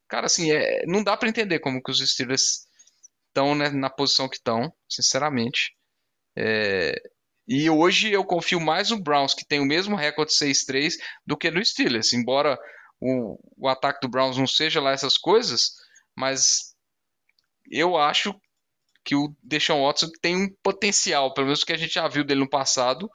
Cara, 0.08 0.26
assim, 0.26 0.50
é, 0.50 0.84
não 0.86 1.02
dá 1.02 1.16
para 1.16 1.28
entender 1.28 1.58
como 1.60 1.82
que 1.82 1.90
os 1.90 1.98
Steelers 1.98 2.66
estão 3.28 3.54
né, 3.54 3.68
na 3.70 3.90
posição 3.90 4.28
que 4.28 4.36
estão, 4.36 4.72
sinceramente. 4.88 5.76
É, 6.36 6.94
e 7.46 7.70
hoje 7.70 8.10
eu 8.10 8.24
confio 8.24 8.60
mais 8.60 8.90
no 8.90 9.00
Browns, 9.00 9.34
que 9.34 9.46
tem 9.46 9.60
o 9.60 9.64
mesmo 9.64 9.94
recorde 9.94 10.32
6-3, 10.32 10.94
do 11.24 11.36
que 11.36 11.50
no 11.50 11.64
Steelers. 11.64 12.12
Embora 12.12 12.58
o, 13.00 13.38
o 13.56 13.68
ataque 13.68 14.00
do 14.00 14.08
Browns 14.08 14.36
não 14.36 14.46
seja 14.46 14.80
lá 14.80 14.92
essas 14.92 15.18
coisas, 15.18 15.72
mas 16.16 16.74
eu 17.70 17.96
acho 17.96 18.34
que 19.04 19.14
o 19.14 19.34
Deshaun 19.42 19.84
Watson 19.84 20.08
tem 20.20 20.36
um 20.36 20.48
potencial, 20.62 21.32
pelo 21.32 21.46
menos 21.46 21.62
que 21.62 21.72
a 21.72 21.76
gente 21.76 21.94
já 21.94 22.08
viu 22.08 22.24
dele 22.24 22.40
no 22.40 22.50
passado, 22.50 23.08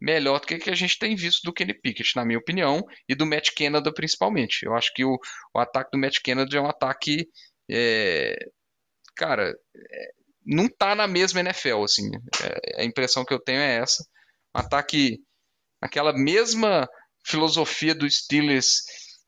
melhor 0.00 0.40
do 0.40 0.46
que 0.46 0.58
que 0.58 0.70
a 0.70 0.74
gente 0.74 0.98
tem 0.98 1.14
visto 1.14 1.42
do 1.42 1.52
Kenny 1.52 1.74
Pickett, 1.74 2.16
na 2.16 2.24
minha 2.24 2.38
opinião, 2.38 2.82
e 3.08 3.14
do 3.14 3.26
Matt 3.26 3.50
Canada 3.56 3.92
principalmente. 3.92 4.64
Eu 4.64 4.74
acho 4.74 4.92
que 4.94 5.04
o, 5.04 5.18
o 5.54 5.58
ataque 5.58 5.90
do 5.92 5.98
Matt 5.98 6.18
Canada 6.24 6.56
é 6.56 6.60
um 6.60 6.68
ataque 6.68 7.28
é, 7.70 8.36
cara, 9.16 9.50
é, 9.50 10.10
não 10.46 10.68
tá 10.68 10.94
na 10.94 11.06
mesma 11.06 11.40
NFL, 11.40 11.84
assim. 11.84 12.08
É, 12.42 12.82
a 12.82 12.84
impressão 12.84 13.24
que 13.24 13.34
eu 13.34 13.40
tenho 13.40 13.60
é 13.60 13.76
essa. 13.76 14.02
Um 14.56 14.60
ataque, 14.60 15.18
aquela 15.80 16.12
mesma 16.12 16.88
filosofia 17.24 17.94
do 17.94 18.08
Steelers 18.10 18.82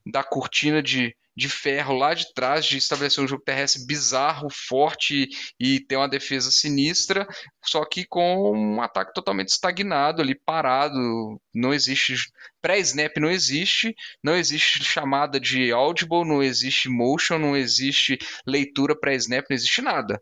da 0.07 0.23
cortina 0.23 0.83
de, 0.83 1.15
de 1.37 1.49
ferro 1.49 1.95
lá 1.95 2.15
de 2.15 2.33
trás, 2.35 2.65
de 2.65 2.79
estabelecer 2.79 3.23
um 3.23 3.29
jogo 3.29 3.43
terrestre 3.43 3.87
bizarro, 3.87 4.49
forte 4.51 5.29
e 5.59 5.81
ter 5.81 5.97
uma 5.97 6.09
defesa 6.09 6.51
sinistra, 6.51 7.27
só 7.65 7.85
que 7.85 8.05
com 8.05 8.53
um 8.53 8.83
ataque 8.83 9.15
totalmente 9.15 9.49
estagnado 9.49 10.23
ali, 10.23 10.35
parado. 10.35 11.41
Não 11.55 11.75
existe. 11.75 12.15
Pré-snap 12.63 13.17
não 13.19 13.31
existe, 13.31 13.95
não 14.23 14.37
existe 14.37 14.85
chamada 14.85 15.41
de 15.41 15.73
audible, 15.73 16.27
não 16.27 16.43
existe 16.43 16.89
motion, 16.89 17.39
não 17.39 17.57
existe 17.57 18.19
leitura 18.47 18.95
pré-snap, 18.95 19.47
não 19.49 19.55
existe 19.55 19.81
nada 19.81 20.21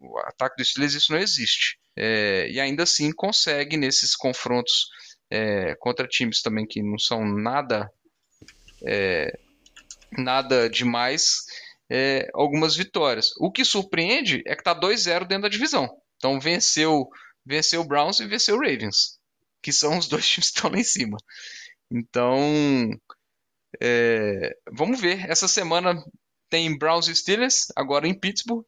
o 0.00 0.18
ataque 0.18 0.56
do 0.56 0.64
Steelers 0.64 0.94
isso 0.94 1.12
não 1.12 1.18
existe. 1.18 1.78
É, 1.96 2.48
e 2.50 2.60
ainda 2.60 2.82
assim 2.82 3.12
consegue 3.12 3.76
nesses 3.76 4.14
confrontos 4.14 4.88
é, 5.30 5.74
contra 5.76 6.06
times 6.06 6.42
também 6.42 6.66
que 6.66 6.82
não 6.82 6.98
são 6.98 7.24
nada 7.24 7.90
é, 8.86 9.38
nada 10.12 10.68
demais 10.70 11.44
é, 11.90 12.28
algumas 12.34 12.76
vitórias. 12.76 13.32
O 13.38 13.50
que 13.50 13.64
surpreende 13.64 14.42
é 14.46 14.54
que 14.54 14.60
está 14.60 14.74
2-0 14.74 15.26
dentro 15.26 15.42
da 15.42 15.48
divisão. 15.48 15.88
Então 16.16 16.40
venceu 16.40 17.08
venceu 17.44 17.82
o 17.82 17.86
Browns 17.86 18.18
e 18.18 18.26
venceu 18.26 18.56
o 18.56 18.60
Ravens, 18.60 19.20
que 19.62 19.72
são 19.72 19.98
os 19.98 20.08
dois 20.08 20.26
times 20.28 20.50
que 20.50 20.56
estão 20.56 20.70
lá 20.70 20.78
em 20.78 20.84
cima. 20.84 21.16
Então 21.90 22.90
é, 23.80 24.56
vamos 24.72 25.00
ver. 25.00 25.28
Essa 25.30 25.48
semana 25.48 25.94
tem 26.48 26.76
Browns 26.76 27.08
e 27.08 27.14
Steelers, 27.14 27.66
agora 27.76 28.08
em 28.08 28.18
Pittsburgh. 28.18 28.64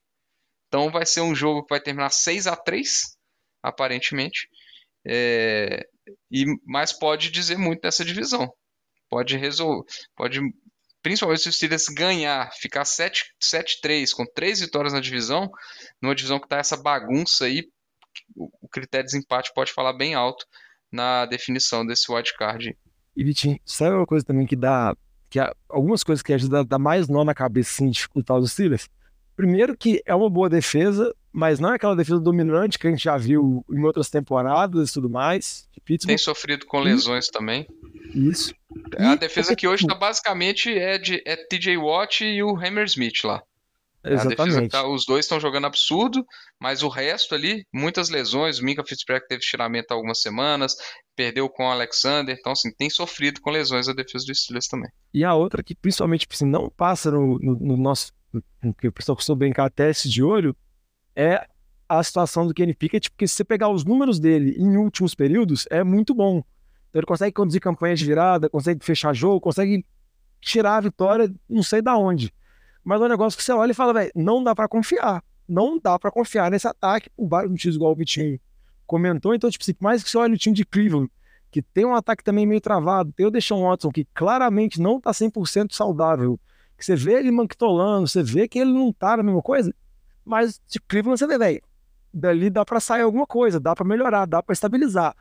Então 0.68 0.90
vai 0.90 1.06
ser 1.06 1.22
um 1.22 1.34
jogo 1.34 1.62
que 1.62 1.70
vai 1.70 1.80
terminar 1.80 2.10
6 2.10 2.46
a 2.46 2.56
3 2.56 3.16
aparentemente. 3.62 4.48
É, 5.06 5.88
e 6.30 6.44
mas 6.64 6.92
pode 6.92 7.30
dizer 7.30 7.58
muito 7.58 7.80
nessa 7.82 8.04
divisão. 8.04 8.52
Pode 9.10 9.36
resolver, 9.36 9.84
pode 10.16 10.40
principalmente 11.02 11.42
se 11.42 11.48
o 11.48 11.52
Steelers 11.52 11.86
ganhar, 11.88 12.50
ficar 12.60 12.82
7-3 12.82 14.10
com 14.14 14.26
três 14.34 14.60
vitórias 14.60 14.92
na 14.92 15.00
divisão, 15.00 15.50
numa 16.02 16.14
divisão 16.14 16.38
que 16.38 16.46
está 16.46 16.58
essa 16.58 16.76
bagunça 16.76 17.46
aí, 17.46 17.66
o 18.36 18.68
critério 18.68 19.06
de 19.06 19.12
desempate 19.12 19.52
pode 19.54 19.72
falar 19.72 19.92
bem 19.92 20.14
alto 20.14 20.44
na 20.90 21.26
definição 21.26 21.86
desse 21.86 22.10
wildcard. 22.10 22.76
E 23.16 23.24
Vitinho, 23.24 23.58
sabe 23.64 23.96
uma 23.96 24.06
coisa 24.06 24.24
também 24.24 24.46
que 24.46 24.56
dá, 24.56 24.94
que 25.30 25.38
algumas 25.68 26.02
coisas 26.04 26.22
que 26.22 26.32
ajudam 26.32 26.60
a 26.60 26.64
dar 26.64 26.78
mais 26.78 27.08
nó 27.08 27.24
na 27.24 27.34
cabeça, 27.34 27.70
assim, 27.72 27.90
dificultar 27.90 28.36
os 28.36 28.52
Steelers? 28.52 28.88
Primeiro 29.36 29.76
que 29.76 30.02
é 30.04 30.14
uma 30.14 30.28
boa 30.28 30.48
defesa, 30.48 31.14
mas 31.38 31.60
não 31.60 31.70
é 31.70 31.76
aquela 31.76 31.94
defesa 31.94 32.18
dominante 32.18 32.80
que 32.80 32.88
a 32.88 32.90
gente 32.90 33.04
já 33.04 33.16
viu 33.16 33.64
em 33.70 33.84
outras 33.84 34.10
temporadas 34.10 34.90
e 34.90 34.92
tudo 34.92 35.08
mais. 35.08 35.68
Tem 36.04 36.18
sofrido 36.18 36.66
com 36.66 36.80
lesões 36.80 37.28
também. 37.28 37.64
Isso. 38.12 38.52
É 38.96 39.04
a 39.04 39.14
defesa 39.14 39.54
que 39.54 39.68
hoje 39.68 39.86
tá 39.86 39.94
basicamente 39.94 40.76
é 40.76 40.98
de 40.98 41.22
é 41.24 41.36
TJ 41.36 41.76
Watt 41.76 42.24
e 42.24 42.42
o 42.42 42.56
Hammersmith 42.56 43.22
lá. 43.22 43.40
É 44.02 44.14
Exatamente. 44.14 44.70
Tá, 44.70 44.84
os 44.84 45.06
dois 45.06 45.26
estão 45.26 45.38
jogando 45.38 45.68
absurdo, 45.68 46.26
mas 46.60 46.82
o 46.82 46.88
resto 46.88 47.36
ali, 47.36 47.64
muitas 47.72 48.08
lesões. 48.08 48.58
O 48.58 48.64
Minka 48.64 48.84
Fitzpatrick 48.84 49.28
teve 49.28 49.40
tiramento 49.40 49.92
há 49.92 49.94
algumas 49.94 50.20
semanas, 50.20 50.74
perdeu 51.14 51.48
com 51.48 51.68
o 51.68 51.70
Alexander. 51.70 52.36
Então, 52.36 52.50
assim, 52.50 52.72
tem 52.76 52.90
sofrido 52.90 53.40
com 53.40 53.50
lesões 53.50 53.88
a 53.88 53.92
defesa 53.92 54.26
do 54.26 54.34
Steelers 54.34 54.66
também. 54.66 54.90
E 55.14 55.22
a 55.22 55.34
outra 55.34 55.62
que, 55.62 55.76
principalmente, 55.76 56.26
assim, 56.28 56.46
não 56.46 56.68
passa 56.68 57.12
no, 57.12 57.38
no, 57.38 57.58
no 57.60 57.76
nosso 57.76 58.12
que 58.80 58.88
o 58.88 58.92
pessoal 58.92 59.16
costuma 59.16 59.38
brincar 59.38 59.70
teste 59.70 60.08
de 60.08 60.22
olho, 60.22 60.54
é 61.18 61.48
a 61.88 62.00
situação 62.00 62.46
do 62.46 62.54
Kenny 62.54 62.72
Pickett, 62.72 63.10
porque 63.10 63.26
se 63.26 63.34
você 63.34 63.44
pegar 63.44 63.68
os 63.70 63.84
números 63.84 64.20
dele 64.20 64.54
em 64.56 64.76
últimos 64.76 65.16
períodos, 65.16 65.66
é 65.68 65.82
muito 65.82 66.14
bom. 66.14 66.44
Então 66.88 67.00
ele 67.00 67.06
consegue 67.06 67.32
conduzir 67.32 67.60
campanha 67.60 67.96
de 67.96 68.04
virada, 68.04 68.48
consegue 68.48 68.84
fechar 68.84 69.12
jogo, 69.12 69.40
consegue 69.40 69.84
tirar 70.40 70.76
a 70.76 70.80
vitória, 70.80 71.34
não 71.48 71.62
sei 71.62 71.82
da 71.82 71.96
onde. 71.96 72.32
Mas 72.84 73.00
é 73.00 73.04
um 73.04 73.08
negócio 73.08 73.36
que 73.36 73.42
você 73.42 73.50
olha 73.50 73.72
e 73.72 73.74
fala, 73.74 73.92
velho, 73.92 74.12
não 74.14 74.44
dá 74.44 74.54
para 74.54 74.68
confiar. 74.68 75.24
Não 75.48 75.78
dá 75.78 75.98
para 75.98 76.10
confiar 76.12 76.50
nesse 76.52 76.68
ataque, 76.68 77.10
o 77.16 77.26
vários 77.26 77.50
motivos, 77.50 77.74
igual 77.74 77.92
o 77.92 77.96
Vitinho 77.96 78.38
comentou. 78.86 79.34
Então, 79.34 79.50
tipo, 79.50 79.64
mais 79.80 80.04
que 80.04 80.10
você 80.10 80.18
olha 80.18 80.34
o 80.34 80.38
time 80.38 80.54
de 80.54 80.64
Cleveland, 80.64 81.10
que 81.50 81.62
tem 81.62 81.84
um 81.84 81.94
ataque 81.94 82.22
também 82.22 82.46
meio 82.46 82.60
travado, 82.60 83.12
tem 83.12 83.26
o 83.26 83.30
Deshaun 83.30 83.62
Watson, 83.62 83.90
que 83.90 84.06
claramente 84.14 84.80
não 84.80 85.00
tá 85.00 85.10
100% 85.10 85.72
saudável, 85.72 86.38
que 86.76 86.84
você 86.84 86.94
vê 86.94 87.14
ele 87.14 87.30
manquitolando, 87.32 88.06
você 88.06 88.22
vê 88.22 88.46
que 88.46 88.58
ele 88.58 88.72
não 88.72 88.92
tá 88.92 89.16
na 89.16 89.22
mesma 89.22 89.42
coisa, 89.42 89.74
mas 90.28 90.60
de 90.68 90.78
Cleveland 90.78 91.18
você 91.18 91.26
vê, 91.26 91.38
velho, 91.38 91.62
dali 92.12 92.50
dá 92.50 92.62
para 92.62 92.78
sair 92.80 93.00
alguma 93.00 93.26
coisa, 93.26 93.58
dá 93.58 93.74
para 93.74 93.86
melhorar, 93.86 94.26
dá 94.26 94.42
para 94.42 94.52
estabilizar. 94.52 95.16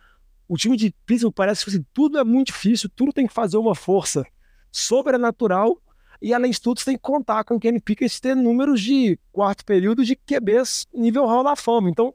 O 0.50 0.58
time 0.58 0.76
de 0.76 0.94
Pittsburgh 1.06 1.34
parece 1.34 1.64
que 1.64 1.72
assim, 1.72 1.86
tudo 1.94 2.18
é 2.18 2.24
muito 2.26 2.48
difícil, 2.48 2.90
tudo 2.94 3.14
tem 3.14 3.26
que 3.26 3.34
fazer 3.34 3.58
uma 3.58 3.74
força 3.74 4.26
sobrenatural 4.70 5.82
e 6.22 6.34
além 6.34 6.52
de 6.52 6.60
tudo 6.60 6.80
você 6.80 6.86
tem 6.86 6.96
que 6.96 7.02
contar 7.02 7.46
com 7.46 7.56
o 7.56 7.60
Kenny 7.60 7.80
Pickett 7.80 8.22
ter 8.22 8.36
números 8.36 8.82
de 8.82 9.18
quarto 9.32 9.64
período 9.64 10.04
de 10.04 10.16
QBs 10.16 10.88
nível 10.94 11.26
Hall 11.26 11.44
da 11.44 11.56
Fama. 11.56 11.90
Então, 11.90 12.14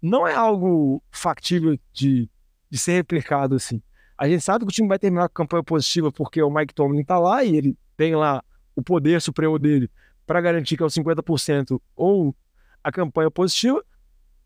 não 0.00 0.26
é 0.26 0.34
algo 0.34 1.02
factível 1.10 1.76
de, 1.92 2.30
de 2.70 2.78
ser 2.78 2.92
replicado 2.92 3.56
assim. 3.56 3.82
A 4.16 4.28
gente 4.28 4.42
sabe 4.42 4.64
que 4.64 4.70
o 4.70 4.74
time 4.74 4.86
vai 4.86 4.98
terminar 4.98 5.28
com 5.28 5.34
campanha 5.34 5.64
positiva 5.64 6.12
porque 6.12 6.40
o 6.40 6.50
Mike 6.50 6.74
Tomlin 6.74 7.04
tá 7.04 7.18
lá 7.18 7.42
e 7.42 7.56
ele 7.56 7.76
tem 7.96 8.14
lá 8.14 8.44
o 8.76 8.82
poder 8.82 9.20
supremo 9.20 9.58
dele 9.58 9.90
para 10.28 10.42
garantir 10.42 10.76
que 10.76 10.82
é 10.82 10.86
o 10.86 10.90
50% 10.90 11.80
ou 11.96 12.36
a 12.84 12.92
campanha 12.92 13.30
positiva, 13.30 13.82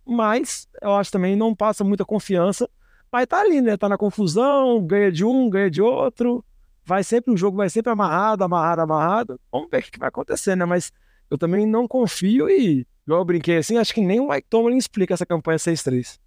mas 0.07 0.69
eu 0.81 0.93
acho 0.95 1.11
também 1.11 1.35
não 1.35 1.57
passa 1.57 1.83
muita 1.83 2.05
confiança. 2.05 2.71
Mas 3.11 3.27
tá 3.27 3.41
ali, 3.41 3.61
né? 3.61 3.77
Tá 3.77 3.89
na 3.89 3.99
confusão, 3.99 4.81
ganha 4.87 5.11
de 5.11 5.25
um, 5.25 5.51
ganha 5.51 5.69
de 5.69 5.83
outro. 5.83 6.45
Vai 6.85 7.03
sempre, 7.03 7.35
o 7.35 7.37
jogo 7.37 7.57
vai 7.57 7.69
sempre 7.69 7.93
amarrado, 7.93 8.45
amarrado, 8.45 8.81
amarrado. 8.81 9.41
Vamos 9.51 9.69
ver 9.71 9.81
o 9.81 9.83
que 9.83 9.99
vai 9.99 10.09
acontecer, 10.09 10.57
né? 10.57 10.65
Mas 10.65 10.93
eu 11.29 11.37
também 11.37 11.67
não 11.67 11.89
confio 11.89 12.49
e, 12.49 12.87
igual 13.05 13.21
eu 13.21 13.25
brinquei 13.25 13.59
assim, 13.59 13.77
acho 13.77 13.93
que 13.93 14.01
nem 14.01 14.21
o 14.21 14.29
Mike 14.29 14.47
Tomlin 14.49 14.77
explica 14.77 15.15
essa 15.15 15.27
campanha 15.27 15.59
6-3. 15.59 16.19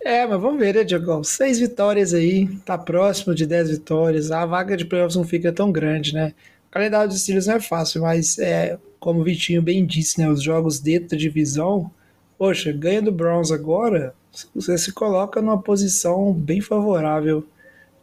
É, 0.00 0.26
mas 0.26 0.40
vamos 0.40 0.58
ver, 0.58 0.74
né, 0.74 0.84
Diogão? 0.84 1.22
Seis 1.22 1.58
vitórias 1.58 2.14
aí, 2.14 2.46
tá 2.64 2.78
próximo 2.78 3.34
de 3.34 3.44
10 3.44 3.70
vitórias. 3.70 4.30
A 4.30 4.46
vaga 4.46 4.76
de 4.76 4.84
playoffs 4.84 5.16
não 5.16 5.24
fica 5.24 5.52
tão 5.52 5.70
grande, 5.70 6.14
né? 6.14 6.32
Calendário 6.76 7.08
dos 7.08 7.22
Steelers 7.22 7.46
não 7.46 7.54
é 7.54 7.60
fácil, 7.60 8.02
mas 8.02 8.38
é, 8.38 8.78
como 9.00 9.20
o 9.20 9.24
Vitinho 9.24 9.62
bem 9.62 9.86
disse, 9.86 10.20
né, 10.20 10.28
os 10.28 10.42
jogos 10.42 10.78
dentro 10.78 11.10
da 11.10 11.16
divisão, 11.16 11.90
poxa, 12.36 12.70
ganha 12.70 13.00
do 13.00 13.10
Browns 13.10 13.50
agora, 13.50 14.14
você 14.54 14.76
se 14.76 14.92
coloca 14.92 15.40
numa 15.40 15.60
posição 15.60 16.34
bem 16.34 16.60
favorável, 16.60 17.46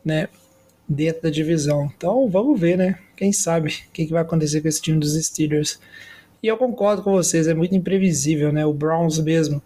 né, 0.03 0.27
dentro 0.89 1.21
da 1.21 1.29
divisão. 1.29 1.91
Então, 1.95 2.27
vamos 2.27 2.59
ver, 2.59 2.75
né? 2.75 2.97
Quem 3.15 3.31
sabe 3.31 3.69
o 3.69 3.91
que, 3.91 4.07
que 4.07 4.11
vai 4.11 4.23
acontecer 4.23 4.59
com 4.59 4.67
esse 4.67 4.81
time 4.81 4.99
dos 4.99 5.13
Steelers. 5.23 5.79
E 6.41 6.47
eu 6.47 6.57
concordo 6.57 7.03
com 7.03 7.11
vocês, 7.11 7.47
é 7.47 7.53
muito 7.53 7.75
imprevisível, 7.75 8.51
né? 8.51 8.65
O 8.65 8.73
Browns 8.73 9.19
mesmo. 9.19 9.61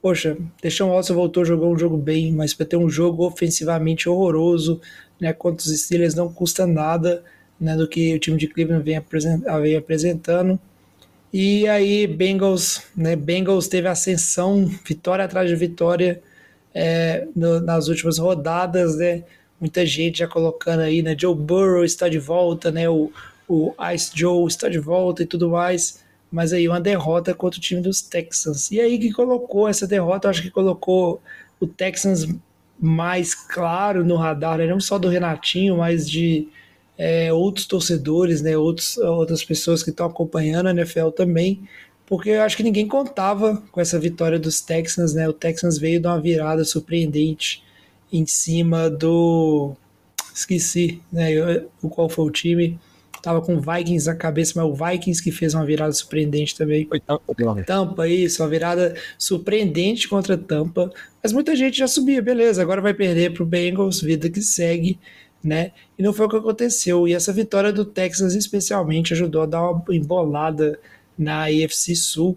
Poxa, 0.00 0.36
Deshaun 0.62 0.94
Watson 0.94 1.14
voltou, 1.14 1.44
jogou 1.44 1.72
um 1.72 1.78
jogo 1.78 1.98
bem, 1.98 2.32
mas 2.32 2.54
para 2.54 2.64
ter 2.64 2.76
um 2.76 2.88
jogo 2.88 3.26
ofensivamente 3.26 4.08
horroroso, 4.08 4.80
né, 5.20 5.32
contra 5.32 5.66
os 5.66 5.78
Steelers 5.78 6.14
não 6.14 6.32
custa 6.32 6.66
nada 6.66 7.22
né, 7.60 7.76
do 7.76 7.88
que 7.88 8.14
o 8.14 8.18
time 8.18 8.36
de 8.36 8.46
Cleveland 8.48 8.84
vem, 8.84 8.96
apresent 8.96 9.42
vem 9.62 9.76
apresentando. 9.76 10.58
E 11.32 11.66
aí, 11.68 12.06
Bengals, 12.06 12.82
né, 12.96 13.16
Bengals 13.16 13.68
teve 13.68 13.88
ascensão, 13.88 14.66
vitória 14.84 15.24
atrás 15.24 15.48
de 15.48 15.56
vitória 15.56 16.22
é, 16.74 17.26
no, 17.34 17.60
nas 17.60 17.88
últimas 17.88 18.18
rodadas, 18.18 18.96
né? 18.96 19.24
Muita 19.58 19.86
gente 19.86 20.18
já 20.18 20.28
colocando 20.28 20.80
aí, 20.80 21.02
né? 21.02 21.16
Joe 21.18 21.34
Burrow 21.34 21.84
está 21.84 22.08
de 22.08 22.18
volta, 22.18 22.70
né? 22.70 22.88
O, 22.88 23.10
o 23.48 23.74
Ice 23.94 24.10
Joe 24.14 24.46
está 24.46 24.68
de 24.68 24.78
volta 24.78 25.22
e 25.22 25.26
tudo 25.26 25.48
mais. 25.48 26.04
Mas 26.30 26.52
aí 26.52 26.68
uma 26.68 26.80
derrota 26.80 27.32
contra 27.34 27.58
o 27.58 27.62
time 27.62 27.80
dos 27.80 28.02
Texans. 28.02 28.70
E 28.70 28.80
aí 28.80 28.98
que 28.98 29.12
colocou 29.12 29.68
essa 29.68 29.86
derrota, 29.86 30.28
acho 30.28 30.42
que 30.42 30.50
colocou 30.50 31.22
o 31.58 31.66
Texans 31.66 32.28
mais 32.78 33.34
claro 33.34 34.04
no 34.04 34.16
radar, 34.16 34.58
né? 34.58 34.66
não 34.66 34.80
só 34.80 34.98
do 34.98 35.08
Renatinho, 35.08 35.78
mas 35.78 36.08
de 36.08 36.48
é, 36.98 37.32
outros 37.32 37.66
torcedores, 37.66 38.40
né? 38.42 38.56
Outros, 38.56 38.96
outras 38.98 39.44
pessoas 39.44 39.82
que 39.82 39.90
estão 39.90 40.06
acompanhando 40.06 40.68
a 40.68 40.70
NFL 40.70 41.10
também, 41.10 41.62
porque 42.06 42.30
eu 42.30 42.42
acho 42.42 42.56
que 42.56 42.62
ninguém 42.62 42.86
contava 42.86 43.62
com 43.70 43.80
essa 43.80 43.98
vitória 43.98 44.38
dos 44.38 44.60
Texans, 44.60 45.12
né? 45.12 45.28
O 45.28 45.32
Texans 45.32 45.76
veio 45.76 46.00
de 46.00 46.06
uma 46.06 46.20
virada 46.20 46.64
surpreendente 46.64 47.62
em 48.12 48.24
cima 48.26 48.88
do. 48.88 49.74
Esqueci, 50.34 51.00
né? 51.12 51.30
O 51.82 51.88
qual 51.88 52.08
foi 52.08 52.24
o 52.24 52.30
time. 52.30 52.78
Tava 53.22 53.40
com 53.40 53.56
o 53.56 53.60
Vikings 53.60 54.06
na 54.06 54.14
cabeça, 54.14 54.52
mas 54.54 54.70
o 54.70 54.74
Vikings 54.74 55.20
que 55.20 55.32
fez 55.32 55.52
uma 55.52 55.66
virada 55.66 55.92
surpreendente 55.92 56.54
também. 56.54 56.86
Foi 56.86 57.00
Tampa. 57.00 57.34
Tampa, 57.66 58.08
isso, 58.08 58.40
uma 58.40 58.48
virada 58.48 58.94
surpreendente 59.18 60.08
contra 60.08 60.38
Tampa. 60.38 60.92
Mas 61.20 61.32
muita 61.32 61.56
gente 61.56 61.76
já 61.76 61.88
subia, 61.88 62.22
beleza, 62.22 62.62
agora 62.62 62.80
vai 62.80 62.94
perder 62.94 63.32
pro 63.32 63.44
Bengals, 63.44 64.00
vida 64.00 64.30
que 64.30 64.40
segue, 64.40 65.00
né? 65.46 65.70
E 65.96 66.02
não 66.02 66.12
foi 66.12 66.26
o 66.26 66.28
que 66.28 66.36
aconteceu. 66.36 67.06
E 67.06 67.14
essa 67.14 67.32
vitória 67.32 67.72
do 67.72 67.84
Texas 67.84 68.34
especialmente 68.34 69.12
ajudou 69.12 69.42
a 69.42 69.46
dar 69.46 69.70
uma 69.70 69.84
embolada 69.90 70.78
na 71.16 71.44
AFC 71.44 71.94
Sul, 71.94 72.36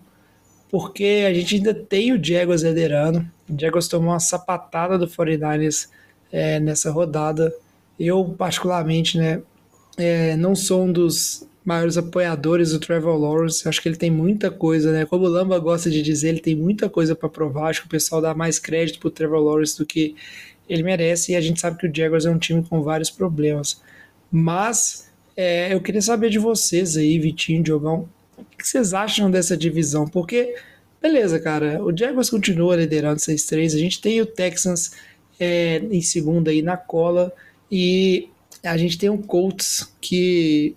porque 0.69 1.25
a 1.27 1.33
gente 1.33 1.55
ainda 1.55 1.73
tem 1.73 2.13
o 2.13 2.23
Jaguars 2.23 2.61
liderando. 2.61 3.25
O 3.49 3.59
Jaguars 3.59 3.87
tomou 3.87 4.11
uma 4.11 4.19
sapatada 4.19 4.97
do 4.97 5.07
49ers 5.07 5.89
é, 6.31 6.59
nessa 6.59 6.91
rodada. 6.91 7.51
Eu, 7.99 8.23
particularmente, 8.37 9.17
né, 9.17 9.41
é, 9.97 10.37
não 10.37 10.55
sou 10.55 10.83
um 10.83 10.91
dos 10.91 11.47
maiores 11.65 11.97
apoiadores 11.97 12.71
do 12.71 12.79
Trevor 12.79 13.17
Lawrence. 13.17 13.67
Acho 13.67 13.81
que 13.81 13.89
ele 13.89 13.97
tem 13.97 14.11
muita 14.11 14.51
coisa, 14.51 14.91
né? 14.91 15.05
Como 15.05 15.25
o 15.25 15.29
Lamba 15.29 15.57
gosta 15.57 15.89
de 15.89 16.01
dizer, 16.03 16.29
ele 16.29 16.39
tem 16.39 16.55
muita 16.55 16.87
coisa 16.87 17.15
para 17.15 17.27
provar. 17.27 17.69
Acho 17.69 17.81
que 17.81 17.87
o 17.87 17.89
pessoal 17.89 18.21
dá 18.21 18.35
mais 18.35 18.59
crédito 18.59 18.99
pro 18.99 19.09
Trevor 19.09 19.39
Lawrence 19.39 19.77
do 19.77 19.85
que 19.85 20.15
ele 20.69 20.83
merece. 20.83 21.31
E 21.31 21.35
a 21.35 21.41
gente 21.41 21.59
sabe 21.59 21.77
que 21.77 21.87
o 21.87 21.93
Jaguars 21.93 22.25
é 22.25 22.29
um 22.29 22.37
time 22.37 22.63
com 22.63 22.81
vários 22.81 23.09
problemas. 23.09 23.81
Mas 24.31 25.09
é, 25.35 25.73
eu 25.73 25.81
queria 25.81 26.01
saber 26.01 26.29
de 26.29 26.37
vocês 26.37 26.95
aí, 26.97 27.17
Vitinho, 27.17 27.63
Diogão, 27.63 28.07
o 28.37 28.43
que 28.43 28.67
vocês 28.67 28.93
acham 28.93 29.31
dessa 29.31 29.55
divisão? 29.55 30.05
Porque, 30.05 30.55
beleza, 31.01 31.39
cara, 31.39 31.83
o 31.83 31.95
Jaguars 31.95 32.29
continua 32.29 32.75
liderando 32.75 33.19
6-3, 33.19 33.73
a 33.73 33.79
gente 33.79 34.01
tem 34.01 34.21
o 34.21 34.25
Texans 34.25 34.91
é, 35.39 35.77
em 35.77 36.01
segunda 36.01 36.51
aí 36.51 36.61
na 36.61 36.75
cola, 36.75 37.33
e 37.71 38.29
a 38.61 38.75
gente 38.75 38.97
tem 38.97 39.09
o 39.09 39.17
Colts 39.17 39.89
que, 40.01 40.75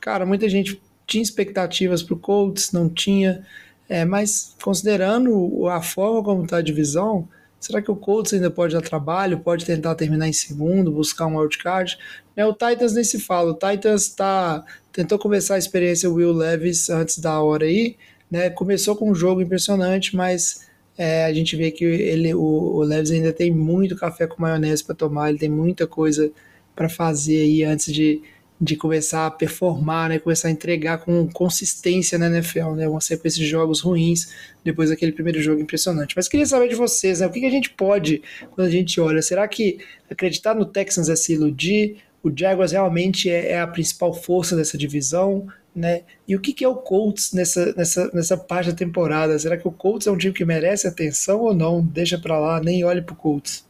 cara, 0.00 0.24
muita 0.24 0.48
gente 0.48 0.80
tinha 1.06 1.22
expectativas 1.22 2.02
para 2.02 2.14
o 2.14 2.18
Colts, 2.18 2.70
não 2.72 2.88
tinha, 2.88 3.44
é, 3.88 4.04
mas 4.04 4.54
considerando 4.62 5.66
a 5.68 5.82
forma 5.82 6.22
como 6.22 6.44
está 6.44 6.58
a 6.58 6.62
divisão, 6.62 7.28
será 7.64 7.80
que 7.80 7.90
o 7.90 7.96
Colts 7.96 8.34
ainda 8.34 8.50
pode 8.50 8.74
dar 8.74 8.82
trabalho, 8.82 9.40
pode 9.40 9.64
tentar 9.64 9.94
terminar 9.94 10.28
em 10.28 10.32
segundo, 10.34 10.92
buscar 10.92 11.26
um 11.26 11.38
wildcard? 11.38 11.96
É, 12.36 12.44
o 12.44 12.52
Titans 12.52 12.92
nem 12.92 13.02
se 13.02 13.18
fala, 13.18 13.52
o 13.52 13.54
Titans 13.54 14.10
tá, 14.10 14.62
tentou 14.92 15.18
começar 15.18 15.54
a 15.54 15.58
experiência 15.58 16.10
Will 16.10 16.32
Levis 16.32 16.90
antes 16.90 17.18
da 17.18 17.40
hora 17.40 17.64
aí, 17.64 17.96
né? 18.30 18.50
Começou 18.50 18.94
com 18.94 19.10
um 19.10 19.14
jogo 19.14 19.40
impressionante, 19.40 20.14
mas 20.14 20.66
é, 20.98 21.24
a 21.24 21.32
gente 21.32 21.56
vê 21.56 21.70
que 21.70 21.86
ele, 21.86 22.34
o, 22.34 22.42
o 22.42 22.82
Levis 22.82 23.12
ainda 23.12 23.32
tem 23.32 23.50
muito 23.50 23.96
café 23.96 24.26
com 24.26 24.42
maionese 24.42 24.84
para 24.84 24.94
tomar, 24.94 25.30
ele 25.30 25.38
tem 25.38 25.48
muita 25.48 25.86
coisa 25.86 26.30
para 26.76 26.90
fazer 26.90 27.40
aí 27.40 27.64
antes 27.64 27.90
de, 27.90 28.20
de 28.60 28.76
começar 28.76 29.26
a 29.26 29.30
performar, 29.30 30.08
né? 30.08 30.18
Começar 30.18 30.48
a 30.48 30.50
entregar 30.50 30.98
com 30.98 31.28
consistência 31.28 32.18
na 32.18 32.26
NFL, 32.26 32.72
né? 32.72 32.88
Uma 32.88 33.00
sequência 33.00 33.38
de 33.38 33.46
jogos 33.46 33.80
ruins 33.80 34.32
depois 34.62 34.90
daquele 34.90 35.12
primeiro 35.12 35.42
jogo 35.42 35.60
impressionante. 35.60 36.14
Mas 36.16 36.28
queria 36.28 36.46
saber 36.46 36.68
de 36.68 36.74
vocês, 36.74 37.20
né? 37.20 37.26
O 37.26 37.30
que, 37.30 37.44
a 37.44 37.50
gente 37.50 37.70
pode, 37.70 38.22
quando 38.52 38.68
a 38.68 38.70
gente 38.70 39.00
olha, 39.00 39.20
será 39.22 39.46
que 39.48 39.78
acreditar 40.10 40.54
no 40.54 40.64
Texans 40.64 41.08
é 41.08 41.16
se 41.16 41.32
iludir? 41.32 41.96
o 42.24 42.32
Jaguars 42.34 42.72
realmente 42.72 43.28
é, 43.28 43.50
é, 43.50 43.60
a 43.60 43.66
principal 43.66 44.14
força 44.14 44.56
dessa 44.56 44.78
divisão, 44.78 45.46
né? 45.76 46.04
E 46.26 46.34
o 46.34 46.40
que, 46.40 46.54
que 46.54 46.64
é 46.64 46.68
o 46.68 46.76
Colts 46.76 47.34
nessa, 47.34 47.74
nessa, 47.74 48.10
nessa 48.14 48.36
parte 48.36 48.70
da 48.70 48.76
temporada? 48.76 49.38
Será 49.38 49.58
que 49.58 49.68
o 49.68 49.70
Colts 49.70 50.06
é 50.06 50.10
um 50.10 50.16
time 50.16 50.32
que 50.32 50.44
merece 50.44 50.88
atenção 50.88 51.40
ou 51.40 51.54
não? 51.54 51.84
Deixa 51.84 52.18
para 52.18 52.38
lá, 52.38 52.60
nem 52.60 52.82
olhe 52.82 53.02
pro 53.02 53.14
Colts. 53.14 53.66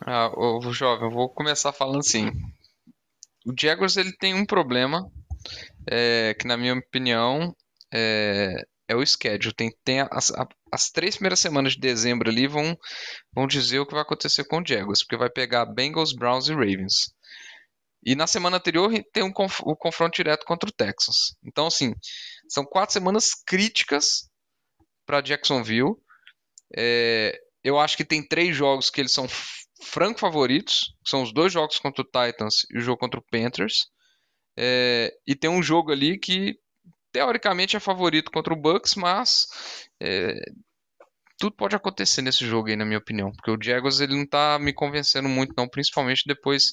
Ah, 0.00 0.28
o 0.36 0.72
jovem, 0.72 1.06
eu 1.06 1.10
vou 1.10 1.28
começar 1.28 1.72
falando 1.72 2.00
assim. 2.00 2.32
O 3.44 3.52
Jaguars 3.58 3.96
ele 3.96 4.12
tem 4.16 4.34
um 4.34 4.46
problema 4.46 5.10
é, 5.90 6.34
que 6.38 6.46
na 6.46 6.56
minha 6.56 6.74
opinião 6.74 7.54
é, 7.92 8.54
é 8.88 8.96
o 8.96 9.04
schedule. 9.04 9.54
Tem, 9.54 9.70
tem 9.84 10.00
as, 10.10 10.32
as 10.72 10.90
três 10.90 11.16
primeiras 11.16 11.40
semanas 11.40 11.74
de 11.74 11.80
dezembro 11.80 12.30
ali 12.30 12.46
vão, 12.46 12.76
vão 13.34 13.46
dizer 13.46 13.80
o 13.80 13.86
que 13.86 13.92
vai 13.92 14.02
acontecer 14.02 14.44
com 14.44 14.60
o 14.60 14.66
Jaguars, 14.66 15.02
porque 15.02 15.16
vai 15.16 15.30
pegar 15.30 15.66
Bengals, 15.66 16.14
Browns 16.14 16.48
e 16.48 16.52
Ravens. 16.52 17.14
E 18.04 18.14
na 18.14 18.26
semana 18.26 18.58
anterior 18.58 18.92
tem 19.12 19.22
um 19.22 19.32
conf 19.32 19.60
o 19.60 19.74
confronto 19.74 20.16
direto 20.16 20.44
contra 20.44 20.68
o 20.68 20.72
Texans. 20.72 21.36
Então, 21.42 21.66
assim, 21.66 21.94
são 22.48 22.64
quatro 22.64 22.92
semanas 22.92 23.30
críticas 23.46 24.28
para 25.06 25.22
Jacksonville. 25.22 25.94
É, 26.76 27.38
eu 27.62 27.78
acho 27.78 27.96
que 27.96 28.04
tem 28.04 28.26
três 28.26 28.54
jogos 28.54 28.90
que 28.90 29.00
eles 29.00 29.12
são 29.12 29.26
franco 29.84 30.18
favoritos, 30.18 30.94
são 31.04 31.22
os 31.22 31.32
dois 31.32 31.52
jogos 31.52 31.78
contra 31.78 32.02
o 32.02 32.04
Titans 32.04 32.66
e 32.70 32.78
o 32.78 32.80
jogo 32.80 32.98
contra 32.98 33.20
o 33.20 33.24
Panthers. 33.30 33.86
É, 34.56 35.12
e 35.26 35.34
tem 35.34 35.50
um 35.50 35.62
jogo 35.62 35.92
ali 35.92 36.18
que 36.18 36.56
teoricamente 37.12 37.76
é 37.76 37.80
favorito 37.80 38.30
contra 38.30 38.52
o 38.52 38.56
Bucks, 38.56 38.94
mas 38.96 39.46
é, 40.00 40.34
tudo 41.38 41.56
pode 41.56 41.76
acontecer 41.76 42.22
nesse 42.22 42.46
jogo 42.46 42.68
aí, 42.68 42.76
na 42.76 42.84
minha 42.84 42.98
opinião. 42.98 43.30
Porque 43.32 43.50
o 43.50 43.58
Jaguars 43.60 44.00
ele 44.00 44.16
não 44.16 44.26
tá 44.26 44.58
me 44.58 44.72
convencendo 44.72 45.28
muito, 45.28 45.54
não, 45.56 45.68
principalmente 45.68 46.22
depois 46.26 46.72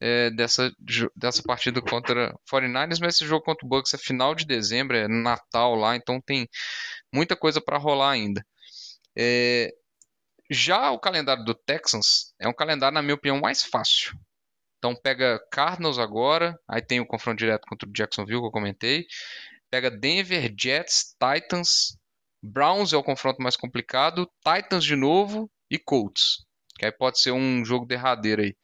é, 0.00 0.30
dessa, 0.30 0.70
dessa 1.14 1.42
partida 1.42 1.80
contra 1.80 2.34
49ers, 2.50 2.98
mas 3.00 3.14
esse 3.14 3.26
jogo 3.26 3.44
contra 3.44 3.66
o 3.66 3.68
Bucks 3.68 3.94
é 3.94 3.98
final 3.98 4.34
de 4.34 4.44
dezembro, 4.46 4.96
é 4.96 5.06
Natal 5.08 5.74
lá, 5.74 5.96
então 5.96 6.20
tem 6.20 6.48
muita 7.12 7.36
coisa 7.36 7.60
para 7.60 7.78
rolar 7.78 8.10
ainda. 8.10 8.44
É, 9.16 9.70
já 10.52 10.90
o 10.90 10.98
calendário 10.98 11.44
do 11.44 11.54
Texans 11.54 12.34
é 12.38 12.48
um 12.48 12.52
calendário, 12.52 12.94
na 12.94 13.02
minha 13.02 13.14
opinião, 13.14 13.40
mais 13.40 13.62
fácil. 13.62 14.18
Então 14.78 14.94
pega 14.94 15.40
Cardinals 15.50 15.98
agora, 15.98 16.58
aí 16.68 16.82
tem 16.82 17.00
o 17.00 17.06
confronto 17.06 17.38
direto 17.38 17.66
contra 17.68 17.88
o 17.88 17.92
Jacksonville 17.92 18.40
que 18.40 18.46
eu 18.46 18.52
comentei. 18.52 19.06
Pega 19.70 19.90
Denver, 19.90 20.52
Jets, 20.58 21.14
Titans, 21.18 21.96
Browns 22.42 22.92
é 22.92 22.96
o 22.96 23.04
confronto 23.04 23.40
mais 23.40 23.56
complicado, 23.56 24.28
Titans 24.44 24.84
de 24.84 24.96
novo 24.96 25.48
e 25.70 25.78
Colts. 25.78 26.44
Que 26.76 26.86
aí 26.86 26.92
pode 26.92 27.20
ser 27.20 27.30
um 27.30 27.64
jogo 27.64 27.86
derradeiro 27.86 28.42
aí. 28.42 28.56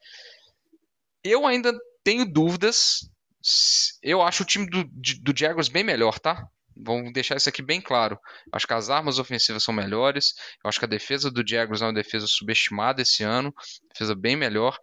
Eu 1.23 1.47
ainda 1.47 1.73
tenho 2.03 2.25
dúvidas. 2.25 3.09
Eu 4.03 4.21
acho 4.21 4.43
o 4.43 4.45
time 4.45 4.69
do, 4.69 4.83
do 4.83 5.33
Jaguars 5.35 5.69
bem 5.69 5.83
melhor, 5.83 6.19
tá? 6.19 6.45
Vamos 6.81 7.11
deixar 7.13 7.35
isso 7.35 7.49
aqui 7.49 7.61
bem 7.61 7.81
claro. 7.81 8.17
Acho 8.51 8.67
que 8.67 8.73
as 8.73 8.89
armas 8.89 9.19
ofensivas 9.19 9.63
são 9.63 9.73
melhores. 9.73 10.33
Eu 10.63 10.69
acho 10.69 10.79
que 10.79 10.85
a 10.85 10.87
defesa 10.87 11.29
do 11.29 11.43
Jaguars 11.47 11.81
é 11.81 11.85
uma 11.85 11.93
defesa 11.93 12.25
subestimada 12.27 13.01
esse 13.01 13.23
ano. 13.23 13.53
Defesa 13.91 14.15
bem 14.15 14.35
melhor. 14.35 14.77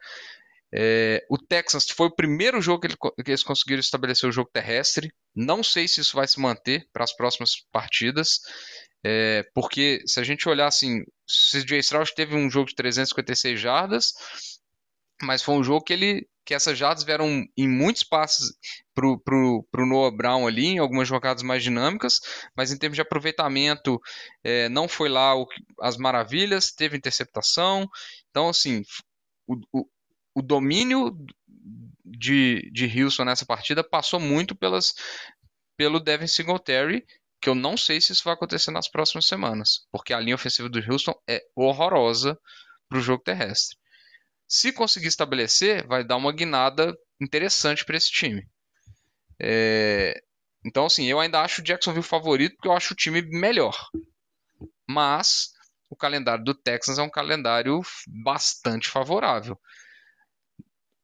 É, 0.74 1.24
o 1.30 1.38
Texans 1.38 1.88
foi 1.90 2.08
o 2.08 2.14
primeiro 2.14 2.60
jogo 2.60 2.80
que, 2.80 2.86
ele, 2.88 2.96
que, 2.96 3.30
eles 3.30 3.42
conseguiram 3.42 3.80
estabelecer 3.80 4.28
o 4.28 4.32
jogo 4.32 4.50
terrestre. 4.52 5.12
Não 5.34 5.62
sei 5.62 5.88
se 5.88 6.00
isso 6.00 6.16
vai 6.16 6.26
se 6.28 6.40
manter 6.40 6.86
para 6.92 7.04
as 7.04 7.14
próximas 7.14 7.56
partidas. 7.72 8.40
É, 9.04 9.44
porque 9.54 10.02
se 10.06 10.18
a 10.18 10.24
gente 10.24 10.48
olhar 10.48 10.66
assim, 10.66 11.04
CJ 11.26 11.78
Stroud 11.78 12.12
teve 12.14 12.34
um 12.34 12.50
jogo 12.50 12.68
de 12.68 12.74
356 12.74 13.60
jardas, 13.60 14.12
mas 15.22 15.42
foi 15.42 15.54
um 15.54 15.62
jogo 15.62 15.84
que 15.84 15.92
ele 15.92 16.28
que 16.46 16.54
essas 16.54 16.78
jardas 16.78 17.02
vieram 17.02 17.44
em 17.56 17.68
muitos 17.68 18.04
passes 18.04 18.54
pro, 18.94 19.18
pro, 19.18 19.66
pro 19.70 19.84
Noah 19.84 20.16
Brown 20.16 20.46
ali, 20.46 20.66
em 20.66 20.78
algumas 20.78 21.08
jogadas 21.08 21.42
mais 21.42 21.62
dinâmicas, 21.62 22.20
mas 22.56 22.70
em 22.70 22.78
termos 22.78 22.96
de 22.96 23.02
aproveitamento 23.02 24.00
é, 24.44 24.68
não 24.68 24.88
foi 24.88 25.08
lá 25.08 25.36
o, 25.36 25.46
as 25.80 25.96
maravilhas, 25.96 26.70
teve 26.70 26.96
interceptação, 26.96 27.88
então 28.30 28.48
assim, 28.48 28.82
o, 29.46 29.56
o, 29.72 29.86
o 30.36 30.42
domínio 30.42 31.14
de, 32.04 32.70
de 32.72 33.02
Houston 33.02 33.24
nessa 33.24 33.44
partida 33.44 33.82
passou 33.82 34.20
muito 34.20 34.54
pelas, 34.54 34.94
pelo 35.76 35.98
Devin 35.98 36.28
Singletary 36.28 37.04
que 37.40 37.48
eu 37.48 37.54
não 37.54 37.76
sei 37.76 38.00
se 38.00 38.12
isso 38.12 38.24
vai 38.24 38.34
acontecer 38.34 38.70
nas 38.70 38.88
próximas 38.88 39.26
semanas, 39.26 39.86
porque 39.92 40.12
a 40.12 40.20
linha 40.20 40.34
ofensiva 40.34 40.68
do 40.68 40.80
Houston 40.80 41.14
é 41.28 41.42
horrorosa 41.54 42.38
para 42.88 42.98
o 42.98 43.00
jogo 43.00 43.22
terrestre. 43.22 43.76
Se 44.48 44.72
conseguir 44.72 45.08
estabelecer, 45.08 45.86
vai 45.86 46.04
dar 46.04 46.16
uma 46.16 46.32
guinada 46.32 46.96
interessante 47.20 47.84
para 47.84 47.96
esse 47.96 48.10
time. 48.10 48.48
É, 49.40 50.20
então, 50.64 50.86
assim, 50.86 51.06
eu 51.06 51.20
ainda 51.20 51.40
acho 51.40 51.60
o 51.60 51.64
Jacksonville 51.64 52.02
favorito 52.02 52.56
porque 52.56 52.68
eu 52.68 52.72
acho 52.72 52.92
o 52.92 52.96
time 52.96 53.22
melhor. 53.22 53.76
Mas 54.88 55.50
o 55.88 55.96
calendário 55.96 56.44
do 56.44 56.54
Texans 56.54 56.98
é 56.98 57.02
um 57.02 57.10
calendário 57.10 57.80
bastante 58.24 58.88
favorável. 58.88 59.58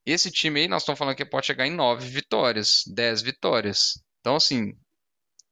Esse 0.04 0.30
time 0.30 0.60
aí, 0.60 0.68
nós 0.68 0.82
estamos 0.82 0.98
falando 0.98 1.16
que 1.16 1.24
pode 1.24 1.46
chegar 1.46 1.66
em 1.66 1.74
9 1.74 2.08
vitórias, 2.08 2.82
10 2.92 3.22
vitórias. 3.22 4.02
Então, 4.20 4.34
assim, 4.34 4.72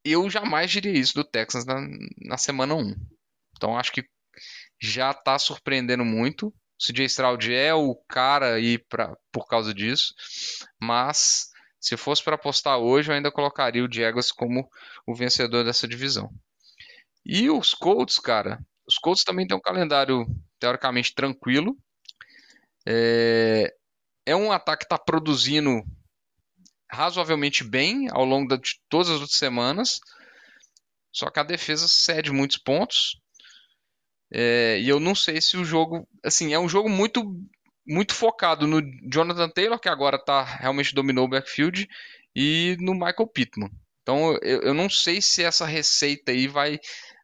eu 0.04 0.28
jamais 0.28 0.70
diria 0.70 0.92
isso 0.92 1.14
do 1.14 1.24
Texans 1.24 1.64
na, 1.64 1.80
na 2.18 2.36
semana 2.36 2.74
1. 2.74 2.94
Então, 3.56 3.78
acho 3.78 3.92
que 3.92 4.04
já 4.80 5.12
está 5.12 5.38
surpreendendo 5.38 6.04
muito. 6.04 6.52
CJ 6.80 7.04
Stroud 7.04 7.52
é 7.52 7.74
o 7.74 7.94
cara 8.08 8.54
aí 8.54 8.78
pra, 8.78 9.14
por 9.30 9.46
causa 9.46 9.74
disso. 9.74 10.14
Mas, 10.80 11.50
se 11.78 11.96
fosse 11.96 12.24
para 12.24 12.36
apostar 12.36 12.78
hoje, 12.78 13.10
eu 13.10 13.14
ainda 13.14 13.30
colocaria 13.30 13.84
o 13.84 13.92
Jaguars 13.92 14.32
como 14.32 14.68
o 15.06 15.14
vencedor 15.14 15.62
dessa 15.62 15.86
divisão. 15.86 16.30
E 17.24 17.50
os 17.50 17.74
Colts, 17.74 18.18
cara, 18.18 18.58
os 18.86 18.96
Colts 18.96 19.24
também 19.24 19.46
têm 19.46 19.56
um 19.56 19.60
calendário 19.60 20.26
teoricamente 20.58 21.14
tranquilo. 21.14 21.76
É, 22.86 23.74
é 24.24 24.34
um 24.34 24.50
ataque 24.50 24.80
que 24.80 24.86
está 24.86 24.98
produzindo 24.98 25.82
razoavelmente 26.90 27.62
bem 27.62 28.08
ao 28.10 28.24
longo 28.24 28.56
de 28.56 28.80
todas 28.88 29.10
as 29.10 29.20
outras 29.20 29.38
semanas. 29.38 30.00
Só 31.12 31.30
que 31.30 31.40
a 31.40 31.44
defesa 31.44 31.86
cede 31.86 32.32
muitos 32.32 32.56
pontos. 32.56 33.20
É, 34.32 34.78
e 34.80 34.88
eu 34.88 35.00
não 35.00 35.14
sei 35.14 35.40
se 35.40 35.56
o 35.56 35.64
jogo. 35.64 36.06
Assim, 36.24 36.52
é 36.52 36.58
um 36.58 36.68
jogo 36.68 36.88
muito 36.88 37.22
muito 37.86 38.14
focado 38.14 38.66
no 38.66 38.80
Jonathan 39.10 39.48
Taylor, 39.48 39.78
que 39.78 39.88
agora 39.88 40.16
tá, 40.22 40.44
realmente 40.44 40.94
dominou 40.94 41.24
o 41.24 41.28
backfield, 41.28 41.88
e 42.36 42.76
no 42.78 42.92
Michael 42.92 43.26
Pittman. 43.26 43.70
Então 44.02 44.38
eu, 44.42 44.62
eu 44.62 44.74
não 44.74 44.88
sei 44.88 45.20
se 45.20 45.42
essa 45.42 45.66
receita 45.66 46.30
aí 46.30 46.46
vai 46.46 46.78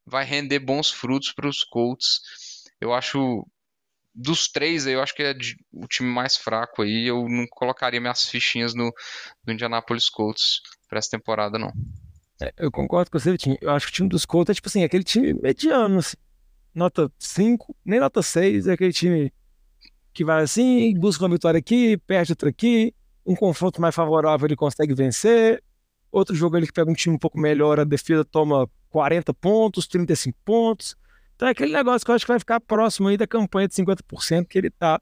vai 0.05 0.25
render 0.25 0.61
bons 0.61 0.91
frutos 0.91 1.33
para 1.33 1.49
os 1.49 1.65
Colts. 1.65 2.21
Eu 2.81 2.93
acho 2.93 3.47
dos 4.15 4.49
três, 4.49 4.87
eu 4.87 5.03
acho 5.03 5.15
que 5.15 5.23
é 5.23 5.35
de, 5.35 5.57
o 5.73 5.87
time 5.87 6.09
mais 6.09 6.37
fraco 6.37 6.83
aí. 6.83 7.07
Eu 7.07 7.29
não 7.29 7.47
colocaria 7.51 8.01
minhas 8.01 8.29
fichinhas 8.29 8.75
no, 8.75 8.93
no 9.47 9.53
Indianapolis 9.53 10.09
Colts 10.09 10.61
para 10.89 10.99
essa 10.99 11.11
temporada, 11.11 11.59
não. 11.59 11.73
É, 12.41 12.53
eu 12.59 12.71
concordo 12.71 13.11
com 13.11 13.19
você, 13.19 13.33
Vitinho. 13.33 13.59
Eu 13.61 13.71
acho 13.71 13.87
que 13.87 13.93
o 13.93 13.95
time 13.95 14.09
dos 14.09 14.25
Colts 14.25 14.51
é 14.51 14.55
tipo 14.55 14.69
assim, 14.69 14.85
aquele 14.85 15.05
time 15.05 15.35
mediano, 15.35 15.99
assim. 15.99 16.17
Nota 16.77 17.11
5, 17.19 17.75
nem 17.83 17.99
nota 17.99 18.21
6, 18.21 18.67
é 18.67 18.75
aquele 18.75 18.93
time 18.93 19.33
que 20.13 20.23
vai 20.23 20.43
assim, 20.43 20.93
busca 20.99 21.25
uma 21.25 21.35
vitória 21.35 21.57
aqui, 21.57 21.97
perde 22.07 22.33
outra 22.33 22.51
aqui, 22.51 22.95
um 23.25 23.35
confronto 23.35 23.81
mais 23.81 23.95
favorável 23.95 24.47
ele 24.47 24.57
consegue 24.57 24.93
vencer, 24.93 25.63
outro 26.13 26.35
jogo 26.35 26.55
ele 26.55 26.67
que 26.67 26.73
pega 26.75 26.91
um 26.91 26.95
time 26.95 27.17
um 27.17 27.19
pouco 27.19 27.41
melhor, 27.41 27.81
a 27.81 27.85
defesa 27.85 28.27
toma 28.27 28.69
40 28.91 29.33
pontos, 29.33 29.87
35 29.87 30.39
pontos. 30.45 30.97
Então 31.35 31.49
é 31.49 31.53
aquele 31.53 31.73
negócio 31.73 32.05
que 32.05 32.11
eu 32.11 32.15
acho 32.15 32.27
que 32.27 32.33
vai 32.33 32.39
ficar 32.39 32.61
próximo 32.61 33.09
aí 33.09 33.17
da 33.17 33.27
campanha 33.27 33.69
de 33.69 33.75
50% 33.75 34.47
que 34.47 34.59
ele 34.59 34.69
tá 34.71 35.01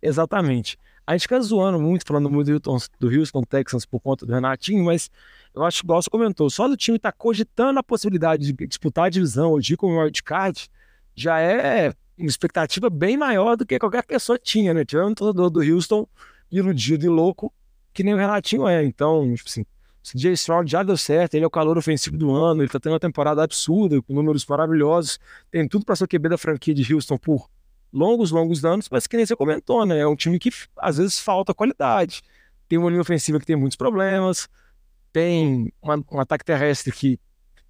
exatamente. 0.00 0.78
A 1.06 1.12
gente 1.12 1.22
fica 1.22 1.38
zoando 1.42 1.78
muito, 1.78 2.06
falando 2.06 2.30
muito 2.30 2.58
do 2.98 3.08
Houston, 3.08 3.42
Texans 3.42 3.84
por 3.84 4.00
conta 4.00 4.24
do 4.24 4.32
Renatinho, 4.32 4.84
mas 4.86 5.10
eu 5.54 5.62
acho 5.64 5.82
que 5.82 5.90
o 5.90 5.94
você 5.94 6.08
comentou, 6.08 6.48
só 6.48 6.66
do 6.66 6.78
time 6.78 6.98
tá 6.98 7.12
cogitando 7.12 7.78
a 7.78 7.82
possibilidade 7.82 8.50
de 8.50 8.66
disputar 8.66 9.06
a 9.06 9.10
divisão 9.10 9.50
ou 9.50 9.60
de 9.60 9.74
ir 9.74 9.76
com 9.76 9.86
o 9.86 10.00
wildcard, 10.00 10.70
já 11.22 11.40
é 11.40 11.92
uma 12.18 12.28
expectativa 12.28 12.90
bem 12.90 13.16
maior 13.16 13.56
do 13.56 13.66
que 13.66 13.78
qualquer 13.78 14.04
pessoa 14.04 14.38
tinha, 14.38 14.74
né? 14.74 14.84
Tivemos 14.84 15.12
um 15.12 15.14
torcedor 15.14 15.50
do 15.50 15.60
Houston 15.60 16.06
iludido 16.50 17.04
e 17.04 17.08
louco, 17.08 17.52
que 17.92 18.02
nem 18.02 18.14
o 18.14 18.16
Renatinho 18.16 18.66
é. 18.66 18.84
Então, 18.84 19.34
tipo 19.34 19.48
assim, 19.48 19.64
CJ 20.02 20.32
Stroud 20.32 20.70
já 20.70 20.82
deu 20.82 20.96
certo, 20.96 21.34
ele 21.34 21.44
é 21.44 21.46
o 21.46 21.50
calor 21.50 21.76
ofensivo 21.76 22.16
do 22.16 22.34
ano, 22.34 22.62
ele 22.62 22.68
tá 22.68 22.80
tendo 22.80 22.92
uma 22.92 23.00
temporada 23.00 23.42
absurda, 23.42 24.00
com 24.02 24.14
números 24.14 24.44
maravilhosos, 24.46 25.18
tem 25.50 25.66
tudo 25.68 25.84
para 25.84 25.96
ser 25.96 26.04
o 26.04 26.08
QB 26.08 26.30
da 26.30 26.38
franquia 26.38 26.74
de 26.74 26.94
Houston 26.94 27.18
por 27.18 27.48
longos, 27.92 28.30
longos 28.30 28.64
anos, 28.64 28.88
mas 28.90 29.06
que 29.06 29.16
nem 29.16 29.26
você 29.26 29.36
comentou, 29.36 29.84
né? 29.84 29.98
É 29.98 30.06
um 30.06 30.16
time 30.16 30.38
que 30.38 30.50
às 30.76 30.96
vezes 30.96 31.18
falta 31.18 31.52
qualidade. 31.52 32.22
Tem 32.68 32.78
uma 32.78 32.88
linha 32.88 33.02
ofensiva 33.02 33.38
que 33.38 33.46
tem 33.46 33.56
muitos 33.56 33.76
problemas, 33.76 34.48
tem 35.12 35.72
um 35.82 36.20
ataque 36.20 36.44
terrestre 36.44 36.92
que 36.92 37.18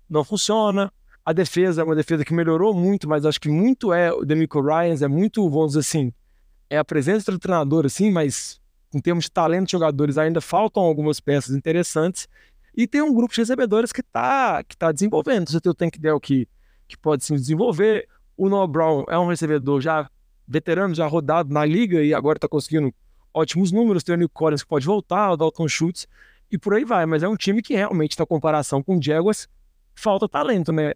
não 0.08 0.22
funciona. 0.22 0.92
A 1.24 1.32
defesa 1.32 1.82
é 1.82 1.84
uma 1.84 1.94
defesa 1.94 2.24
que 2.24 2.32
melhorou 2.32 2.74
muito, 2.74 3.08
mas 3.08 3.26
acho 3.26 3.40
que 3.40 3.48
muito 3.48 3.92
é 3.92 4.12
o 4.12 4.24
Demico 4.24 4.60
Ryans, 4.60 5.02
é 5.02 5.08
muito, 5.08 5.48
vamos 5.48 5.68
dizer 5.68 5.80
assim, 5.80 6.12
é 6.68 6.78
a 6.78 6.84
presença 6.84 7.30
do 7.30 7.38
treinador, 7.38 7.84
assim, 7.86 8.10
mas 8.10 8.60
em 8.94 9.00
termos 9.00 9.24
de 9.24 9.30
talento 9.30 9.66
de 9.66 9.72
jogadores, 9.72 10.18
ainda 10.18 10.40
faltam 10.40 10.82
algumas 10.82 11.20
peças 11.20 11.54
interessantes. 11.54 12.28
E 12.76 12.86
tem 12.86 13.02
um 13.02 13.14
grupo 13.14 13.34
de 13.34 13.40
recebedores 13.40 13.92
que 13.92 14.00
está 14.00 14.62
que 14.64 14.76
tá 14.76 14.92
desenvolvendo. 14.92 15.50
Você 15.50 15.60
tem 15.60 15.70
o 15.70 15.74
Tank 15.74 15.98
Dell 15.98 16.20
que, 16.20 16.48
que 16.88 16.96
pode 16.96 17.24
se 17.24 17.34
desenvolver. 17.34 18.08
O 18.36 18.48
Noah 18.48 18.66
Brown 18.66 19.04
é 19.08 19.18
um 19.18 19.26
recebedor 19.26 19.80
já 19.80 20.08
veterano, 20.46 20.94
já 20.94 21.06
rodado 21.06 21.52
na 21.52 21.64
liga 21.64 22.02
e 22.02 22.14
agora 22.14 22.36
está 22.36 22.48
conseguindo 22.48 22.92
ótimos 23.34 23.70
números. 23.70 24.02
Tem 24.02 24.14
o 24.14 24.18
Nick 24.18 24.32
Collins 24.32 24.62
que 24.62 24.68
pode 24.68 24.86
voltar, 24.86 25.32
o 25.32 25.36
Dalton 25.36 25.68
Schultz 25.68 26.06
e 26.50 26.58
por 26.58 26.74
aí 26.74 26.84
vai. 26.84 27.06
Mas 27.06 27.22
é 27.22 27.28
um 27.28 27.36
time 27.36 27.62
que 27.62 27.74
realmente, 27.74 28.18
na 28.18 28.26
comparação 28.26 28.82
com 28.82 28.96
o 28.98 29.02
Jaguars, 29.02 29.48
falta 29.94 30.28
talento, 30.28 30.72
né? 30.72 30.94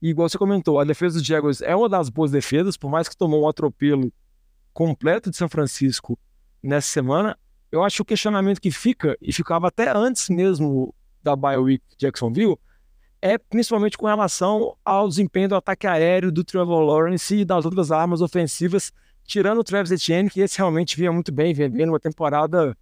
E 0.00 0.08
igual 0.10 0.28
você 0.28 0.38
comentou, 0.38 0.80
a 0.80 0.84
defesa 0.84 1.18
dos 1.18 1.26
Jaguars 1.26 1.60
é 1.60 1.76
uma 1.76 1.88
das 1.88 2.08
boas 2.08 2.30
defesas, 2.30 2.76
por 2.76 2.90
mais 2.90 3.08
que 3.08 3.16
tomou 3.16 3.42
um 3.44 3.48
atropelo 3.48 4.12
completo 4.72 5.30
de 5.30 5.36
São 5.36 5.48
Francisco 5.48 6.18
nessa 6.62 6.88
semana, 6.88 7.38
eu 7.70 7.84
acho 7.84 7.96
que 7.96 8.02
o 8.02 8.04
questionamento 8.06 8.60
que 8.60 8.70
fica, 8.70 9.16
e 9.20 9.32
ficava 9.32 9.68
até 9.68 9.94
antes 9.94 10.28
mesmo 10.28 10.94
da 11.22 11.36
BioWeek 11.36 11.84
Jacksonville, 11.98 12.56
é 13.22 13.36
principalmente 13.36 13.98
com 13.98 14.06
relação 14.06 14.76
ao 14.84 15.06
desempenho 15.08 15.50
do 15.50 15.54
ataque 15.54 15.86
aéreo 15.86 16.32
do 16.32 16.42
Trevor 16.42 16.80
Lawrence 16.80 17.36
e 17.36 17.44
das 17.44 17.64
outras 17.64 17.92
armas 17.92 18.22
ofensivas, 18.22 18.90
tirando 19.24 19.58
o 19.58 19.64
Travis 19.64 19.92
Etienne, 19.92 20.30
que 20.30 20.40
esse 20.40 20.56
realmente 20.56 20.96
vinha 20.96 21.12
muito 21.12 21.30
bem, 21.30 21.54
bem 21.54 21.86
numa 21.86 22.00
temporada 22.00 22.76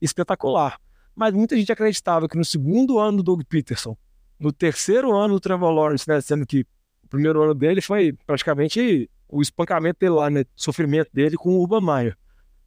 espetacular. 0.00 0.80
Mas 1.14 1.34
muita 1.34 1.56
gente 1.56 1.70
acreditava 1.70 2.26
que 2.26 2.38
no 2.38 2.44
segundo 2.44 2.98
ano 2.98 3.18
do 3.18 3.22
Doug 3.22 3.42
Peterson, 3.42 3.96
no 4.42 4.52
terceiro 4.52 5.14
ano 5.14 5.34
do 5.34 5.40
Trevor 5.40 5.70
Lawrence, 5.70 6.08
né, 6.08 6.20
sendo 6.20 6.44
que 6.44 6.66
o 7.04 7.08
primeiro 7.08 7.42
ano 7.42 7.54
dele 7.54 7.80
foi 7.80 8.12
praticamente 8.26 9.08
o 9.28 9.40
espancamento 9.40 10.00
dele 10.00 10.12
lá, 10.12 10.28
né, 10.28 10.40
o 10.42 10.46
sofrimento 10.56 11.10
dele 11.12 11.36
com 11.36 11.50
o 11.50 11.60
Urban 11.60 11.80
Meyer 11.80 12.16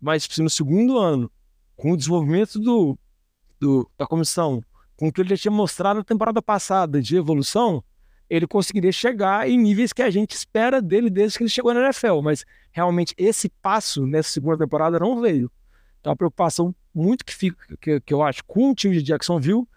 mas 0.05 0.27
tipo, 0.27 0.43
no 0.43 0.49
segundo 0.49 0.99
ano, 0.99 1.31
com 1.75 1.91
o 1.91 1.97
desenvolvimento 1.97 2.59
do, 2.59 2.97
do, 3.59 3.89
da 3.97 4.05
comissão, 4.05 4.61
com 4.95 5.07
o 5.07 5.11
que 5.11 5.21
ele 5.21 5.29
já 5.29 5.37
tinha 5.37 5.51
mostrado 5.51 5.97
na 5.97 6.03
temporada 6.03 6.41
passada 6.43 7.01
de 7.01 7.17
evolução, 7.17 7.83
ele 8.29 8.45
conseguiria 8.45 8.91
chegar 8.91 9.49
em 9.49 9.57
níveis 9.57 9.91
que 9.91 10.03
a 10.03 10.09
gente 10.11 10.31
espera 10.35 10.79
dele 10.81 11.09
desde 11.09 11.37
que 11.37 11.43
ele 11.43 11.49
chegou 11.49 11.73
na 11.73 11.81
NFL. 11.81 12.21
Mas 12.21 12.45
realmente 12.71 13.13
esse 13.17 13.49
passo 13.49 14.05
nessa 14.05 14.29
segunda 14.29 14.59
temporada 14.59 14.99
não 14.99 15.19
veio. 15.19 15.51
Então 15.99 16.13
a 16.13 16.15
preocupação 16.15 16.73
muito 16.93 17.25
que 17.25 17.33
fica, 17.33 17.77
que, 17.77 17.99
que 17.99 18.13
eu 18.13 18.21
acho, 18.21 18.43
com 18.45 18.71
o 18.71 18.75
time 18.75 18.95
de 18.95 19.03
Jacksonville 19.03 19.67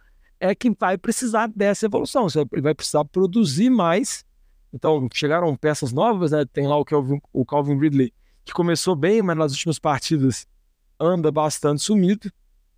é 0.41 0.55
que 0.55 0.71
vai 0.71 0.97
precisar 0.97 1.49
dessa 1.49 1.87
evolução. 1.87 2.27
Ele 2.53 2.63
vai 2.63 2.75
precisar 2.75 3.05
produzir 3.05 3.71
mais. 3.71 4.25
Então 4.73 5.09
chegaram 5.13 5.55
peças 5.57 5.93
novas, 5.93 6.31
né? 6.31 6.45
Tem 6.53 6.67
lá 6.67 6.77
o 6.77 6.85
Calvin, 6.85 7.21
o 7.33 7.45
Calvin 7.45 7.79
Ridley, 7.79 8.13
que 8.45 8.53
começou 8.53 8.95
bem, 8.95 9.23
mas 9.23 9.37
nas 9.37 9.53
últimas 9.53 9.79
partidas 9.79 10.47
anda 11.01 11.31
bastante 11.31 11.83
sumido. 11.83 12.31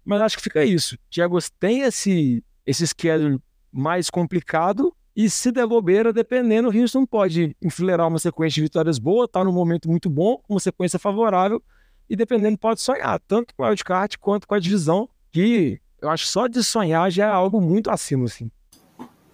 Mas 0.05 0.21
acho 0.23 0.37
que 0.37 0.43
fica 0.43 0.65
isso. 0.65 0.97
Diegos 1.11 1.51
tem 1.51 1.81
esse, 1.81 2.45
esse 2.67 2.87
schedule 2.87 3.41
mais 3.73 4.11
complicado 4.11 4.95
e 5.15 5.29
se 5.29 5.51
der 5.51 5.67
bobeira, 5.67 6.13
dependendo, 6.13 6.69
o 6.69 6.77
Houston 6.77 7.05
pode 7.05 7.57
enfileirar 7.61 8.09
uma 8.09 8.19
sequência 8.19 8.55
de 8.55 8.63
vitórias 8.63 8.99
boa, 8.99 9.29
tá 9.29 9.45
num 9.45 9.53
momento 9.53 9.89
muito 9.89 10.09
bom, 10.09 10.43
uma 10.49 10.61
sequência 10.61 10.99
favorável 10.99 11.63
e 12.09 12.17
dependendo 12.17 12.57
pode 12.59 12.81
sonhar, 12.81 13.21
tanto 13.27 13.55
com 13.55 13.63
o 13.63 13.67
wildcard 13.67 14.19
quanto 14.19 14.47
com 14.47 14.55
a 14.55 14.59
divisão, 14.59 15.09
que 15.31 15.81
eu 16.01 16.09
acho 16.09 16.27
só 16.27 16.47
de 16.47 16.63
sonhar 16.63 17.11
já 17.11 17.27
é 17.27 17.31
algo 17.31 17.61
muito 17.61 17.91
acima, 17.91 18.25
assim. 18.25 18.51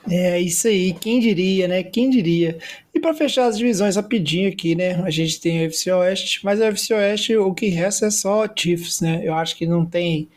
É 0.09 0.41
isso 0.41 0.69
aí, 0.69 0.93
quem 0.93 1.19
diria, 1.19 1.67
né? 1.67 1.83
Quem 1.83 2.09
diria? 2.09 2.59
E 2.95 3.01
para 3.01 3.12
fechar 3.12 3.47
as 3.47 3.59
divisões 3.59 3.97
rapidinho 3.97 4.49
aqui, 4.49 4.77
né? 4.77 5.03
A 5.03 5.11
gente 5.11 5.41
tem 5.41 5.59
a 5.59 5.62
UFC 5.62 5.91
Oeste, 5.91 6.41
mas 6.45 6.61
a 6.61 6.67
UFC 6.67 6.95
Oeste 6.95 7.37
o 7.37 7.53
que 7.53 7.69
resta 7.69 8.07
é 8.07 8.11
só 8.11 8.47
Chiefs, 8.55 9.01
né? 9.01 9.21
Eu 9.25 9.35
acho 9.35 9.57
que 9.57 9.67
não 9.67 9.85
tem 9.85 10.29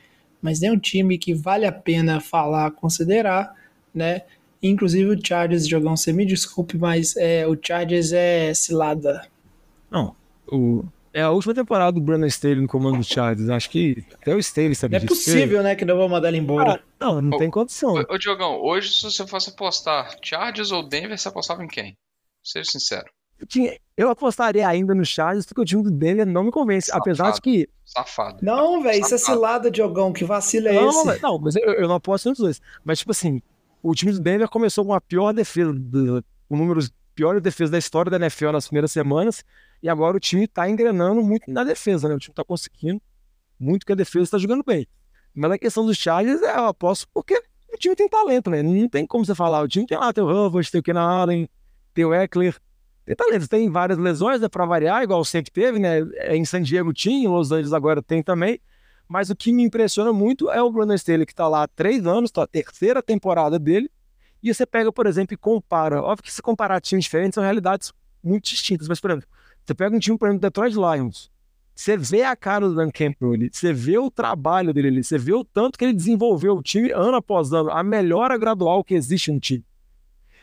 mais 0.42 0.60
nenhum 0.60 0.78
time 0.78 1.18
que 1.18 1.34
vale 1.34 1.66
a 1.66 1.72
pena 1.72 2.20
falar, 2.20 2.72
considerar, 2.72 3.54
né? 3.94 4.24
Inclusive 4.62 5.10
o 5.12 5.26
Chargers 5.26 5.68
jogão, 5.68 5.96
você 5.96 6.12
me 6.12 6.26
desculpe, 6.26 6.78
mas 6.78 7.16
é, 7.16 7.48
o 7.48 7.58
Chargers 7.62 8.12
é 8.12 8.54
cilada. 8.54 9.28
Não, 9.92 10.16
o, 10.52 10.84
é 11.20 11.24
a 11.24 11.32
última 11.32 11.54
temporada 11.54 11.92
do 11.92 12.02
Brandon 12.02 12.26
Staley 12.28 12.62
no 12.62 12.68
comando 12.68 12.98
do 12.98 13.04
Chargers. 13.04 13.50
Acho 13.50 13.70
que 13.70 14.04
até 14.22 14.34
o 14.36 14.40
Staley 14.40 14.76
sabe 14.76 14.98
Não 14.98 15.06
disso. 15.06 15.14
é 15.30 15.34
possível, 15.34 15.64
né, 15.64 15.76
que 15.76 15.86
não 15.86 15.96
vou 15.98 16.10
mandar 16.10 16.30
ele 16.30 16.38
embora. 16.38 16.82
Ah, 17.00 17.06
não, 17.06 17.22
não 17.22 17.36
ô, 17.36 17.40
tem 17.40 17.50
condição. 17.50 17.94
Ô, 17.94 18.06
ô, 18.14 18.18
Diogão, 18.18 18.60
hoje 18.62 18.92
se 18.92 19.04
você 19.04 19.26
fosse 19.28 19.50
apostar 19.50 20.16
Chargers 20.24 20.72
ou 20.72 20.88
Denver, 20.88 21.18
você 21.18 21.28
apostava 21.28 21.64
em 21.64 21.68
quem? 21.68 21.96
Seja 22.44 22.70
sincero. 22.72 23.06
tinha, 23.48 23.78
eu 23.98 24.10
apostaria 24.10 24.68
ainda 24.68 24.96
no 24.96 25.06
Chargers 25.06 25.46
porque 25.46 25.62
o 25.62 25.66
time 25.66 25.84
do 25.84 25.92
Denver 25.92 26.26
não 26.26 26.44
me 26.46 26.52
convence. 26.52 26.88
Safado. 26.88 27.02
Apesar 27.04 27.32
de 27.32 27.42
que. 27.42 27.70
Safado. 27.86 28.38
Não, 28.42 28.82
velho, 28.82 29.02
isso 29.02 29.14
é 29.16 29.18
cilada, 29.18 29.70
Diogão. 29.70 30.14
Que 30.14 30.24
vacilo 30.24 30.68
é 30.68 30.74
Não, 30.74 30.90
esse? 30.90 31.22
não, 31.22 31.38
mas 31.40 31.56
eu, 31.56 31.64
eu 31.74 31.88
não 31.88 31.96
aposto 31.96 32.30
nos 32.30 32.38
dois. 32.40 32.62
Mas, 32.84 33.00
tipo 33.00 33.12
assim, 33.12 33.42
o 33.84 33.94
time 33.94 34.12
do 34.12 34.20
Denver 34.20 34.48
começou 34.48 34.86
com 34.86 34.94
a 34.94 35.02
pior 35.02 35.34
defesa, 35.34 35.74
do, 35.74 36.24
com 36.48 36.56
números 36.58 36.92
piores 37.14 37.42
defesas 37.42 37.72
da 37.72 37.78
história 37.78 38.10
da 38.10 38.18
NFL 38.18 38.52
nas 38.52 38.68
primeiras 38.68 38.92
semanas. 38.92 39.44
E 39.82 39.90
agora 39.90 40.18
o 40.18 40.20
time 40.20 40.48
tá 40.48 40.70
engrenando 40.70 41.22
muito 41.22 41.50
na 41.52 41.64
defesa, 41.64 42.08
né? 42.08 42.16
O 42.16 42.20
time 42.20 42.34
tá 42.34 42.44
conseguindo 42.44 43.02
muito 43.60 43.86
que 43.86 43.92
a 43.92 43.96
defesa 43.96 44.32
tá 44.32 44.38
jogando 44.38 44.64
bem. 44.64 44.88
Mas 45.34 45.52
a 45.52 45.58
questão 45.58 45.86
dos 45.86 45.98
Chargers, 45.98 46.42
é, 46.42 46.58
eu 46.58 46.66
aposto 46.66 47.08
porque 47.14 47.42
o 47.74 47.78
time 47.78 47.96
tem 47.96 48.10
talento, 48.10 48.50
né? 48.50 48.62
Não 48.62 48.90
tem 48.90 49.06
como 49.06 49.26
você 49.26 49.36
falar. 49.36 49.62
O 49.62 49.68
time 49.68 49.86
tem 49.86 49.98
lá, 49.98 50.12
tem 50.12 50.24
o 50.24 50.28
Hubbard, 50.28 50.70
tem 50.70 50.80
o 50.80 50.84
Kenan 50.84 51.02
Allen, 51.02 51.50
tem 51.94 52.06
o 52.06 52.14
Eckler. 52.14 52.56
Tem 53.06 53.16
talento, 53.16 53.48
tem 53.48 53.70
várias 53.70 53.98
lesões, 53.98 54.40
né, 54.40 54.48
pra 54.48 54.66
variar, 54.66 55.02
igual 55.02 55.24
sempre 55.26 55.52
teve, 55.52 55.80
né? 55.80 56.00
É, 56.16 56.36
Em 56.36 56.46
San 56.46 56.62
Diego 56.62 56.94
tinha, 56.94 57.26
em 57.26 57.28
Los 57.28 57.52
Angeles 57.52 57.74
agora 57.74 58.04
tem 58.04 58.22
também. 58.22 58.60
Mas 59.08 59.32
o 59.32 59.36
que 59.36 59.52
me 59.52 59.64
impressiona 59.64 60.14
muito 60.14 60.52
é 60.52 60.62
o 60.62 60.72
Brandon 60.72 60.94
Staley, 60.94 61.26
que 61.26 61.34
tá 61.34 61.48
lá 61.48 61.64
há 61.64 61.68
três 61.68 62.06
anos, 62.06 62.30
tá 62.30 62.44
a 62.44 62.48
terceira 62.48 63.02
temporada 63.02 63.58
dele. 63.58 63.90
E 64.44 64.54
você 64.54 64.66
pega, 64.66 64.92
por 64.92 65.08
exemplo, 65.08 65.34
e 65.34 65.38
compara. 65.38 66.02
Óbvio 66.02 66.24
que 66.24 66.32
se 66.32 66.42
comparar 66.42 66.80
times 66.80 67.06
diferentes 67.06 67.34
são 67.34 67.44
realidades 67.44 67.92
muito 68.24 68.46
distintas. 68.46 68.88
Mas, 68.88 69.00
por 69.00 69.10
exemplo, 69.10 69.28
você 69.70 69.76
pega 69.76 69.96
um 69.96 70.00
time, 70.00 70.18
por 70.18 70.28
exemplo, 70.28 70.42
Detroit 70.42 70.74
Lions. 70.74 71.32
Você 71.76 71.96
vê 71.96 72.24
a 72.24 72.36
cara 72.36 72.68
do 72.68 72.76
Dan 72.76 72.90
Campbell 72.92 73.34
ali, 73.34 73.50
você 73.52 73.72
vê 73.72 73.98
o 73.98 74.10
trabalho 74.12 74.74
dele 74.74 74.88
ali, 74.90 75.04
você 75.04 75.18
vê 75.18 75.32
o 75.32 75.46
tanto 75.46 75.78
que 75.78 75.86
ele 75.86 75.94
desenvolveu 75.94 76.58
o 76.58 76.64
time 76.64 76.92
ano 76.92 77.16
após 77.16 77.54
ano, 77.54 77.70
a 77.70 77.84
melhora 77.84 78.38
gradual 78.38 78.84
que 78.84 78.96
existe 78.96 79.32
no 79.32 79.40
time. 79.40 79.64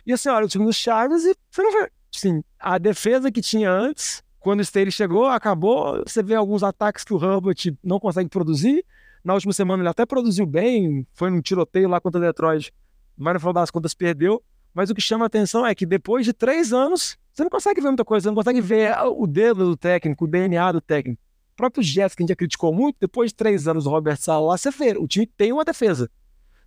E 0.07 0.13
assim, 0.13 0.29
olha 0.29 0.47
o 0.47 0.49
time 0.49 0.65
dos 0.65 0.77
Chargers 0.77 1.25
e 1.25 1.35
você 1.51 1.63
não 1.63 1.73
vê. 1.73 1.91
Assim, 2.15 2.43
a 2.59 2.79
defesa 2.79 3.31
que 3.31 3.43
tinha 3.43 3.71
antes, 3.71 4.23
quando 4.39 4.61
o 4.61 4.63
Staley 4.63 4.93
chegou, 4.93 5.27
acabou. 5.27 6.03
Você 6.07 6.23
vê 6.23 6.37
alguns 6.37 6.63
ataques 6.63 7.05
que 7.05 7.13
o 7.13 7.23
Herbert 7.23 7.77
não 7.83 7.99
consegue 7.99 8.31
produzir. 8.31 8.85
Na 9.25 9.35
última 9.35 9.53
semana 9.53 9.83
ele 9.83 9.91
até 9.91 10.07
produziu 10.07 10.47
bem, 10.47 11.05
foi 11.13 11.29
num 11.31 11.43
tiroteio 11.43 11.89
lá 11.89 12.01
contra 12.01 12.21
o 12.21 12.25
Detroit, 12.25 12.73
mas 13.17 13.35
no 13.35 13.41
final 13.41 13.53
das 13.53 13.71
contas 13.73 13.93
perdeu. 13.93 14.43
Mas 14.77 14.91
o 14.91 14.95
que 14.95 15.01
chama 15.01 15.25
a 15.25 15.27
atenção 15.27 15.67
é 15.67 15.75
que 15.75 15.87
depois 15.87 16.27
de 16.27 16.35
três 16.35 16.71
anos, 16.71 17.17
você 17.33 17.43
não 17.43 17.49
consegue 17.49 17.81
ver 17.81 17.87
muita 17.87 18.05
coisa, 18.05 18.25
você 18.25 18.29
não 18.29 18.35
consegue 18.35 18.61
ver 18.61 18.95
o 19.07 19.27
dedo 19.27 19.71
do 19.71 19.75
técnico, 19.75 20.27
o 20.27 20.29
DNA 20.29 20.71
do 20.73 20.83
técnico. 20.83 21.19
O 21.55 21.57
próprio 21.57 21.83
Jets, 21.83 22.15
que 22.15 22.23
a 22.23 22.25
gente 22.25 22.29
já 22.29 22.37
criticou 22.37 22.75
muito, 22.75 22.99
depois 23.01 23.31
de 23.31 23.37
três 23.37 23.67
anos 23.67 23.85
do 23.85 23.91
Robert 23.91 24.19
Sala 24.19 24.49
lá, 24.49 24.59
você 24.59 24.71
vê, 24.71 24.95
o 24.99 25.09
time 25.09 25.27
tem 25.27 25.51
uma 25.51 25.65
defesa. 25.65 26.11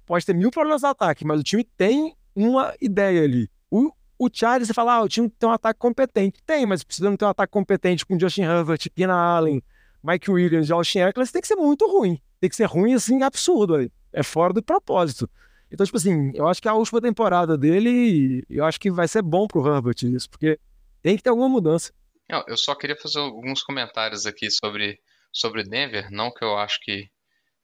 Pode 0.07 0.25
ter 0.25 0.33
mil 0.33 0.49
problemas 0.49 0.81
no 0.81 0.87
ataque, 0.87 1.23
mas 1.23 1.39
o 1.39 1.43
time 1.43 1.63
tem 1.63 2.15
uma 2.35 2.73
ideia 2.81 3.23
ali. 3.23 3.47
O, 3.69 3.91
o 4.17 4.27
Chargers, 4.33 4.69
você 4.69 4.73
fala, 4.73 4.95
ah, 4.95 5.03
o 5.03 5.07
time 5.07 5.29
tem 5.29 5.47
um 5.47 5.51
ataque 5.51 5.77
competente. 5.77 6.41
Tem, 6.47 6.65
mas 6.65 6.83
precisa 6.83 7.11
não 7.11 7.15
ter 7.15 7.25
um 7.25 7.29
ataque 7.29 7.53
competente 7.53 8.07
com 8.07 8.17
Justin 8.19 8.41
Herbert, 8.41 8.79
Keenan 8.95 9.13
Allen, 9.13 9.63
Mike 10.03 10.31
Williams 10.31 10.71
Austin 10.71 11.01
Eckler, 11.01 11.31
tem 11.31 11.43
que 11.43 11.47
ser 11.47 11.57
muito 11.57 11.85
ruim. 11.87 12.19
Tem 12.41 12.49
que 12.49 12.55
ser 12.55 12.65
ruim, 12.65 12.95
assim, 12.95 13.21
absurdo. 13.21 13.75
ali. 13.75 13.91
É 14.11 14.23
fora 14.23 14.51
do 14.51 14.63
propósito. 14.63 15.29
Então, 15.71 15.85
tipo 15.85 15.97
assim, 15.97 16.31
eu 16.33 16.47
acho 16.47 16.61
que 16.61 16.67
a 16.67 16.73
última 16.73 17.01
temporada 17.01 17.57
dele, 17.57 18.43
eu 18.49 18.65
acho 18.65 18.79
que 18.79 18.89
vai 18.89 19.07
ser 19.07 19.21
bom 19.21 19.47
pro 19.47 19.65
Herbert 19.65 19.95
isso, 20.03 20.29
porque 20.29 20.59
tem 21.01 21.15
que 21.15 21.23
ter 21.23 21.29
alguma 21.29 21.49
mudança. 21.49 21.93
Não, 22.29 22.43
eu 22.47 22.57
só 22.57 22.75
queria 22.75 22.95
fazer 22.95 23.19
alguns 23.19 23.63
comentários 23.63 24.25
aqui 24.25 24.49
sobre, 24.51 24.99
sobre 25.31 25.63
Denver. 25.63 26.09
Não 26.11 26.31
que 26.31 26.43
eu 26.43 26.57
acho 26.57 26.79
que 26.81 27.09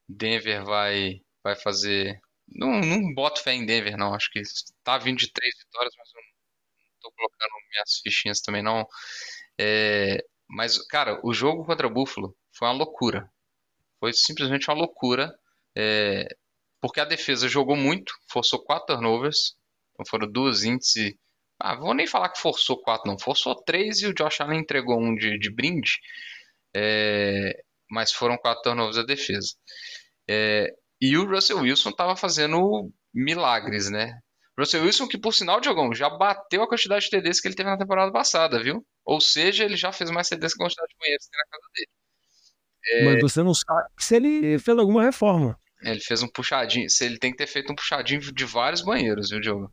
Denver 0.08 0.64
vai, 0.64 1.22
vai 1.44 1.56
fazer. 1.56 2.20
Não, 2.48 2.80
não 2.80 3.14
boto 3.14 3.42
fé 3.42 3.54
em 3.54 3.66
Denver, 3.66 3.98
não. 3.98 4.14
Acho 4.14 4.30
que 4.32 4.42
tá 4.84 4.98
vindo 4.98 5.18
de 5.18 5.32
três 5.32 5.54
vitórias, 5.58 5.94
mas 5.98 6.10
eu 6.14 6.22
não 6.22 7.00
tô 7.02 7.12
colocando 7.12 7.52
minhas 7.72 8.00
fichinhas 8.04 8.42
também, 8.42 8.64
não. 8.64 8.86
É, 9.60 10.24
mas, 10.48 10.78
cara, 10.88 11.20
o 11.24 11.34
jogo 11.34 11.66
contra 11.66 11.90
Buffalo 11.90 12.36
foi 12.54 12.68
uma 12.68 12.74
loucura. 12.74 13.30
Foi 14.00 14.14
simplesmente 14.14 14.70
uma 14.70 14.78
loucura. 14.78 15.32
É, 15.76 16.28
porque 16.86 17.00
a 17.00 17.06
defesa 17.06 17.50
jogou 17.50 17.76
muito, 17.76 18.14
forçou 18.30 18.64
quatro 18.64 18.94
turnovers. 18.94 19.56
Então 19.92 20.06
foram 20.08 20.32
duas 20.32 20.64
índices. 20.64 21.16
Ah, 21.60 21.76
vou 21.76 21.96
nem 21.96 22.06
falar 22.06 22.30
que 22.30 22.40
forçou 22.40 22.80
quatro, 22.80 23.10
não. 23.10 23.18
Forçou 23.18 23.56
três 23.56 24.04
e 24.04 24.06
o 24.06 24.14
Josh 24.14 24.40
Allen 24.40 24.60
entregou 24.60 25.02
um 25.02 25.16
de, 25.16 25.40
de 25.40 25.50
brinde. 25.50 25.98
É, 26.76 27.60
mas 27.90 28.12
foram 28.12 28.38
quatro 28.38 28.62
turnovers 28.62 28.98
da 28.98 29.02
defesa. 29.02 29.48
É, 30.30 30.68
e 31.02 31.18
o 31.18 31.28
Russell 31.28 31.58
Wilson 31.58 31.90
estava 31.90 32.16
fazendo 32.16 32.92
milagres, 33.12 33.90
né? 33.90 34.20
Russell 34.56 34.84
Wilson, 34.84 35.08
que 35.08 35.18
por 35.18 35.34
sinal, 35.34 35.60
Diogão, 35.60 35.92
já 35.92 36.08
bateu 36.08 36.62
a 36.62 36.70
quantidade 36.70 37.06
de 37.06 37.10
TDs 37.10 37.42
que 37.42 37.48
ele 37.48 37.56
teve 37.56 37.68
na 37.68 37.80
temporada 37.80 38.12
passada, 38.12 38.62
viu? 38.62 38.86
Ou 39.04 39.20
seja, 39.20 39.64
ele 39.64 39.76
já 39.76 39.92
fez 39.92 40.12
mais 40.12 40.30
TDs 40.30 40.54
que 40.54 40.62
a 40.62 40.66
quantidade 40.66 40.90
de 40.90 40.98
banheiros 41.00 41.26
que 41.26 41.32
tem 41.32 41.40
na 41.40 41.50
casa 41.50 41.68
dele. 41.74 41.90
Mas 43.06 43.22
você 43.22 43.42
não 43.42 43.56
sabe 43.56 43.90
se 43.98 44.16
ele 44.16 44.60
fez 44.60 44.78
alguma 44.78 45.04
reforma. 45.04 45.60
Ele 45.86 46.00
fez 46.00 46.24
um 46.24 46.28
puxadinho. 46.28 46.90
Se 46.90 47.06
ele 47.06 47.18
tem 47.20 47.32
que 47.32 47.38
ter 47.38 47.48
feito 47.48 47.72
um 47.72 47.76
puxadinho 47.76 48.20
de 48.20 48.46
vários 48.46 48.82
banheiros, 48.82 49.30
viu, 49.30 49.40
Diogo? 49.40 49.72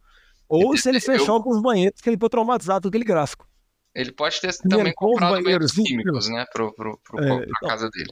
Ou 0.49 0.77
se 0.77 0.89
ele 0.89 0.99
Eu- 0.99 1.03
fechou 1.03 1.35
alguns 1.35 1.61
banheiros 1.63 2.01
que 2.01 2.09
ele 2.09 2.17
ficou 2.17 2.29
traumatizado 2.29 2.83
com 2.83 2.89
aquele 2.89 3.05
gráfico. 3.05 3.49
Ele 3.95 4.13
pode 4.13 4.41
ter 4.41 4.57
também 4.59 4.87
Limpou 4.87 5.09
os 5.09 5.15
comprado 5.15 5.43
banheiros, 5.43 5.73
banheiros 5.73 5.73
químicos, 5.73 6.29
né? 6.29 6.45
Pro, 6.53 6.75
pro, 6.75 6.99
pro, 7.05 7.19
É, 7.23 7.27
pra 7.27 7.37
então. 7.45 7.69
casa 7.69 7.91
dele. 7.91 8.11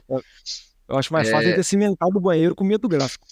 Eu 0.87 0.97
acho 0.97 1.11
mais 1.13 1.27
É. 1.27 1.31
fácil 1.31 1.47
ele 1.49 1.55
ter 1.55 1.63
cimentado 1.63 2.17
o 2.17 2.21
banheiro 2.21 2.53
com 2.55 2.63
medo 2.63 2.81
do 2.81 2.89
gráfico. 2.89 3.25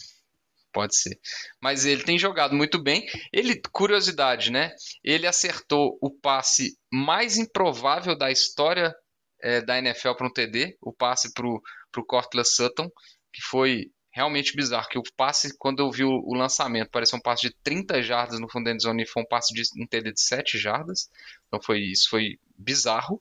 Pode 0.72 0.96
ser. 0.96 1.20
Mas 1.62 1.86
ele 1.86 2.04
tem 2.04 2.18
jogado 2.18 2.56
muito 2.56 2.82
bem. 2.82 3.06
Ele, 3.34 3.60
curiosidade, 3.72 4.52
né? 4.52 4.72
Ele 5.04 5.26
acertou 5.28 5.98
o 6.02 6.12
passe 6.12 6.76
mais 6.94 7.38
improvável 7.38 8.16
da 8.16 8.32
história 8.32 8.94
é, 9.42 9.62
da 9.62 9.78
NFL 9.80 10.14
para 10.16 10.28
um 10.28 10.32
TD, 10.34 10.76
o 10.82 10.92
passe 10.94 11.32
para 11.34 11.48
o 11.48 12.06
Cortland 12.08 12.48
Sutton, 12.48 12.88
que 13.34 13.42
foi 13.44 13.86
realmente 14.20 14.56
bizarro. 14.56 14.88
Que 14.90 15.00
o 15.00 15.04
passe, 15.16 15.58
quando 15.58 15.80
eu 15.80 15.90
vi 15.92 16.04
o, 16.04 16.10
o 16.12 16.34
lançamento, 16.36 16.90
parecia 16.92 17.18
um 17.18 17.22
passe 17.22 17.48
de 17.48 17.56
30 17.64 18.02
jardas 18.04 18.40
no 18.40 18.50
fundo 18.50 18.66
da 18.66 18.72
endzone 18.72 19.04
e 19.04 19.08
foi 19.08 19.24
um 19.24 19.26
passe 19.28 19.54
de 19.54 19.64
um 19.82 19.88
TD 19.88 20.12
de 20.12 20.22
7 20.22 20.58
jardas. 20.58 21.10
Então 21.48 21.62
foi 21.62 21.80
isso, 21.80 22.10
foi 22.10 22.38
bizarro. 22.58 23.20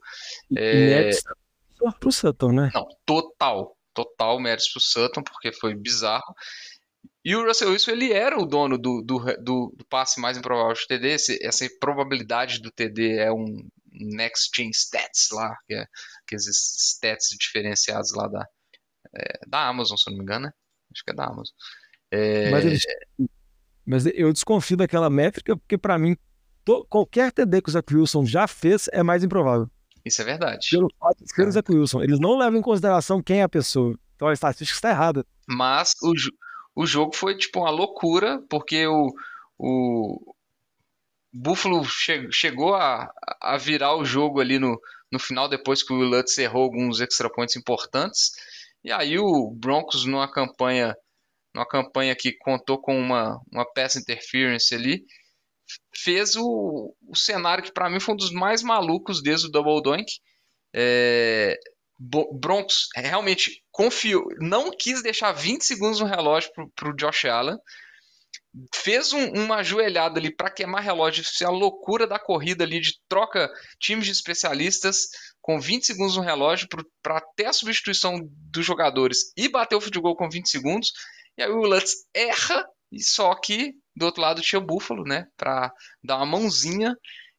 E 0.50 0.58
É. 0.58 1.10
só 1.12 1.92
pro 1.98 2.12
Sutton, 2.12 2.52
né? 2.52 2.70
Não, 2.74 2.86
total. 3.06 3.76
Total 3.94 4.38
méritos 4.40 4.68
pro 4.70 4.80
Sutton, 4.80 5.22
porque 5.22 5.52
foi 5.52 5.74
bizarro. 5.74 6.34
E 7.24 7.34
o 7.36 7.44
Russell 7.44 7.70
Wilson, 7.70 7.90
ele 7.92 8.12
era 8.12 8.38
o 8.38 8.46
dono 8.46 8.78
do, 8.78 9.02
do, 9.02 9.18
do, 9.42 9.74
do 9.76 9.84
passe 9.88 10.20
mais 10.20 10.36
improvável 10.38 10.72
de 10.74 10.86
TD. 10.86 11.08
Esse- 11.10 11.38
essa 11.44 11.66
probabilidade 11.80 12.60
do 12.60 12.70
TD 12.70 13.18
é 13.18 13.32
um 13.32 13.66
Next 13.92 14.50
Gen 14.54 14.70
Stats 14.70 15.28
lá, 15.32 15.56
que 15.66 15.74
é 15.74 15.84
aqueles 16.24 16.46
stats 16.46 17.28
diferenciados 17.38 18.12
lá 18.14 18.28
da, 18.28 18.46
é, 19.16 19.40
da 19.46 19.66
Amazon, 19.66 19.96
se 19.96 20.08
não 20.10 20.16
me 20.16 20.22
engano, 20.22 20.46
né? 20.46 20.52
Acho 20.92 21.04
que 21.04 21.10
é 21.10 21.14
da 21.14 21.24
Amazon. 21.26 21.54
É, 22.10 22.50
Mas, 22.50 22.64
eles- 22.64 22.82
mas 23.84 24.06
eu 24.06 24.32
desconfio 24.32 24.76
daquela 24.76 25.10
métrica, 25.10 25.56
porque 25.56 25.76
pra 25.78 25.98
mim, 25.98 26.16
to- 26.64 26.86
qualquer 26.88 27.32
TD 27.32 27.60
que 27.62 27.68
o 27.68 27.72
Zach 27.72 27.94
Wilson 27.94 28.24
já 28.24 28.46
fez 28.46 28.88
é 28.92 29.02
mais 29.02 29.22
improvável. 29.22 29.68
Isso 30.04 30.22
é 30.22 30.24
verdade. 30.24 30.68
Pelo 30.70 30.88
fato 30.98 31.22
de 31.24 31.32
ser 31.34 31.46
o 31.46 31.52
Zach 31.52 31.70
Wilson. 31.70 32.02
Eles 32.02 32.18
não 32.18 32.38
levam 32.38 32.58
em 32.58 32.62
consideração 32.62 33.22
quem 33.22 33.40
é 33.40 33.42
a 33.42 33.48
pessoa. 33.48 33.94
Então 34.16 34.28
a 34.28 34.32
estatística 34.32 34.76
está 34.76 34.90
errada. 34.90 35.24
Mas 35.46 35.94
o, 36.02 36.12
o 36.82 36.86
jogo 36.86 37.14
foi 37.14 37.36
tipo 37.36 37.60
uma 37.60 37.70
loucura, 37.70 38.42
porque 38.48 38.86
o, 38.86 39.12
o 39.58 40.34
Buffalo 41.32 41.84
che- 41.84 42.28
chegou 42.32 42.74
a, 42.74 43.10
a 43.40 43.56
virar 43.58 43.96
o 43.96 44.04
jogo 44.04 44.40
ali 44.40 44.58
no, 44.58 44.80
no 45.12 45.18
final, 45.18 45.48
depois 45.48 45.82
que 45.82 45.92
o 45.92 45.96
Lutz 45.96 46.38
errou 46.38 46.62
alguns 46.64 47.00
extra 47.00 47.30
points 47.30 47.56
importantes. 47.56 48.32
E 48.88 48.92
aí 48.92 49.18
o 49.18 49.50
Broncos, 49.50 50.06
numa 50.06 50.26
campanha, 50.32 50.96
numa 51.54 51.68
campanha 51.68 52.16
que 52.16 52.32
contou 52.38 52.80
com 52.80 52.98
uma, 52.98 53.38
uma 53.52 53.70
pass 53.74 53.96
interference 53.96 54.74
ali, 54.74 55.04
fez 55.94 56.36
o, 56.36 56.94
o 57.06 57.14
cenário 57.14 57.62
que 57.62 57.70
para 57.70 57.90
mim 57.90 58.00
foi 58.00 58.14
um 58.14 58.16
dos 58.16 58.32
mais 58.32 58.62
malucos 58.62 59.22
desde 59.22 59.46
o 59.46 59.50
Double 59.50 59.82
Doink. 59.82 60.10
É, 60.74 61.54
Broncos 62.00 62.88
realmente 62.96 63.62
confiou, 63.70 64.24
não 64.40 64.70
quis 64.70 65.02
deixar 65.02 65.32
20 65.32 65.66
segundos 65.66 66.00
no 66.00 66.06
relógio 66.06 66.50
pro, 66.74 66.88
o 66.88 66.96
Josh 66.96 67.26
Allen, 67.26 67.58
fez 68.74 69.12
um- 69.12 69.32
uma 69.34 69.56
ajoelhada 69.56 70.18
ali 70.18 70.34
para 70.34 70.50
queimar 70.50 70.82
relógio, 70.82 71.20
isso 71.22 71.44
é 71.44 71.46
a 71.46 71.50
loucura 71.50 72.06
da 72.06 72.18
corrida 72.18 72.64
ali 72.64 72.80
de 72.80 72.94
troca 73.06 73.50
times 73.78 74.06
de 74.06 74.12
especialistas 74.12 75.08
com 75.48 75.58
20 75.58 75.86
segundos 75.86 76.14
no 76.14 76.22
relógio 76.22 76.68
para 77.02 77.22
ter 77.34 77.46
a 77.46 77.54
substituição 77.54 78.20
dos 78.52 78.66
jogadores 78.66 79.32
e 79.34 79.48
bater 79.48 79.76
o 79.76 79.80
field 79.80 79.98
goal 79.98 80.14
com 80.14 80.28
20 80.28 80.46
segundos. 80.46 80.92
E 81.38 81.42
aí 81.42 81.48
o 81.48 81.62
Lutz 81.62 82.04
erra, 82.12 82.66
e 82.92 83.02
só 83.02 83.34
que 83.34 83.72
do 83.96 84.04
outro 84.04 84.20
lado 84.20 84.42
tinha 84.42 84.58
o 84.58 84.64
Buffalo, 84.64 85.04
né, 85.04 85.26
para 85.38 85.72
dar 86.04 86.18
uma 86.18 86.26
mãozinha 86.26 86.94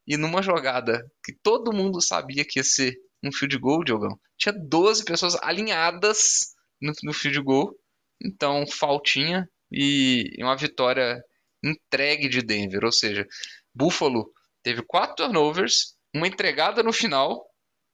e 0.08 0.16
numa 0.16 0.42
jogada 0.42 1.08
que 1.24 1.32
todo 1.40 1.72
mundo 1.72 2.00
sabia 2.00 2.44
que 2.44 2.58
ia 2.58 2.64
ser 2.64 2.96
um 3.22 3.30
field 3.30 3.56
goal, 3.58 3.84
Diogão, 3.84 4.18
tinha 4.36 4.52
12 4.52 5.04
pessoas 5.04 5.36
alinhadas 5.40 6.56
no, 6.82 6.92
no 7.04 7.12
field 7.12 7.40
goal. 7.42 7.72
Então, 8.20 8.66
faltinha 8.66 9.48
e 9.70 10.34
uma 10.40 10.56
vitória 10.56 11.22
entregue 11.62 12.28
de 12.28 12.42
Denver. 12.42 12.84
Ou 12.84 12.92
seja, 12.92 13.24
Buffalo 13.72 14.32
teve 14.64 14.82
quatro 14.82 15.14
turnovers, 15.14 15.94
uma 16.12 16.26
entregada 16.26 16.82
no 16.82 16.92
final 16.92 17.48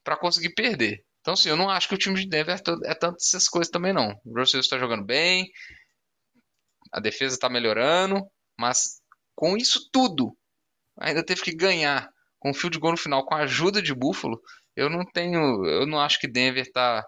para 0.07 0.17
conseguir 0.17 0.55
perder. 0.55 1.05
Então, 1.21 1.35
assim, 1.35 1.49
eu 1.49 1.57
não 1.57 1.69
acho 1.69 1.89
que 1.89 1.95
o 1.97 1.99
time 1.99 2.15
de 2.21 2.29
Denver 2.29 2.55
é, 2.55 2.91
é 2.91 2.95
tanto 2.95 3.17
essas 3.17 3.49
coisas 3.49 3.69
também, 3.69 3.93
não. 3.93 4.15
O 4.25 4.39
Russell 4.39 4.61
está 4.61 4.79
jogando 4.79 5.05
bem, 5.05 5.51
a 6.93 7.01
defesa 7.01 7.35
está 7.35 7.49
melhorando, 7.49 8.25
mas 8.57 9.01
com 9.35 9.57
isso 9.57 9.91
tudo, 9.93 10.39
ainda 10.97 11.25
teve 11.25 11.43
que 11.43 11.53
ganhar 11.53 12.09
com 12.39 12.51
o 12.51 12.55
field 12.55 12.79
goal 12.79 12.93
no 12.93 12.99
final, 12.99 13.27
com 13.27 13.35
a 13.35 13.39
ajuda 13.39 13.83
de 13.83 13.93
Buffalo. 13.93 14.41
Eu 14.77 14.89
não 14.89 15.05
tenho, 15.05 15.67
eu 15.67 15.85
não 15.85 15.99
acho 15.99 16.21
que 16.21 16.29
Denver 16.29 16.71
tá, 16.71 17.05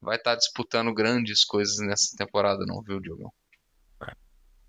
vai 0.00 0.16
estar 0.16 0.30
tá 0.30 0.36
disputando 0.36 0.94
grandes 0.94 1.44
coisas 1.44 1.78
nessa 1.84 2.16
temporada, 2.16 2.64
não, 2.64 2.80
viu, 2.80 3.00
Diogão? 3.00 3.32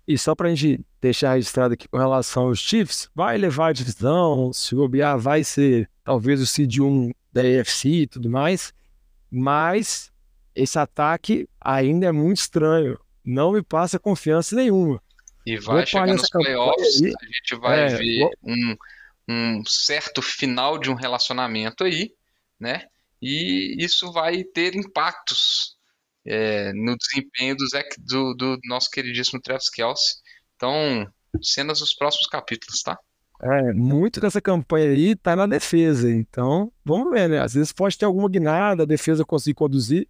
E 0.08 0.18
só 0.18 0.34
pra 0.34 0.52
gente 0.52 0.84
deixar 1.00 1.34
registrado 1.34 1.74
aqui 1.74 1.86
com 1.86 1.98
relação 1.98 2.48
aos 2.48 2.58
Chiefs, 2.58 3.08
vai 3.14 3.38
levar 3.38 3.68
a 3.68 3.72
divisão, 3.72 4.52
se 4.52 4.74
o 4.74 4.78
bobear 4.78 5.16
vai 5.18 5.44
ser 5.44 5.88
talvez 6.02 6.40
o 6.40 6.46
seed 6.46 6.80
1 6.80 7.12
da 7.38 7.60
AFC 7.60 7.88
e 7.88 8.06
tudo 8.06 8.28
mais, 8.28 8.72
mas 9.30 10.10
esse 10.54 10.78
ataque 10.78 11.48
ainda 11.60 12.06
é 12.06 12.12
muito 12.12 12.38
estranho. 12.38 12.98
Não 13.24 13.52
me 13.52 13.62
passa 13.62 13.98
confiança 13.98 14.56
nenhuma. 14.56 15.00
E 15.46 15.56
vai 15.58 15.86
chegar 15.86 16.06
nos 16.06 16.28
playoffs, 16.28 17.02
aí, 17.02 17.12
a 17.20 17.26
gente 17.26 17.60
vai 17.60 17.80
é, 17.80 17.96
ver 17.96 18.30
um, 18.42 18.76
um 19.28 19.64
certo 19.64 20.20
final 20.20 20.78
de 20.78 20.90
um 20.90 20.94
relacionamento 20.94 21.84
aí, 21.84 22.12
né? 22.58 22.86
E 23.20 23.76
isso 23.78 24.12
vai 24.12 24.44
ter 24.44 24.74
impactos 24.74 25.76
é, 26.26 26.72
no 26.72 26.96
desempenho 26.96 27.56
do, 27.56 27.66
Zach, 27.68 27.88
do, 27.98 28.34
do, 28.34 28.58
nosso 28.64 28.90
queridíssimo 28.90 29.40
Travis 29.40 29.70
Kelsey. 29.70 30.16
Então, 30.56 31.10
cenas 31.42 31.78
dos 31.78 31.94
próximos 31.94 32.26
capítulos, 32.26 32.82
tá? 32.82 32.98
É, 33.40 33.72
muito 33.72 34.20
dessa 34.20 34.40
campanha 34.40 34.90
aí 34.90 35.14
tá 35.14 35.36
na 35.36 35.46
defesa. 35.46 36.10
Então, 36.10 36.72
vamos 36.84 37.10
ver, 37.10 37.28
né? 37.28 37.40
Às 37.40 37.54
vezes 37.54 37.72
pode 37.72 37.96
ter 37.96 38.04
alguma 38.04 38.28
guinada, 38.28 38.82
a 38.82 38.86
defesa 38.86 39.24
conseguir 39.24 39.54
conduzir, 39.54 40.08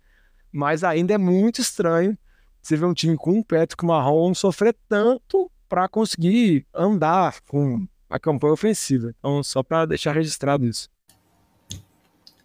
mas 0.50 0.82
ainda 0.82 1.14
é 1.14 1.18
muito 1.18 1.60
estranho 1.60 2.16
você 2.62 2.76
ver 2.76 2.86
um 2.86 2.94
time 2.94 3.16
com 3.16 3.32
um 3.32 3.42
Patrick 3.42 3.84
Mahomes 3.84 4.38
sofrer 4.38 4.74
tanto 4.88 5.50
para 5.68 5.88
conseguir 5.88 6.66
andar 6.74 7.40
com 7.42 7.86
a 8.08 8.18
campanha 8.18 8.54
ofensiva. 8.54 9.14
Então, 9.18 9.42
só 9.42 9.62
para 9.62 9.86
deixar 9.86 10.12
registrado 10.12 10.66
isso. 10.66 10.88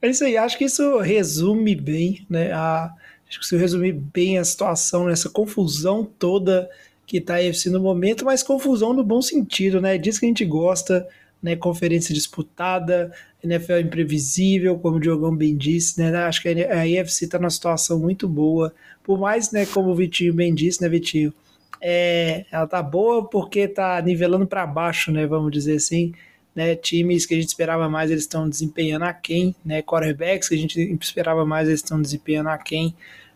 É 0.01 0.09
isso 0.09 0.25
aí, 0.25 0.35
acho 0.35 0.57
que 0.57 0.65
isso 0.65 0.99
resume 0.99 1.75
bem, 1.75 2.25
né? 2.29 2.51
A, 2.51 2.93
acho 3.27 3.39
que 3.39 3.45
isso 3.45 3.57
resume 3.57 3.93
bem 3.93 4.37
a 4.37 4.43
situação, 4.43 5.09
essa 5.09 5.29
confusão 5.29 6.03
toda 6.03 6.69
que 7.13 7.19
está 7.19 7.35
a 7.35 7.41
UFC 7.41 7.69
no 7.69 7.79
momento, 7.79 8.25
mas 8.25 8.41
confusão 8.41 8.91
no 8.91 9.03
bom 9.03 9.21
sentido, 9.21 9.79
né? 9.79 9.99
Diz 9.99 10.17
que 10.17 10.25
a 10.25 10.29
gente 10.29 10.43
gosta, 10.43 11.07
né? 11.43 11.55
Conferência 11.55 12.11
disputada, 12.11 13.11
NFL 13.43 13.81
imprevisível, 13.81 14.79
como 14.79 14.97
o 14.97 14.99
Diogão 14.99 15.35
bem 15.35 15.55
disse, 15.55 16.01
né? 16.01 16.11
Acho 16.23 16.41
que 16.41 16.49
a 16.49 16.81
UFC 16.81 17.25
está 17.25 17.37
numa 17.37 17.51
situação 17.51 17.99
muito 17.99 18.27
boa. 18.27 18.73
Por 19.03 19.19
mais, 19.19 19.51
né, 19.51 19.63
como 19.67 19.91
o 19.91 19.95
Vitinho 19.95 20.33
bem 20.33 20.55
disse, 20.55 20.81
né, 20.81 20.89
Vitinho? 20.89 21.31
É, 21.79 22.45
ela 22.51 22.65
tá 22.65 22.81
boa 22.81 23.29
porque 23.29 23.67
tá 23.67 24.01
nivelando 24.01 24.47
para 24.47 24.65
baixo, 24.65 25.11
né? 25.11 25.27
Vamos 25.27 25.51
dizer 25.51 25.75
assim. 25.75 26.13
Né, 26.55 26.75
times 26.75 27.27
que 27.27 27.35
a 27.35 27.37
gente 27.37 27.49
esperava 27.49 27.89
mais, 27.89 28.09
eles 28.09 28.23
estão 28.23 28.49
desempenhando 28.49 29.03
aquém, 29.05 29.55
né? 29.63 29.83
Quarterbacks 29.83 30.49
que 30.49 30.55
a 30.55 30.57
gente 30.57 30.79
esperava 30.99 31.45
mais, 31.45 31.67
eles 31.67 31.79
estão 31.79 32.01
desempenhando 32.01 32.49
aquém 32.49 32.95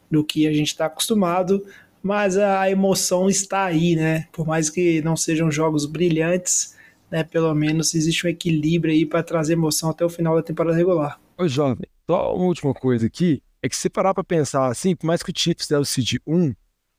do 0.10 0.24
que 0.24 0.48
a 0.48 0.54
gente 0.54 0.70
está 0.70 0.88
acostumado 0.88 1.64
mas 2.02 2.38
a 2.38 2.70
emoção 2.70 3.30
está 3.30 3.66
aí, 3.66 3.96
né? 3.96 4.28
Por 4.32 4.46
mais 4.46 4.70
que 4.70 5.02
não 5.02 5.16
sejam 5.16 5.52
jogos 5.52 5.86
brilhantes, 5.86 6.76
né? 7.12 7.24
Pelo 7.24 7.54
menos 7.54 7.94
existe 7.94 8.26
um 8.26 8.30
equilíbrio 8.30 8.94
aí 8.94 9.06
para 9.06 9.24
trazer 9.24 9.54
emoção 9.54 9.90
até 9.90 10.06
o 10.06 10.10
final 10.10 10.36
da 10.36 10.44
temporada 10.44 10.76
regular. 10.76 11.20
Ô, 11.38 11.48
jovem, 11.48 11.88
só 12.10 12.36
uma 12.36 12.46
última 12.46 12.74
coisa 12.74 13.06
aqui, 13.08 13.42
é 13.62 13.70
que 13.70 13.76
se 13.76 13.90
parar 13.90 14.14
para 14.14 14.24
pensar 14.24 14.68
assim, 14.68 14.96
por 14.96 15.06
mais 15.06 15.22
que 15.22 15.32
o 15.32 15.34
Chiefs 15.36 15.70
é 15.72 15.78
o 15.78 15.86
seed 15.86 16.18
1, 16.26 16.54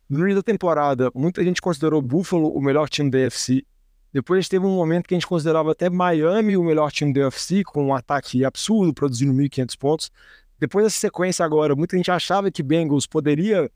no 0.09 0.20
início 0.20 0.36
da 0.36 0.42
temporada, 0.42 1.11
muita 1.14 1.44
gente 1.44 1.61
considerou 1.61 2.01
Buffalo 2.01 2.49
o 2.49 2.61
melhor 2.61 2.88
time 2.88 3.11
da 3.11 3.18
UFC. 3.18 3.64
Depois 4.12 4.49
teve 4.49 4.64
um 4.64 4.74
momento 4.74 5.07
que 5.07 5.14
a 5.14 5.16
gente 5.16 5.26
considerava 5.26 5.72
até 5.72 5.90
Miami 5.90 6.57
o 6.57 6.64
melhor 6.64 6.90
time 6.90 7.12
da 7.12 7.20
UFC, 7.22 7.62
com 7.62 7.86
um 7.86 7.94
ataque 7.94 8.42
absurdo, 8.44 8.94
produzindo 8.94 9.34
1.500 9.34 9.78
pontos. 9.78 10.11
Depois 10.59 10.86
dessa 10.86 10.99
sequência 10.99 11.44
agora, 11.44 11.76
muita 11.76 11.96
gente 11.96 12.11
achava 12.11 12.51
que 12.51 12.62
Bengals 12.62 13.07
poderia 13.07 13.70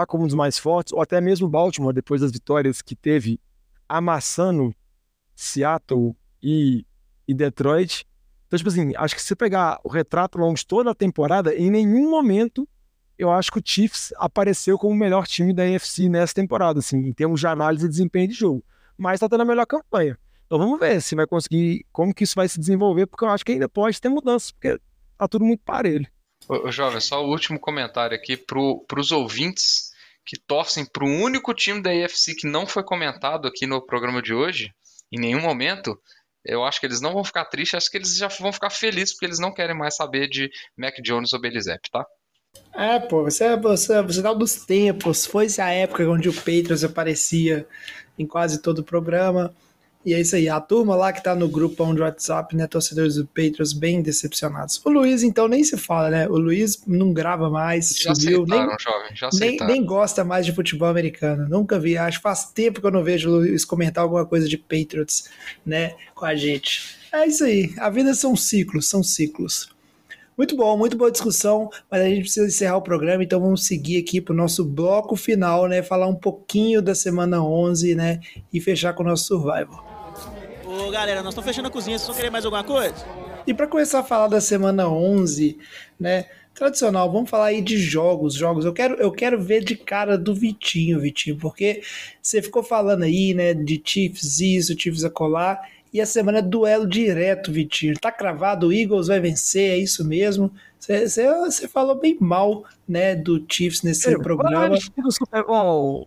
tá 0.00 0.06
como 0.06 0.24
um 0.24 0.26
dos 0.26 0.36
mais 0.36 0.58
fortes, 0.58 0.92
ou 0.92 1.00
até 1.00 1.20
mesmo 1.20 1.48
Baltimore, 1.48 1.94
depois 1.94 2.20
das 2.20 2.30
vitórias 2.30 2.82
que 2.82 2.94
teve 2.94 3.40
amassando 3.88 4.74
Seattle 5.34 6.14
e, 6.42 6.84
e 7.26 7.34
Detroit. 7.34 8.06
Então, 8.46 8.58
tipo 8.58 8.68
assim, 8.68 8.92
acho 8.96 9.14
que 9.14 9.22
se 9.22 9.34
pegar 9.34 9.80
o 9.82 9.88
retrato 9.88 10.38
longo 10.38 10.54
de 10.54 10.66
toda 10.66 10.90
a 10.90 10.94
temporada, 10.94 11.54
em 11.54 11.70
nenhum 11.70 12.10
momento 12.10 12.68
eu 13.18 13.30
acho 13.32 13.50
que 13.50 13.58
o 13.58 13.62
Chiefs 13.64 14.12
apareceu 14.18 14.78
como 14.78 14.92
o 14.92 14.96
melhor 14.96 15.26
time 15.26 15.54
da 15.54 15.66
NFC 15.66 16.08
nessa 16.08 16.34
temporada, 16.34 16.80
assim, 16.80 16.98
em 16.98 17.12
termos 17.12 17.40
de 17.40 17.46
análise 17.46 17.86
e 17.86 17.88
desempenho 17.88 18.28
de 18.28 18.34
jogo. 18.34 18.62
Mas 18.96 19.20
tá 19.20 19.28
tendo 19.28 19.40
a 19.40 19.44
melhor 19.44 19.66
campanha. 19.66 20.18
Então 20.44 20.58
vamos 20.58 20.78
ver 20.78 21.00
se 21.00 21.14
vai 21.14 21.26
conseguir, 21.26 21.86
como 21.90 22.14
que 22.14 22.24
isso 22.24 22.34
vai 22.36 22.46
se 22.46 22.60
desenvolver, 22.60 23.06
porque 23.06 23.24
eu 23.24 23.30
acho 23.30 23.44
que 23.44 23.52
ainda 23.52 23.68
pode 23.68 24.00
ter 24.00 24.10
mudanças, 24.10 24.52
porque 24.52 24.78
tá 25.16 25.26
tudo 25.26 25.44
muito 25.44 25.62
parelho. 25.64 26.06
Ô, 26.48 26.70
jovem, 26.70 27.00
só 27.00 27.24
o 27.24 27.28
último 27.28 27.58
comentário 27.58 28.16
aqui 28.16 28.36
para 28.36 29.00
os 29.00 29.10
ouvintes 29.10 29.90
que 30.24 30.38
torcem 30.38 30.84
para 30.84 31.04
o 31.04 31.08
único 31.08 31.54
time 31.54 31.80
da 31.80 31.90
AFC 31.90 32.34
que 32.34 32.48
não 32.48 32.66
foi 32.66 32.82
comentado 32.82 33.46
aqui 33.46 33.66
no 33.66 33.80
programa 33.80 34.20
de 34.20 34.34
hoje, 34.34 34.72
em 35.10 35.20
nenhum 35.20 35.40
momento. 35.40 35.98
Eu 36.44 36.64
acho 36.64 36.78
que 36.78 36.86
eles 36.86 37.00
não 37.00 37.12
vão 37.12 37.24
ficar 37.24 37.44
tristes, 37.46 37.74
acho 37.74 37.90
que 37.90 37.96
eles 37.96 38.16
já 38.16 38.28
vão 38.28 38.52
ficar 38.52 38.70
felizes 38.70 39.12
porque 39.12 39.26
eles 39.26 39.38
não 39.38 39.52
querem 39.52 39.76
mais 39.76 39.96
saber 39.96 40.28
de 40.28 40.50
Mac 40.76 40.94
Jones 41.02 41.32
ou 41.32 41.40
Belizep, 41.40 41.90
tá? 41.90 42.06
É, 42.74 42.98
pô, 42.98 43.24
você, 43.24 43.56
você, 43.56 44.02
você 44.02 44.22
dá 44.22 44.32
dos 44.32 44.64
tempos. 44.64 45.26
Foi-se 45.26 45.60
a 45.60 45.70
época 45.70 46.08
onde 46.08 46.28
o 46.28 46.34
Patriots 46.34 46.84
aparecia 46.84 47.66
em 48.18 48.26
quase 48.26 48.62
todo 48.62 48.80
o 48.80 48.84
programa. 48.84 49.54
E 50.06 50.14
é 50.14 50.20
isso 50.20 50.36
aí, 50.36 50.48
a 50.48 50.60
turma 50.60 50.94
lá 50.94 51.12
que 51.12 51.20
tá 51.20 51.34
no 51.34 51.48
grupo 51.48 51.84
do 51.92 52.02
WhatsApp, 52.02 52.54
né, 52.54 52.68
torcedores 52.68 53.16
do 53.16 53.26
Patriots 53.26 53.72
bem 53.72 54.00
decepcionados. 54.00 54.80
O 54.84 54.88
Luiz, 54.88 55.24
então, 55.24 55.48
nem 55.48 55.64
se 55.64 55.76
fala, 55.76 56.10
né? 56.10 56.28
O 56.28 56.38
Luiz 56.38 56.80
não 56.86 57.12
grava 57.12 57.50
mais, 57.50 57.88
já 57.88 58.14
subiu, 58.14 58.46
nem, 58.46 58.60
jovem, 58.78 59.16
já 59.16 59.28
nem, 59.32 59.56
nem, 59.56 59.84
gosta 59.84 60.22
mais 60.22 60.46
de 60.46 60.52
futebol 60.52 60.86
americano. 60.86 61.48
Nunca 61.48 61.76
vi, 61.76 61.98
acho 61.98 62.20
faz 62.20 62.44
tempo 62.44 62.80
que 62.80 62.86
eu 62.86 62.92
não 62.92 63.02
vejo 63.02 63.28
o 63.28 63.32
Luiz 63.38 63.64
comentar 63.64 64.04
alguma 64.04 64.24
coisa 64.24 64.48
de 64.48 64.56
Patriots, 64.56 65.28
né, 65.66 65.96
com 66.14 66.24
a 66.24 66.36
gente. 66.36 66.96
É 67.12 67.26
isso 67.26 67.42
aí, 67.42 67.74
a 67.76 67.90
vida 67.90 68.14
são 68.14 68.36
ciclos, 68.36 68.88
são 68.88 69.02
ciclos. 69.02 69.74
Muito 70.38 70.54
bom, 70.54 70.78
muito 70.78 70.96
boa 70.96 71.10
discussão, 71.10 71.68
mas 71.90 72.02
a 72.02 72.04
gente 72.04 72.20
precisa 72.20 72.46
encerrar 72.46 72.76
o 72.76 72.82
programa, 72.82 73.24
então 73.24 73.40
vamos 73.40 73.66
seguir 73.66 73.98
aqui 73.98 74.20
para 74.20 74.34
o 74.34 74.36
nosso 74.36 74.64
bloco 74.64 75.16
final, 75.16 75.66
né? 75.66 75.82
Falar 75.82 76.06
um 76.06 76.14
pouquinho 76.14 76.80
da 76.80 76.94
semana 76.94 77.42
11, 77.42 77.96
né? 77.96 78.20
E 78.52 78.60
fechar 78.60 78.92
com 78.92 79.02
o 79.02 79.06
nosso 79.06 79.24
Survival. 79.24 79.95
Ô 80.78 80.90
galera, 80.90 81.22
nós 81.22 81.32
estamos 81.32 81.48
fechando 81.48 81.68
a 81.68 81.70
cozinha, 81.70 81.98
vocês 81.98 82.06
vão 82.06 82.16
querer 82.16 82.30
mais 82.30 82.44
alguma 82.44 82.62
coisa? 82.62 82.94
E 83.46 83.54
para 83.54 83.66
começar 83.66 84.00
a 84.00 84.04
falar 84.04 84.28
da 84.28 84.40
semana 84.42 84.88
11, 84.88 85.58
né? 85.98 86.26
Tradicional, 86.54 87.10
vamos 87.10 87.30
falar 87.30 87.46
aí 87.46 87.62
de 87.62 87.78
jogos, 87.78 88.34
jogos. 88.34 88.64
Eu 88.64 88.72
quero, 88.72 88.94
eu 88.96 89.10
quero 89.10 89.40
ver 89.40 89.64
de 89.64 89.74
cara 89.74 90.18
do 90.18 90.34
Vitinho, 90.34 91.00
Vitinho, 91.00 91.36
porque 91.36 91.82
você 92.20 92.42
ficou 92.42 92.62
falando 92.62 93.04
aí, 93.04 93.32
né, 93.32 93.54
de 93.54 93.80
Chiefs 93.82 94.40
isso, 94.40 94.78
Chiefs 94.78 95.04
a 95.04 95.10
colar, 95.10 95.60
e 95.92 96.00
a 96.00 96.06
semana 96.06 96.38
é 96.38 96.42
duelo 96.42 96.86
direto, 96.86 97.50
Vitinho. 97.52 97.94
Tá 97.98 98.12
cravado, 98.12 98.68
o 98.68 98.72
Eagles 98.72 99.06
vai 99.06 99.20
vencer, 99.20 99.70
é 99.70 99.78
isso 99.78 100.04
mesmo. 100.04 100.50
Você 100.78 101.66
falou 101.68 101.94
bem 101.94 102.16
mal, 102.20 102.64
né, 102.86 103.14
do 103.14 103.44
Chiefs 103.48 103.82
nesse 103.82 104.12
eu, 104.12 104.20
programa. 104.20 104.76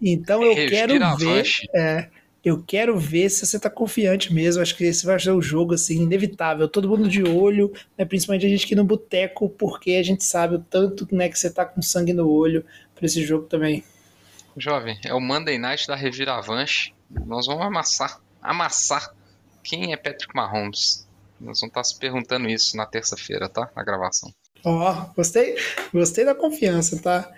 Então 0.01 0.43
eu 0.43 0.55
quero 0.69 1.17
ver, 1.17 1.45
é, 1.75 2.07
eu 2.43 2.63
quero 2.63 2.97
ver 2.97 3.29
se 3.29 3.45
você 3.45 3.59
tá 3.59 3.69
confiante 3.69 4.33
mesmo. 4.33 4.61
Acho 4.61 4.75
que 4.75 4.85
esse 4.85 5.05
vai 5.05 5.19
ser 5.19 5.31
o 5.31 5.37
um 5.37 5.41
jogo 5.41 5.73
assim, 5.73 6.03
inevitável. 6.03 6.67
Todo 6.67 6.87
mundo 6.87 7.07
de 7.07 7.23
olho, 7.23 7.73
né? 7.97 8.05
principalmente 8.05 8.45
a 8.45 8.49
gente 8.49 8.65
aqui 8.65 8.75
no 8.75 8.83
boteco, 8.83 9.49
porque 9.49 9.91
a 9.91 10.03
gente 10.03 10.23
sabe 10.23 10.55
o 10.55 10.59
tanto 10.59 11.07
né, 11.13 11.27
que 11.29 11.37
você 11.37 11.49
tá 11.49 11.65
com 11.65 11.81
sangue 11.81 12.13
no 12.13 12.29
olho 12.29 12.65
para 12.95 13.05
esse 13.05 13.23
jogo 13.25 13.45
também. 13.45 13.83
Jovem, 14.57 14.99
é 15.05 15.13
o 15.13 15.19
Monday 15.19 15.57
Night 15.57 15.87
da 15.87 15.95
Reviravanche. 15.95 16.93
Nós 17.25 17.45
vamos 17.47 17.65
amassar, 17.65 18.19
amassar 18.41 19.13
quem 19.63 19.93
é 19.93 19.97
Patrick 19.97 20.33
Mahomes. 20.35 21.07
Nós 21.39 21.59
vamos 21.59 21.63
estar 21.63 21.81
tá 21.81 21.83
se 21.83 21.97
perguntando 21.97 22.49
isso 22.49 22.75
na 22.75 22.85
terça-feira, 22.85 23.47
tá? 23.47 23.69
Na 23.75 23.83
gravação. 23.83 24.33
Ó, 24.63 24.91
oh, 24.91 25.13
gostei, 25.13 25.55
gostei 25.93 26.25
da 26.25 26.35
confiança, 26.35 27.01
tá? 27.01 27.31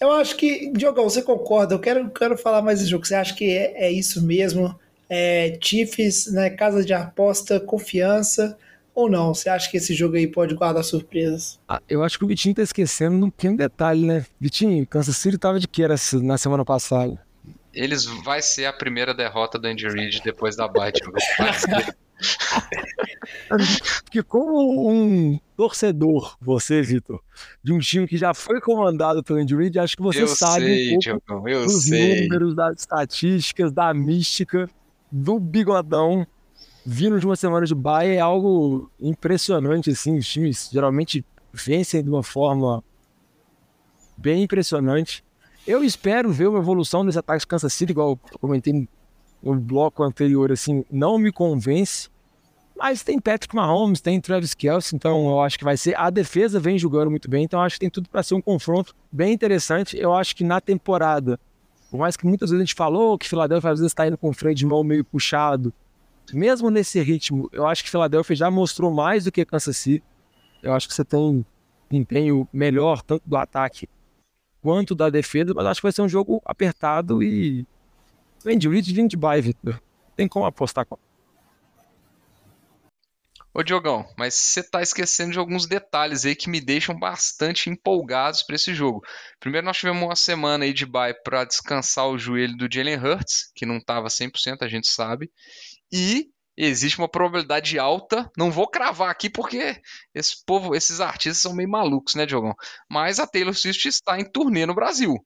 Eu 0.00 0.12
acho 0.12 0.36
que, 0.36 0.70
Diogão, 0.72 1.04
você 1.04 1.22
concorda? 1.22 1.74
Eu 1.74 1.80
quero, 1.80 2.08
quero 2.10 2.38
falar 2.38 2.62
mais 2.62 2.78
desse 2.78 2.90
jogo. 2.90 3.06
Você 3.06 3.14
acha 3.14 3.34
que 3.34 3.50
é, 3.50 3.86
é 3.86 3.90
isso 3.90 4.24
mesmo? 4.24 4.78
É, 5.10 5.58
Chiefs, 5.60 6.32
né, 6.32 6.50
casa 6.50 6.84
de 6.84 6.92
aposta, 6.92 7.58
confiança 7.58 8.56
ou 8.94 9.10
não? 9.10 9.34
Você 9.34 9.48
acha 9.48 9.70
que 9.70 9.76
esse 9.76 9.94
jogo 9.94 10.16
aí 10.16 10.26
pode 10.26 10.54
guardar 10.54 10.84
surpresas? 10.84 11.58
Ah, 11.68 11.80
eu 11.88 12.02
acho 12.02 12.18
que 12.18 12.24
o 12.24 12.28
Vitinho 12.28 12.54
tá 12.54 12.62
esquecendo 12.62 13.26
um 13.26 13.30
pequeno 13.30 13.56
detalhe, 13.56 14.04
né? 14.04 14.24
Vitinho, 14.40 14.86
Kansas 14.86 15.16
City 15.16 15.38
tava 15.38 15.58
de 15.58 15.66
que 15.66 15.82
era 15.82 15.94
na 16.22 16.38
semana 16.38 16.64
passada? 16.64 17.18
Eles 17.72 18.04
vai 18.04 18.42
ser 18.42 18.66
a 18.66 18.72
primeira 18.72 19.14
derrota 19.14 19.58
do 19.58 19.66
Andy 19.66 19.88
Reid 19.88 20.20
depois 20.22 20.56
da 20.56 20.68
bye. 20.68 20.92
Porque 24.04 24.22
como 24.22 24.90
um 24.90 25.38
torcedor, 25.56 26.36
você, 26.40 26.82
Vitor, 26.82 27.20
de 27.62 27.72
um 27.72 27.78
time 27.78 28.06
que 28.06 28.16
já 28.16 28.34
foi 28.34 28.60
comandado 28.60 29.22
pelo 29.22 29.38
Andy 29.38 29.54
Reid, 29.54 29.78
acho 29.78 29.96
que 29.96 30.02
você 30.02 30.22
eu 30.22 30.28
sabe 30.28 30.66
sei, 30.66 30.86
um 30.86 30.90
pouco 30.90 31.02
Diogão, 31.02 31.48
eu 31.48 31.64
dos 31.64 31.84
sei. 31.84 32.22
números, 32.22 32.54
das 32.54 32.80
estatísticas, 32.80 33.72
da 33.72 33.92
mística, 33.94 34.68
do 35.10 35.38
bigodão. 35.38 36.26
Vindo 36.84 37.20
de 37.20 37.26
uma 37.26 37.36
semana 37.36 37.66
de 37.66 37.74
baia 37.74 38.14
é 38.14 38.20
algo 38.20 38.90
impressionante, 38.98 39.90
assim. 39.90 40.16
Os 40.16 40.26
times 40.26 40.70
geralmente 40.72 41.24
vencem 41.52 42.02
de 42.02 42.08
uma 42.08 42.22
forma 42.22 42.82
bem 44.16 44.44
impressionante. 44.44 45.22
Eu 45.66 45.84
espero 45.84 46.32
ver 46.32 46.48
uma 46.48 46.60
evolução 46.60 47.04
desse 47.04 47.18
ataque 47.18 47.40
de 47.40 47.46
Kansas 47.46 47.72
City, 47.74 47.92
igual 47.92 48.18
eu 48.32 48.38
comentei 48.38 48.88
no 49.42 49.54
bloco 49.56 50.02
anterior, 50.02 50.50
assim, 50.52 50.84
não 50.90 51.18
me 51.18 51.32
convence. 51.32 52.08
Mas 52.76 53.02
tem 53.02 53.18
Patrick 53.18 53.54
Mahomes, 53.54 54.00
tem 54.00 54.20
Travis 54.20 54.54
Kelce, 54.54 54.94
então 54.94 55.28
eu 55.28 55.40
acho 55.40 55.58
que 55.58 55.64
vai 55.64 55.76
ser. 55.76 55.98
A 55.98 56.10
defesa 56.10 56.60
vem 56.60 56.78
jogando 56.78 57.10
muito 57.10 57.28
bem, 57.28 57.44
então 57.44 57.60
acho 57.60 57.74
que 57.74 57.80
tem 57.80 57.90
tudo 57.90 58.08
para 58.08 58.22
ser 58.22 58.34
um 58.34 58.40
confronto 58.40 58.94
bem 59.10 59.32
interessante. 59.32 59.98
Eu 59.98 60.14
acho 60.14 60.36
que 60.36 60.44
na 60.44 60.60
temporada, 60.60 61.40
por 61.90 61.98
mais 61.98 62.16
que 62.16 62.24
muitas 62.24 62.50
vezes 62.50 62.62
a 62.62 62.64
gente 62.64 62.74
falou 62.74 63.18
que 63.18 63.28
Philadelphia 63.28 63.70
às 63.70 63.80
vezes 63.80 63.90
está 63.90 64.06
indo 64.06 64.16
com 64.16 64.30
o 64.30 64.32
freio 64.32 64.54
de 64.54 64.64
mão 64.64 64.84
meio 64.84 65.04
puxado, 65.04 65.72
mesmo 66.32 66.70
nesse 66.70 67.00
ritmo, 67.02 67.48
eu 67.52 67.66
acho 67.66 67.82
que 67.82 67.90
Philadelphia 67.90 68.36
já 68.36 68.50
mostrou 68.50 68.92
mais 68.92 69.24
do 69.24 69.32
que 69.32 69.44
Kansas 69.44 69.76
City. 69.76 70.04
Eu 70.62 70.72
acho 70.72 70.86
que 70.86 70.94
você 70.94 71.04
tem 71.04 71.18
um 71.18 71.44
empenho 71.90 72.46
melhor, 72.52 73.02
tanto 73.02 73.22
do 73.26 73.36
ataque 73.36 73.88
quanto 74.60 74.94
da 74.94 75.08
defesa, 75.08 75.54
mas 75.54 75.66
acho 75.66 75.80
que 75.80 75.86
vai 75.86 75.92
ser 75.92 76.02
um 76.02 76.08
jogo 76.08 76.42
apertado 76.44 77.22
e. 77.22 77.66
Andy 78.46 78.68
Reid 78.68 78.92
vindo 78.92 79.10
de 79.10 79.16
bye, 79.16 79.40
Victor. 79.40 79.82
Tem 80.16 80.28
como 80.28 80.46
apostar 80.46 80.86
com. 80.86 80.98
Ô 83.58 83.62
Diogão, 83.62 84.06
mas 84.16 84.34
você 84.34 84.62
tá 84.62 84.80
esquecendo 84.82 85.32
de 85.32 85.38
alguns 85.38 85.66
detalhes 85.66 86.24
aí 86.24 86.36
que 86.36 86.48
me 86.48 86.60
deixam 86.60 86.96
bastante 86.96 87.68
empolgados 87.68 88.42
para 88.42 88.54
esse 88.54 88.72
jogo. 88.72 89.02
Primeiro, 89.40 89.66
nós 89.66 89.76
tivemos 89.76 90.00
uma 90.00 90.14
semana 90.14 90.64
aí 90.64 90.72
de 90.72 90.86
bye 90.86 91.14
para 91.24 91.44
descansar 91.44 92.06
o 92.06 92.18
joelho 92.18 92.56
do 92.56 92.68
Jalen 92.72 92.98
Hurts, 92.98 93.50
que 93.54 93.66
não 93.66 93.78
estava 93.78 94.06
100%, 94.08 94.58
a 94.60 94.68
gente 94.68 94.86
sabe. 94.86 95.28
E 95.90 96.28
existe 96.56 96.98
uma 96.98 97.08
probabilidade 97.08 97.78
alta, 97.78 98.30
não 98.36 98.50
vou 98.50 98.68
cravar 98.68 99.10
aqui 99.10 99.28
porque 99.28 99.80
esse 100.14 100.44
povo, 100.44 100.74
esses 100.74 101.00
artistas 101.00 101.38
são 101.42 101.54
meio 101.54 101.68
malucos, 101.68 102.14
né, 102.14 102.26
Diogão? 102.26 102.54
Mas 102.88 103.18
a 103.18 103.26
Taylor 103.26 103.54
Swift 103.54 103.88
está 103.88 104.20
em 104.20 104.24
turnê 104.24 104.66
no 104.66 104.74
Brasil, 104.74 105.16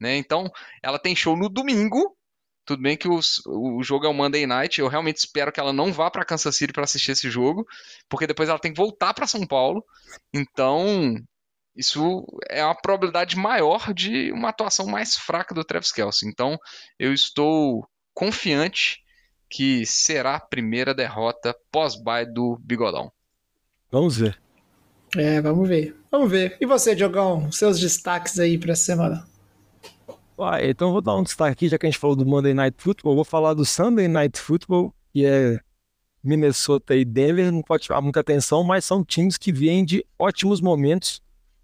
né? 0.00 0.16
Então, 0.16 0.48
ela 0.82 0.98
tem 0.98 1.16
show 1.16 1.36
no 1.36 1.48
domingo. 1.48 2.16
Tudo 2.66 2.82
bem 2.82 2.96
que 2.96 3.08
os, 3.08 3.40
o 3.46 3.80
jogo 3.82 4.06
é 4.06 4.08
o 4.08 4.12
Monday 4.12 4.44
Night, 4.44 4.80
eu 4.80 4.88
realmente 4.88 5.18
espero 5.18 5.52
que 5.52 5.60
ela 5.60 5.72
não 5.72 5.92
vá 5.92 6.10
para 6.10 6.24
Kansas 6.24 6.56
City 6.56 6.72
para 6.72 6.82
assistir 6.82 7.12
esse 7.12 7.30
jogo, 7.30 7.64
porque 8.08 8.26
depois 8.26 8.48
ela 8.48 8.58
tem 8.58 8.72
que 8.72 8.80
voltar 8.80 9.14
para 9.14 9.26
São 9.26 9.46
Paulo. 9.46 9.84
Então, 10.34 11.14
isso 11.76 12.26
é 12.50 12.64
uma 12.64 12.74
probabilidade 12.74 13.36
maior 13.36 13.94
de 13.94 14.32
uma 14.32 14.48
atuação 14.48 14.86
mais 14.86 15.16
fraca 15.16 15.54
do 15.54 15.64
Travis 15.64 15.92
Kelce. 15.92 16.26
Então, 16.28 16.58
eu 16.98 17.12
estou 17.12 17.88
confiante 18.12 19.00
que 19.48 19.86
será 19.86 20.34
a 20.34 20.40
primeira 20.40 20.92
derrota 20.92 21.54
pós-bye 21.70 22.26
do 22.26 22.58
Bigodão. 22.64 23.12
Vamos 23.92 24.16
ver. 24.16 24.36
É, 25.16 25.40
vamos 25.40 25.68
ver. 25.68 25.96
Vamos 26.10 26.28
ver. 26.28 26.56
E 26.60 26.66
você, 26.66 26.96
Diogão, 26.96 27.52
seus 27.52 27.78
destaques 27.78 28.40
aí 28.40 28.58
pra 28.58 28.74
semana? 28.74 29.24
Ah, 30.38 30.62
então 30.62 30.92
vou 30.92 31.00
dar 31.00 31.16
um 31.16 31.22
destaque 31.22 31.52
aqui, 31.52 31.68
já 31.68 31.78
que 31.78 31.86
a 31.86 31.90
gente 31.90 31.98
falou 31.98 32.14
do 32.14 32.26
Monday 32.26 32.52
Night 32.52 32.76
Football, 32.78 33.14
vou 33.14 33.24
falar 33.24 33.54
do 33.54 33.64
Sunday 33.64 34.06
Night 34.06 34.38
Football, 34.38 34.94
que 35.12 35.24
é 35.24 35.58
Minnesota 36.22 36.94
e 36.94 37.04
Denver, 37.04 37.50
não 37.50 37.62
pode 37.62 37.86
chamar 37.86 38.02
muita 38.02 38.20
atenção, 38.20 38.62
mas 38.62 38.84
são 38.84 39.02
times 39.02 39.38
que 39.38 39.50
vêm 39.50 39.84
de 39.84 40.04
ótimos 40.18 40.60
momentos. 40.60 41.22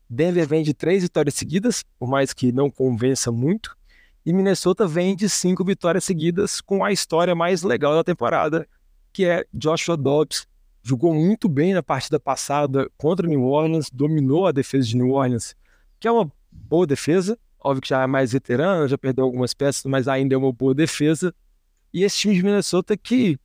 Denver 0.08 0.46
vem 0.46 0.62
de 0.62 0.72
três 0.72 1.02
vitórias 1.02 1.34
seguidas, 1.34 1.84
por 1.98 2.08
mais 2.08 2.32
que 2.32 2.50
não 2.50 2.70
convença 2.70 3.30
muito, 3.30 3.76
e 4.24 4.32
Minnesota 4.32 4.86
vem 4.86 5.16
de 5.16 5.28
cinco 5.28 5.64
vitórias 5.64 6.04
seguidas 6.04 6.60
com 6.60 6.84
a 6.84 6.92
história 6.92 7.34
mais 7.34 7.62
legal 7.62 7.94
da 7.94 8.04
temporada, 8.04 8.66
que 9.12 9.24
é 9.24 9.44
Joshua 9.52 9.96
Dobbs. 9.96 10.46
Jogou 10.82 11.12
muito 11.12 11.48
bem 11.48 11.74
na 11.74 11.82
partida 11.82 12.18
passada 12.18 12.88
contra 12.96 13.26
New 13.26 13.42
Orleans, 13.42 13.90
dominou 13.92 14.46
a 14.46 14.52
defesa 14.52 14.86
de 14.86 14.96
New 14.96 15.10
Orleans, 15.10 15.54
que 15.98 16.08
é 16.08 16.12
uma 16.12 16.30
boa 16.50 16.86
defesa, 16.86 17.38
óbvio 17.64 17.82
que 17.82 17.88
já 17.88 18.02
é 18.02 18.06
mais 18.06 18.32
veterano, 18.32 18.88
já 18.88 18.98
perdeu 18.98 19.24
algumas 19.24 19.54
peças, 19.54 19.84
mas 19.84 20.08
ainda 20.08 20.34
é 20.34 20.38
uma 20.38 20.52
boa 20.52 20.74
defesa. 20.74 21.34
E 21.92 22.02
esse 22.04 22.18
time 22.18 22.34
de 22.34 22.42
Minnesota 22.42 22.96
que 22.96 23.38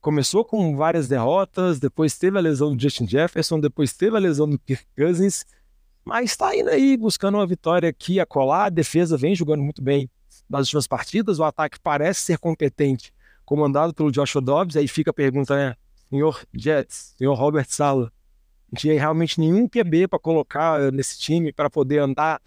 começou 0.00 0.44
com 0.44 0.76
várias 0.76 1.08
derrotas, 1.08 1.78
depois 1.78 2.16
teve 2.16 2.38
a 2.38 2.40
lesão 2.40 2.74
do 2.74 2.80
Justin 2.80 3.06
Jefferson, 3.06 3.60
depois 3.60 3.92
teve 3.92 4.16
a 4.16 4.20
lesão 4.20 4.48
do 4.48 4.58
Kirk 4.58 4.86
Cousins, 4.96 5.44
mas 6.04 6.30
está 6.30 6.56
indo 6.56 6.70
aí 6.70 6.96
buscando 6.96 7.36
uma 7.36 7.46
vitória 7.46 7.88
aqui 7.88 8.18
a 8.18 8.26
colar. 8.26 8.66
A 8.66 8.70
defesa 8.70 9.16
vem 9.16 9.34
jogando 9.34 9.62
muito 9.62 9.82
bem 9.82 10.08
nas 10.48 10.66
últimas 10.66 10.86
partidas, 10.86 11.38
o 11.38 11.44
ataque 11.44 11.78
parece 11.80 12.20
ser 12.20 12.38
competente, 12.38 13.12
comandado 13.44 13.92
pelo 13.92 14.10
Joshua 14.10 14.40
Dobbs. 14.40 14.76
Aí 14.76 14.88
fica 14.88 15.10
a 15.10 15.14
pergunta, 15.14 15.54
né? 15.54 15.76
Senhor 16.08 16.44
Jets, 16.52 17.14
senhor 17.16 17.34
Robert 17.34 17.66
Sala, 17.68 18.12
não 18.70 18.76
tinha 18.76 18.94
realmente 18.94 19.38
nenhum 19.38 19.68
QB 19.68 20.08
para 20.08 20.18
colocar 20.18 20.90
nesse 20.92 21.18
time 21.18 21.52
para 21.52 21.68
poder 21.68 21.98
andar 21.98 22.40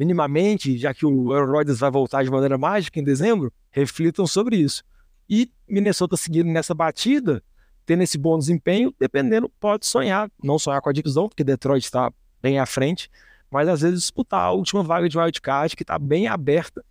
minimamente, 0.00 0.78
já 0.78 0.94
que 0.94 1.04
o 1.04 1.30
Aaron 1.30 1.62
vai 1.74 1.90
voltar 1.90 2.24
de 2.24 2.30
maneira 2.30 2.56
mágica 2.56 2.98
em 2.98 3.04
dezembro, 3.04 3.52
reflitam 3.70 4.26
sobre 4.26 4.56
isso. 4.56 4.82
E 5.28 5.52
Minnesota 5.68 6.16
seguindo 6.16 6.46
nessa 6.46 6.72
batida, 6.72 7.42
tendo 7.84 8.02
esse 8.02 8.16
bom 8.16 8.38
desempenho, 8.38 8.94
dependendo, 8.98 9.50
pode 9.60 9.84
sonhar, 9.84 10.30
não 10.42 10.58
sonhar 10.58 10.80
com 10.80 10.88
a 10.88 10.92
divisão, 10.92 11.28
porque 11.28 11.44
Detroit 11.44 11.84
está 11.84 12.10
bem 12.40 12.58
à 12.58 12.64
frente, 12.64 13.10
mas 13.50 13.68
às 13.68 13.82
vezes 13.82 14.00
disputar 14.00 14.40
a 14.40 14.52
última 14.52 14.82
vaga 14.82 15.06
de 15.06 15.18
wildcard, 15.18 15.76
que 15.76 15.82
está 15.82 15.98
bem 15.98 16.28
aberta 16.28 16.82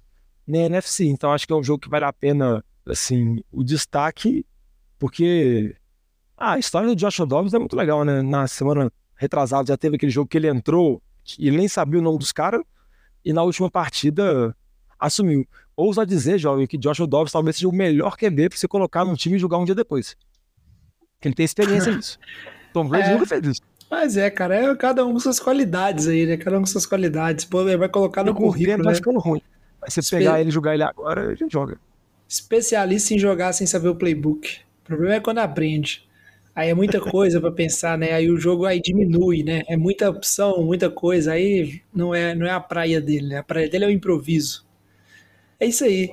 na 0.46 0.60
NFC. 0.60 1.06
Então 1.06 1.32
acho 1.32 1.48
que 1.48 1.54
é 1.54 1.56
um 1.56 1.64
jogo 1.64 1.82
que 1.82 1.90
vale 1.90 2.06
a 2.06 2.14
pena, 2.14 2.64
assim, 2.86 3.44
o 3.52 3.64
destaque, 3.64 4.46
porque 5.00 5.76
ah, 6.38 6.54
a 6.54 6.60
história 6.60 6.88
do 6.88 6.96
Joshua 6.96 7.26
Dobbs 7.26 7.56
é 7.56 7.58
muito 7.58 7.76
legal, 7.76 8.06
né? 8.06 8.22
Na 8.22 8.46
semana 8.46 8.94
retrasada 9.16 9.68
já 9.68 9.76
teve 9.76 9.96
aquele 9.96 10.12
jogo 10.12 10.30
que 10.30 10.38
ele 10.38 10.48
entrou 10.48 11.02
e 11.40 11.50
nem 11.50 11.68
sabia 11.68 12.00
o 12.00 12.04
nome 12.04 12.20
dos 12.20 12.32
caras, 12.32 12.62
e 13.24 13.34
na 13.34 13.44
última 13.44 13.70
partida 13.70 14.56
assumiu. 15.00 15.46
Ousa 15.76 16.06
dizer, 16.06 16.38
jovem, 16.38 16.68
que 16.68 16.78
Joshua 16.78 17.08
Dobbs 17.08 17.32
talvez 17.32 17.56
seja 17.56 17.70
o 17.70 17.72
melhor 17.72 18.18
QB 18.18 18.50
para 18.50 18.58
você 18.58 18.68
colocar 18.68 19.06
no 19.06 19.16
time 19.16 19.36
e 19.38 19.40
jogar 19.40 19.58
um 19.58 19.66
dia 19.66 19.76
depois. 19.76 20.16
Que 21.22 21.28
ele 21.30 21.36
tem 21.36 21.46
experiência 21.46 21.96
nisso. 21.96 22.20
Tom 22.74 22.88
Brady 22.88 23.10
É. 23.10 23.14
nunca 23.14 23.26
fez 23.26 23.46
isso. 23.46 23.62
Mas 23.90 24.18
é, 24.18 24.30
cara, 24.30 24.56
é 24.56 24.76
cada 24.76 25.06
um 25.06 25.14
com 25.14 25.20
suas 25.20 25.40
qualidades 25.40 26.08
aí, 26.08 26.26
né? 26.26 26.38
Cada 26.38 26.58
um 26.58 26.62
com 26.62 26.66
suas 26.68 26.86
qualidades. 26.86 27.44
Pô, 27.46 27.62
ele 27.68 27.78
vai 27.78 27.90
colocar 27.90 28.24
no 28.24 28.32
E 28.32 28.34
com 28.34 28.40
o 28.42 28.44
tempo 28.46 28.54
currículo, 28.54 28.84
vai 28.84 28.94
né? 28.94 28.98
ficando 28.98 29.20
ruim. 29.20 29.42
Mas 29.82 29.94
você 29.94 30.00
Espe- 30.02 30.18
pegar 30.18 30.40
ele 30.40 30.50
e 30.50 30.52
jogar 30.52 30.74
ele 30.74 30.84
agora, 30.84 31.32
a 31.32 31.36
gente 31.36 31.52
joga. 31.52 31.80
Especialista 32.28 33.14
em 33.14 33.20
jogar 33.20 33.54
sem 33.54 33.66
saber 33.66 33.88
o 33.90 33.96
playbook. 33.96 34.58
O 34.84 34.86
problema 34.86 35.16
é 35.16 35.20
quando 35.20 35.40
aprende. 35.40 36.08
Aí 36.56 36.70
é 36.70 36.74
muita 36.74 37.00
coisa 37.00 37.40
pra 37.40 37.52
pensar, 37.52 37.98
né? 37.98 38.14
Aí 38.14 38.30
o 38.30 38.38
jogo 38.38 38.66
aí 38.66 38.82
diminui, 38.82 39.44
né? 39.44 39.64
É 39.68 39.78
muita 39.78 40.10
opção, 40.10 40.64
muita 40.64 40.90
coisa. 40.90 41.34
Aí 41.34 41.82
não 41.94 42.14
é, 42.14 42.36
não 42.36 42.46
é 42.46 42.52
a 42.52 42.60
praia 42.60 43.00
dele, 43.00 43.28
né? 43.28 43.38
A 43.38 43.44
praia 43.44 43.70
dele 43.70 43.86
é 43.86 43.88
o 43.88 43.92
improviso. 43.92 44.66
É 45.60 45.66
isso 45.66 45.84
aí. 45.84 46.12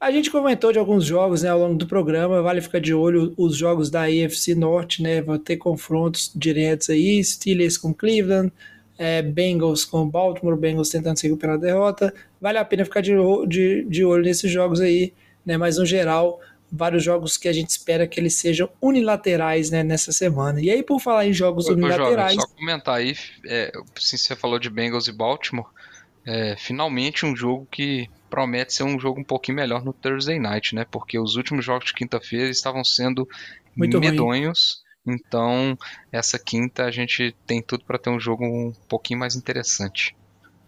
A 0.00 0.10
gente 0.10 0.30
comentou 0.30 0.72
de 0.72 0.78
alguns 0.80 1.04
jogos 1.04 1.42
né, 1.44 1.48
ao 1.48 1.60
longo 1.60 1.76
do 1.76 1.86
programa, 1.86 2.42
vale 2.42 2.60
ficar 2.60 2.80
de 2.80 2.92
olho 2.92 3.32
os 3.36 3.56
jogos 3.56 3.88
da 3.88 4.02
AFC 4.02 4.54
Norte, 4.54 5.00
né? 5.00 5.22
Vão 5.22 5.38
ter 5.38 5.56
confrontos 5.56 6.32
diretos 6.34 6.90
aí, 6.90 7.22
Steelers 7.22 7.78
com 7.78 7.94
Cleveland, 7.94 8.52
é, 8.98 9.22
Bengals 9.22 9.84
com 9.84 10.08
Baltimore, 10.08 10.56
Bengals 10.56 10.88
tentando 10.88 11.18
se 11.18 11.28
recuperar 11.28 11.56
da 11.56 11.68
derrota. 11.68 12.12
Vale 12.40 12.58
a 12.58 12.64
pena 12.64 12.84
ficar 12.84 13.00
de, 13.00 13.12
de, 13.46 13.84
de 13.84 14.04
olho 14.04 14.24
nesses 14.24 14.50
jogos 14.50 14.80
aí, 14.80 15.12
né? 15.46 15.56
Mas 15.56 15.78
no 15.78 15.86
geral, 15.86 16.40
vários 16.72 17.04
jogos 17.04 17.36
que 17.36 17.48
a 17.48 17.52
gente 17.52 17.68
espera 17.70 18.06
que 18.08 18.18
eles 18.18 18.34
sejam 18.36 18.68
unilaterais 18.80 19.70
né, 19.70 19.84
nessa 19.84 20.10
semana. 20.12 20.60
E 20.60 20.70
aí, 20.70 20.82
por 20.82 21.00
falar 21.00 21.26
em 21.26 21.32
jogos 21.32 21.68
Ô, 21.68 21.72
ô, 21.80 21.90
Jovem, 21.90 22.24
unilaterais, 22.24 22.34
só 22.34 22.46
comentar 22.46 22.96
aí, 22.96 23.14
é, 23.46 23.72
se 23.98 24.16
você 24.18 24.34
falou 24.34 24.58
de 24.58 24.70
Bengals 24.70 25.06
e 25.08 25.12
Baltimore, 25.12 25.66
é, 26.24 26.56
finalmente 26.56 27.26
um 27.26 27.34
jogo 27.36 27.66
que 27.70 28.08
promete 28.30 28.74
ser 28.74 28.84
um 28.84 28.98
jogo 28.98 29.20
um 29.20 29.24
pouquinho 29.24 29.56
melhor 29.56 29.84
no 29.84 29.92
Thursday 29.92 30.38
Night, 30.38 30.74
né? 30.74 30.86
Porque 30.90 31.18
os 31.18 31.36
últimos 31.36 31.64
jogos 31.64 31.86
de 31.86 31.94
quinta-feira 31.94 32.48
estavam 32.48 32.84
sendo 32.84 33.28
Muito 33.76 33.98
ruim. 33.98 34.00
medonhos. 34.00 34.82
Então, 35.06 35.76
essa 36.12 36.38
quinta 36.38 36.84
a 36.84 36.90
gente 36.90 37.34
tem 37.46 37.60
tudo 37.62 37.84
para 37.84 37.98
ter 37.98 38.10
um 38.10 38.20
jogo 38.20 38.44
um 38.44 38.72
pouquinho 38.88 39.18
mais 39.20 39.34
interessante. 39.34 40.16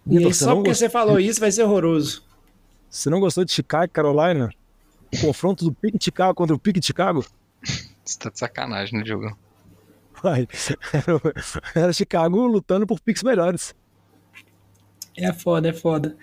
e 0.07 0.19
aí, 0.19 0.35
você 0.35 0.45
só 0.45 0.55
porque 0.55 0.71
gost- 0.71 0.81
você 0.81 0.89
falou 0.91 1.19
isso 1.21 1.41
vai 1.41 1.51
ser 1.53 1.63
horroroso. 1.65 2.23
Você 2.89 3.11
não 3.11 3.21
gostou 3.21 3.45
de 3.45 3.53
Chicago 3.53 3.85
e 3.85 3.89
Carolina? 3.89 4.51
O 5.15 5.21
confronto 5.21 5.65
do 5.65 5.73
Pique 5.73 5.99
de 5.99 6.05
Chicago 6.05 6.35
contra 6.35 6.55
o 6.55 6.59
Pique 6.59 6.81
de 6.81 6.87
Chicago? 6.87 7.25
Você 8.05 8.19
tá 8.19 8.31
de 8.31 8.39
sacanagem, 8.39 8.99
né, 8.99 9.05
Diogão? 9.05 9.37
Vai. 10.23 10.47
Era 11.75 11.93
Chicago 11.93 12.47
lutando 12.47 12.87
por 12.87 13.01
picks 13.01 13.23
melhores. 13.23 13.75
É 15.17 15.33
foda, 15.33 15.69
é 15.69 15.73
foda. 15.73 16.17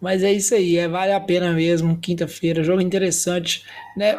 Mas 0.00 0.22
é 0.22 0.32
isso 0.32 0.54
aí, 0.54 0.76
é, 0.76 0.86
vale 0.86 1.12
a 1.12 1.20
pena 1.20 1.52
mesmo. 1.52 1.98
Quinta-feira, 1.98 2.62
jogo 2.62 2.80
interessante, 2.80 3.64
né? 3.96 4.14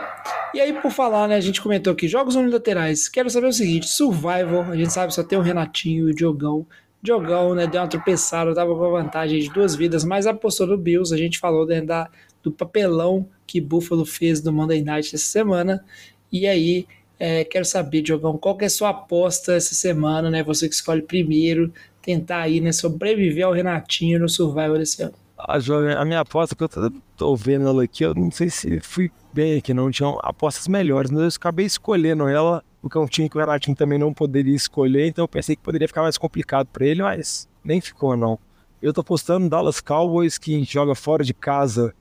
E 0.54 0.60
aí, 0.60 0.74
por 0.74 0.92
falar, 0.92 1.28
né? 1.28 1.36
A 1.36 1.40
gente 1.40 1.62
comentou 1.62 1.94
aqui, 1.94 2.08
jogos 2.08 2.36
unilaterais. 2.36 3.08
Quero 3.08 3.30
saber 3.30 3.48
o 3.48 3.54
seguinte: 3.54 3.88
Survival, 3.88 4.64
a 4.64 4.76
gente 4.76 4.92
sabe 4.92 5.14
só 5.14 5.24
tem 5.24 5.38
o 5.38 5.42
Renatinho 5.42 6.10
e 6.10 6.12
o 6.12 6.16
Diogão. 6.16 6.66
Diogão, 7.02 7.54
né? 7.54 7.68
Deu 7.68 7.82
uma 7.82 7.88
tropeçada, 7.88 8.54
tava 8.54 8.76
com 8.76 8.84
a 8.84 9.02
vantagem 9.02 9.40
de 9.40 9.50
duas 9.50 9.76
vidas, 9.76 10.04
mas 10.04 10.26
apostou 10.26 10.68
no 10.68 10.78
Bills. 10.78 11.14
A 11.14 11.18
gente 11.18 11.40
falou 11.40 11.66
né, 11.66 11.82
da, 11.82 12.10
do 12.44 12.52
papelão 12.52 13.28
que 13.46 13.62
Buffalo 13.62 14.06
fez 14.06 14.44
no 14.44 14.52
Monday 14.52 14.82
Night 14.82 15.16
essa 15.16 15.26
semana. 15.26 15.84
E 16.32 16.48
aí, 16.48 16.88
é, 17.20 17.44
quero 17.44 17.66
saber, 17.66 18.02
Diogão, 18.02 18.38
qual 18.38 18.58
que 18.58 18.64
é 18.64 18.68
a 18.68 18.70
sua 18.70 18.90
aposta 18.90 19.54
essa 19.54 19.74
semana, 19.74 20.30
né? 20.30 20.44
Você 20.44 20.68
que 20.68 20.76
escolhe 20.76 21.02
primeiro, 21.02 21.72
tentar 22.02 22.42
aí, 22.42 22.60
né? 22.60 22.72
Sobreviver 22.72 23.46
ao 23.46 23.54
Renatinho 23.54 24.20
no 24.20 24.30
Survival 24.30 24.78
desse 24.78 25.04
ano. 25.04 25.14
A, 25.38 25.60
jovem, 25.60 25.94
a 25.94 26.04
minha 26.04 26.22
aposta 26.22 26.56
que 26.56 26.64
eu 26.64 26.70
tô, 26.70 26.92
tô 27.16 27.36
vendo 27.36 27.68
ela 27.68 27.84
aqui, 27.84 28.04
eu 28.04 28.16
não 28.16 28.32
sei 28.32 28.50
se 28.50 28.80
fui 28.80 29.12
bem 29.32 29.58
aqui, 29.58 29.72
não 29.72 29.92
tinham 29.92 30.18
apostas 30.24 30.68
melhores, 30.68 31.12
mas 31.12 31.22
eu 31.22 31.28
acabei 31.28 31.66
escolhendo 31.66 32.28
ela, 32.28 32.64
porque 32.88 32.98
é 32.98 33.02
um 33.02 33.08
time 33.08 33.30
que 33.30 33.38
o 33.38 33.40
Renatinho 33.40 33.76
também 33.76 34.00
não 34.00 34.14
poderia 34.14 34.56
escolher, 34.56 35.08
então 35.08 35.24
eu 35.24 35.28
pensei 35.28 35.56
que 35.56 35.62
poderia 35.62 35.88
ficar 35.88 36.02
mais 36.02 36.18
complicado 36.18 36.68
para 36.68 36.86
ele, 36.86 37.02
mas 37.02 37.48
nem 37.64 37.82
ficou 37.82 38.16
não. 38.16 38.40
Eu 38.82 38.94
tô 38.94 39.02
apostando 39.02 39.46
no 39.46 39.50
Dallas 39.50 39.82
Cowboys, 39.82 40.38
que 40.38 40.64
joga 40.64 40.94
fora 40.94 41.24
de 41.24 41.34
casa 41.34 41.94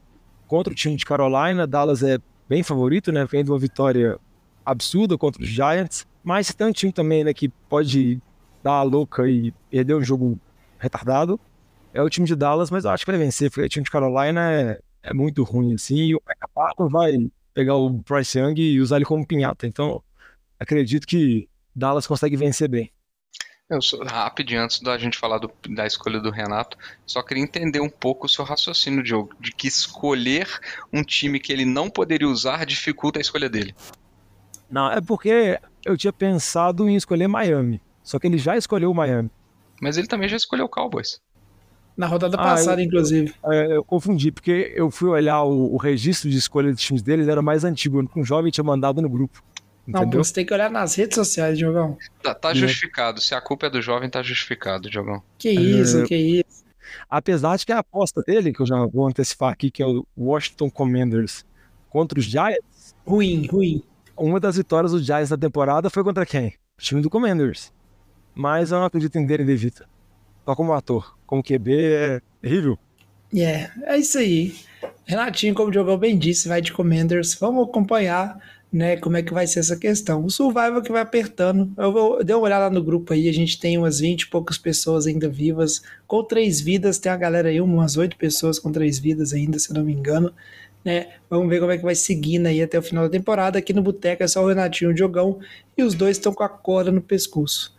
contra 0.46 0.72
o 0.72 0.76
time 0.76 0.96
de 0.96 1.04
Carolina. 1.04 1.66
Dallas 1.66 2.02
é 2.02 2.18
bem 2.48 2.62
favorito, 2.62 3.10
né? 3.10 3.24
Vem 3.24 3.42
de 3.42 3.50
uma 3.50 3.58
vitória 3.58 4.18
absurda 4.64 5.16
contra 5.16 5.42
os 5.42 5.48
Giants, 5.48 6.06
mas 6.22 6.52
tem 6.52 6.66
um 6.66 6.72
time 6.72 6.92
também, 6.92 7.24
né, 7.24 7.32
que 7.32 7.48
pode 7.48 8.20
dar 8.62 8.74
a 8.74 8.82
louca 8.82 9.28
e 9.28 9.52
perder 9.70 9.94
um 9.94 10.02
jogo 10.02 10.38
retardado 10.78 11.40
é 11.96 12.02
o 12.02 12.10
time 12.10 12.26
de 12.26 12.36
Dallas, 12.36 12.70
mas 12.70 12.84
eu 12.84 12.90
acho 12.90 13.04
que 13.06 13.10
vai 13.10 13.18
vencer, 13.18 13.50
porque 13.50 13.64
o 13.64 13.68
time 13.68 13.84
de 13.84 13.90
Carolina 13.90 14.52
é, 14.52 14.78
é 15.02 15.14
muito 15.14 15.42
ruim, 15.42 15.74
assim, 15.74 15.96
e 15.96 16.14
o 16.14 16.20
Mecca 16.26 16.46
vai 16.90 17.16
pegar 17.54 17.76
o 17.76 17.88
Bryce 17.88 18.38
Young 18.38 18.60
e 18.60 18.80
usar 18.80 18.96
ele 18.96 19.06
como 19.06 19.26
pinhata, 19.26 19.66
então 19.66 20.02
acredito 20.58 21.06
que 21.06 21.48
Dallas 21.74 22.06
consegue 22.06 22.36
vencer 22.36 22.68
bem. 22.68 22.90
Eu 23.68 23.82
sou, 23.82 24.04
rapidinho, 24.04 24.62
antes 24.62 24.80
da 24.80 24.96
gente 24.96 25.18
falar 25.18 25.38
do, 25.38 25.50
da 25.70 25.84
escolha 25.84 26.20
do 26.20 26.30
Renato, 26.30 26.78
só 27.04 27.20
queria 27.20 27.42
entender 27.42 27.80
um 27.80 27.88
pouco 27.88 28.26
o 28.26 28.28
seu 28.28 28.44
raciocínio, 28.44 29.02
Diogo, 29.02 29.34
de 29.40 29.50
que 29.50 29.66
escolher 29.66 30.46
um 30.92 31.02
time 31.02 31.40
que 31.40 31.52
ele 31.52 31.64
não 31.64 31.90
poderia 31.90 32.28
usar 32.28 32.64
dificulta 32.64 33.18
a 33.18 33.20
escolha 33.22 33.48
dele. 33.48 33.74
Não, 34.70 34.90
é 34.90 35.00
porque 35.00 35.58
eu 35.84 35.96
tinha 35.96 36.12
pensado 36.12 36.88
em 36.88 36.94
escolher 36.94 37.26
Miami, 37.26 37.80
só 38.04 38.20
que 38.20 38.28
ele 38.28 38.38
já 38.38 38.56
escolheu 38.56 38.90
o 38.90 38.94
Miami. 38.94 39.30
Mas 39.82 39.96
ele 39.96 40.06
também 40.06 40.28
já 40.28 40.36
escolheu 40.36 40.66
o 40.66 40.68
Cowboys. 40.68 41.20
Na 41.96 42.06
rodada 42.06 42.36
passada, 42.36 42.80
eu, 42.80 42.86
inclusive. 42.86 43.34
Eu, 43.42 43.52
eu, 43.52 43.84
confundi, 43.84 44.30
porque 44.30 44.72
eu 44.76 44.90
fui 44.90 45.08
olhar 45.08 45.42
o, 45.42 45.74
o 45.74 45.76
registro 45.76 46.30
de 46.30 46.36
escolha 46.36 46.70
dos 46.70 46.82
times 46.82 47.02
deles, 47.02 47.26
era 47.26 47.40
mais 47.40 47.64
antigo. 47.64 48.08
Um 48.14 48.24
jovem 48.24 48.52
tinha 48.52 48.62
mandado 48.62 49.00
no 49.00 49.08
grupo. 49.08 49.42
Não, 49.86 50.10
você 50.10 50.32
tem 50.32 50.46
que 50.46 50.52
olhar 50.52 50.70
nas 50.70 50.94
redes 50.96 51.14
sociais, 51.14 51.56
Diogão. 51.56 51.96
Tá, 52.22 52.34
tá 52.34 52.52
justificado. 52.52 53.20
Se 53.20 53.34
a 53.34 53.40
culpa 53.40 53.66
é 53.66 53.70
do 53.70 53.80
jovem, 53.80 54.10
tá 54.10 54.22
justificado, 54.22 54.90
Diogão. 54.90 55.22
Que 55.38 55.50
isso, 55.50 56.02
é... 56.02 56.06
que 56.06 56.16
isso. 56.16 56.64
Apesar 57.08 57.56
de 57.56 57.66
que 57.66 57.72
a 57.72 57.78
aposta 57.78 58.22
dele, 58.22 58.52
que 58.52 58.60
eu 58.60 58.66
já 58.66 58.84
vou 58.86 59.06
antecipar 59.06 59.52
aqui, 59.52 59.70
que 59.70 59.82
é 59.82 59.86
o 59.86 60.04
Washington 60.18 60.70
Commanders 60.70 61.44
contra 61.88 62.18
os 62.18 62.24
Giants. 62.24 62.94
Ruim, 63.06 63.46
ruim. 63.46 63.82
Uma 64.16 64.40
das 64.40 64.56
vitórias 64.56 64.92
dos 64.92 65.04
Giants 65.04 65.30
da 65.30 65.36
temporada 65.36 65.90
foi 65.90 66.02
contra 66.02 66.26
quem? 66.26 66.54
O 66.78 66.82
time 66.82 67.00
do 67.00 67.10
Commanders. 67.10 67.72
Mas 68.34 68.70
eu 68.70 68.78
não 68.78 68.86
acredito 68.86 69.16
em 69.16 69.26
Danny 69.26 69.44
DeVito. 69.44 69.86
Só 70.44 70.54
como 70.54 70.72
ator. 70.72 71.16
Como 71.26 71.42
QB 71.42 71.72
é 71.74 72.20
terrível. 72.40 72.78
É, 73.32 73.38
yeah, 73.38 73.74
é 73.84 73.98
isso 73.98 74.18
aí. 74.18 74.54
Renatinho, 75.04 75.54
como 75.54 75.68
o 75.68 75.70
Diogão 75.72 75.98
bem 75.98 76.18
disse, 76.18 76.48
vai 76.48 76.60
de 76.60 76.72
Commanders. 76.72 77.34
Vamos 77.34 77.68
acompanhar 77.68 78.38
né, 78.76 78.98
como 78.98 79.16
é 79.16 79.22
que 79.22 79.32
vai 79.32 79.46
ser 79.46 79.60
essa 79.60 79.74
questão. 79.74 80.22
O 80.22 80.30
Survival 80.30 80.82
que 80.82 80.92
vai 80.92 81.00
apertando. 81.00 81.72
Eu, 81.78 81.90
vou, 81.90 82.22
dei 82.22 82.36
uma 82.36 82.44
olhada 82.44 82.68
no 82.68 82.84
grupo 82.84 83.14
aí, 83.14 83.26
a 83.26 83.32
gente 83.32 83.58
tem 83.58 83.78
umas 83.78 84.00
20 84.00 84.20
e 84.20 84.26
poucas 84.26 84.58
pessoas 84.58 85.06
ainda 85.06 85.30
vivas. 85.30 85.80
Com 86.06 86.22
três 86.22 86.60
vidas, 86.60 86.98
tem 86.98 87.10
a 87.10 87.16
galera 87.16 87.48
aí, 87.48 87.58
umas 87.58 87.96
oito 87.96 88.18
pessoas 88.18 88.58
com 88.58 88.70
três 88.70 88.98
vidas 88.98 89.32
ainda, 89.32 89.58
se 89.58 89.72
não 89.72 89.82
me 89.82 89.94
engano. 89.94 90.30
Né? 90.84 91.06
Vamos 91.30 91.48
ver 91.48 91.58
como 91.58 91.72
é 91.72 91.78
que 91.78 91.84
vai 91.84 91.94
seguindo 91.94 92.46
aí 92.48 92.62
até 92.62 92.78
o 92.78 92.82
final 92.82 93.04
da 93.04 93.10
temporada. 93.10 93.58
Aqui 93.58 93.72
no 93.72 93.80
Boteco 93.80 94.22
é 94.22 94.28
só 94.28 94.44
o 94.44 94.48
Renatinho 94.48 94.90
e 94.90 94.92
o 94.92 94.94
Diogão, 94.94 95.38
e 95.76 95.82
os 95.82 95.94
dois 95.94 96.18
estão 96.18 96.34
com 96.34 96.44
a 96.44 96.48
corda 96.48 96.92
no 96.92 97.00
pescoço. 97.00 97.74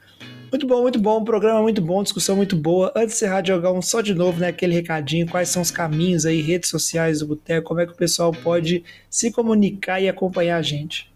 Muito 0.49 0.65
bom, 0.65 0.81
muito 0.81 0.99
bom, 0.99 1.23
programa 1.23 1.61
muito 1.61 1.81
bom, 1.81 2.01
discussão 2.01 2.35
muito 2.35 2.55
boa. 2.55 2.91
Antes 2.95 3.09
de 3.09 3.15
encerrar, 3.15 3.41
Diogão, 3.41 3.81
só 3.81 3.99
de 3.99 4.13
novo, 4.13 4.39
né, 4.39 4.47
aquele 4.47 4.73
recadinho, 4.73 5.27
quais 5.27 5.49
são 5.49 5.61
os 5.61 5.69
caminhos 5.69 6.25
aí, 6.25 6.41
redes 6.41 6.69
sociais 6.69 7.19
do 7.19 7.27
Boteco, 7.27 7.67
como 7.67 7.81
é 7.81 7.85
que 7.85 7.91
o 7.91 7.95
pessoal 7.95 8.31
pode 8.31 8.83
se 9.09 9.29
comunicar 9.29 9.99
e 9.99 10.07
acompanhar 10.07 10.57
a 10.57 10.61
gente? 10.61 11.11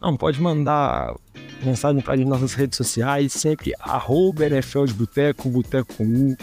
Não, 0.00 0.16
pode 0.16 0.40
mandar 0.40 1.14
mensagem 1.62 2.00
para 2.00 2.14
as 2.14 2.20
nossas 2.20 2.54
redes 2.54 2.78
sociais, 2.78 3.34
sempre 3.34 3.74
arroba 3.78 4.46
NFL 4.46 4.86
de 4.86 4.94
Boteco, 4.94 5.50
Boteco 5.50 5.94
com 5.94 6.04
U. 6.04 6.36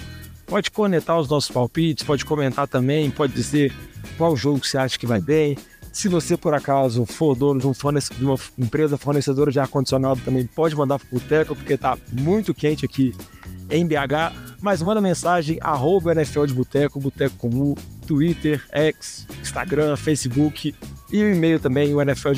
Pode 0.46 0.70
conectar 0.70 1.18
os 1.18 1.28
nossos 1.28 1.50
palpites, 1.50 2.04
pode 2.04 2.24
comentar 2.24 2.68
também, 2.68 3.10
pode 3.10 3.34
dizer 3.34 3.74
qual 4.18 4.36
jogo 4.38 4.64
você 4.64 4.78
acha 4.78 5.00
que 5.00 5.08
vai 5.08 5.20
bem, 5.20 5.58
se 5.98 6.08
você, 6.08 6.38
por 6.38 6.54
acaso, 6.54 7.08
for 7.08 7.36
dono 7.36 7.60
de, 7.60 7.66
um 7.66 7.72
de 7.72 8.24
uma 8.24 8.38
empresa 8.56 9.00
fornecedora 9.00 9.52
de 9.52 9.60
ar-condicionado, 9.60 10.22
também 10.24 10.46
pode 10.46 10.76
mandar 10.76 11.00
pro 11.00 11.20
Boteco, 11.20 11.56
porque 11.56 11.76
tá 11.76 11.98
muito 12.12 12.54
quente 12.54 12.86
aqui 12.86 13.16
em 13.68 13.84
BH. 13.84 14.32
Mas 14.62 14.80
manda 14.80 15.02
mensagem, 15.02 15.58
arroba 15.60 16.12
NFL 16.12 16.46
de 16.46 16.54
Boteco, 16.54 17.00
Boteco 17.00 17.36
Comum, 17.38 17.74
Twitter, 18.06 18.64
X, 18.72 19.26
Instagram, 19.42 19.96
Facebook 19.96 20.76
e 21.12 21.24
o 21.24 21.34
e-mail 21.34 21.60
também, 21.60 21.96
o 21.96 22.00
NFL 22.00 22.34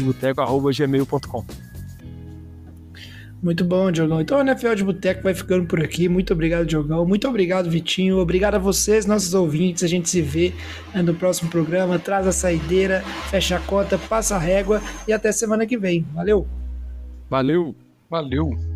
Muito 3.42 3.64
bom, 3.64 3.90
Diogão. 3.90 4.20
Então 4.20 4.38
o 4.38 4.42
NFL 4.42 4.74
de 4.76 4.84
Boteco 4.84 5.24
vai 5.24 5.34
ficando 5.34 5.66
por 5.66 5.82
aqui. 5.82 6.10
Muito 6.10 6.34
obrigado, 6.34 6.66
Diogão. 6.66 7.06
Muito 7.06 7.28
obrigado, 7.28 7.70
Vitinho. 7.70 8.20
Obrigado 8.20 8.56
a 8.56 8.60
vocês, 8.60 9.06
nossos 9.06 9.34
ouvintes. 9.34 9.84
A 9.84 9.88
gente 9.88 10.10
se 10.10 10.22
vê 10.22 10.54
né, 10.94 11.02
no 11.02 11.14
próximo 11.14 11.50
programa. 11.50 11.98
Traz 11.98 12.28
a 12.28 12.32
saideira, 12.34 13.02
fecha 13.30 13.56
a 13.56 13.60
conta, 13.60 13.98
passa 13.98 14.36
a 14.36 14.40
régua 14.40 14.82
e 15.08 15.14
até 15.14 15.32
semana 15.32 15.66
que 15.66 15.78
vem. 15.78 16.06
Valeu! 16.14 16.46
Valeu! 17.30 17.76
Valeu! 18.10 18.69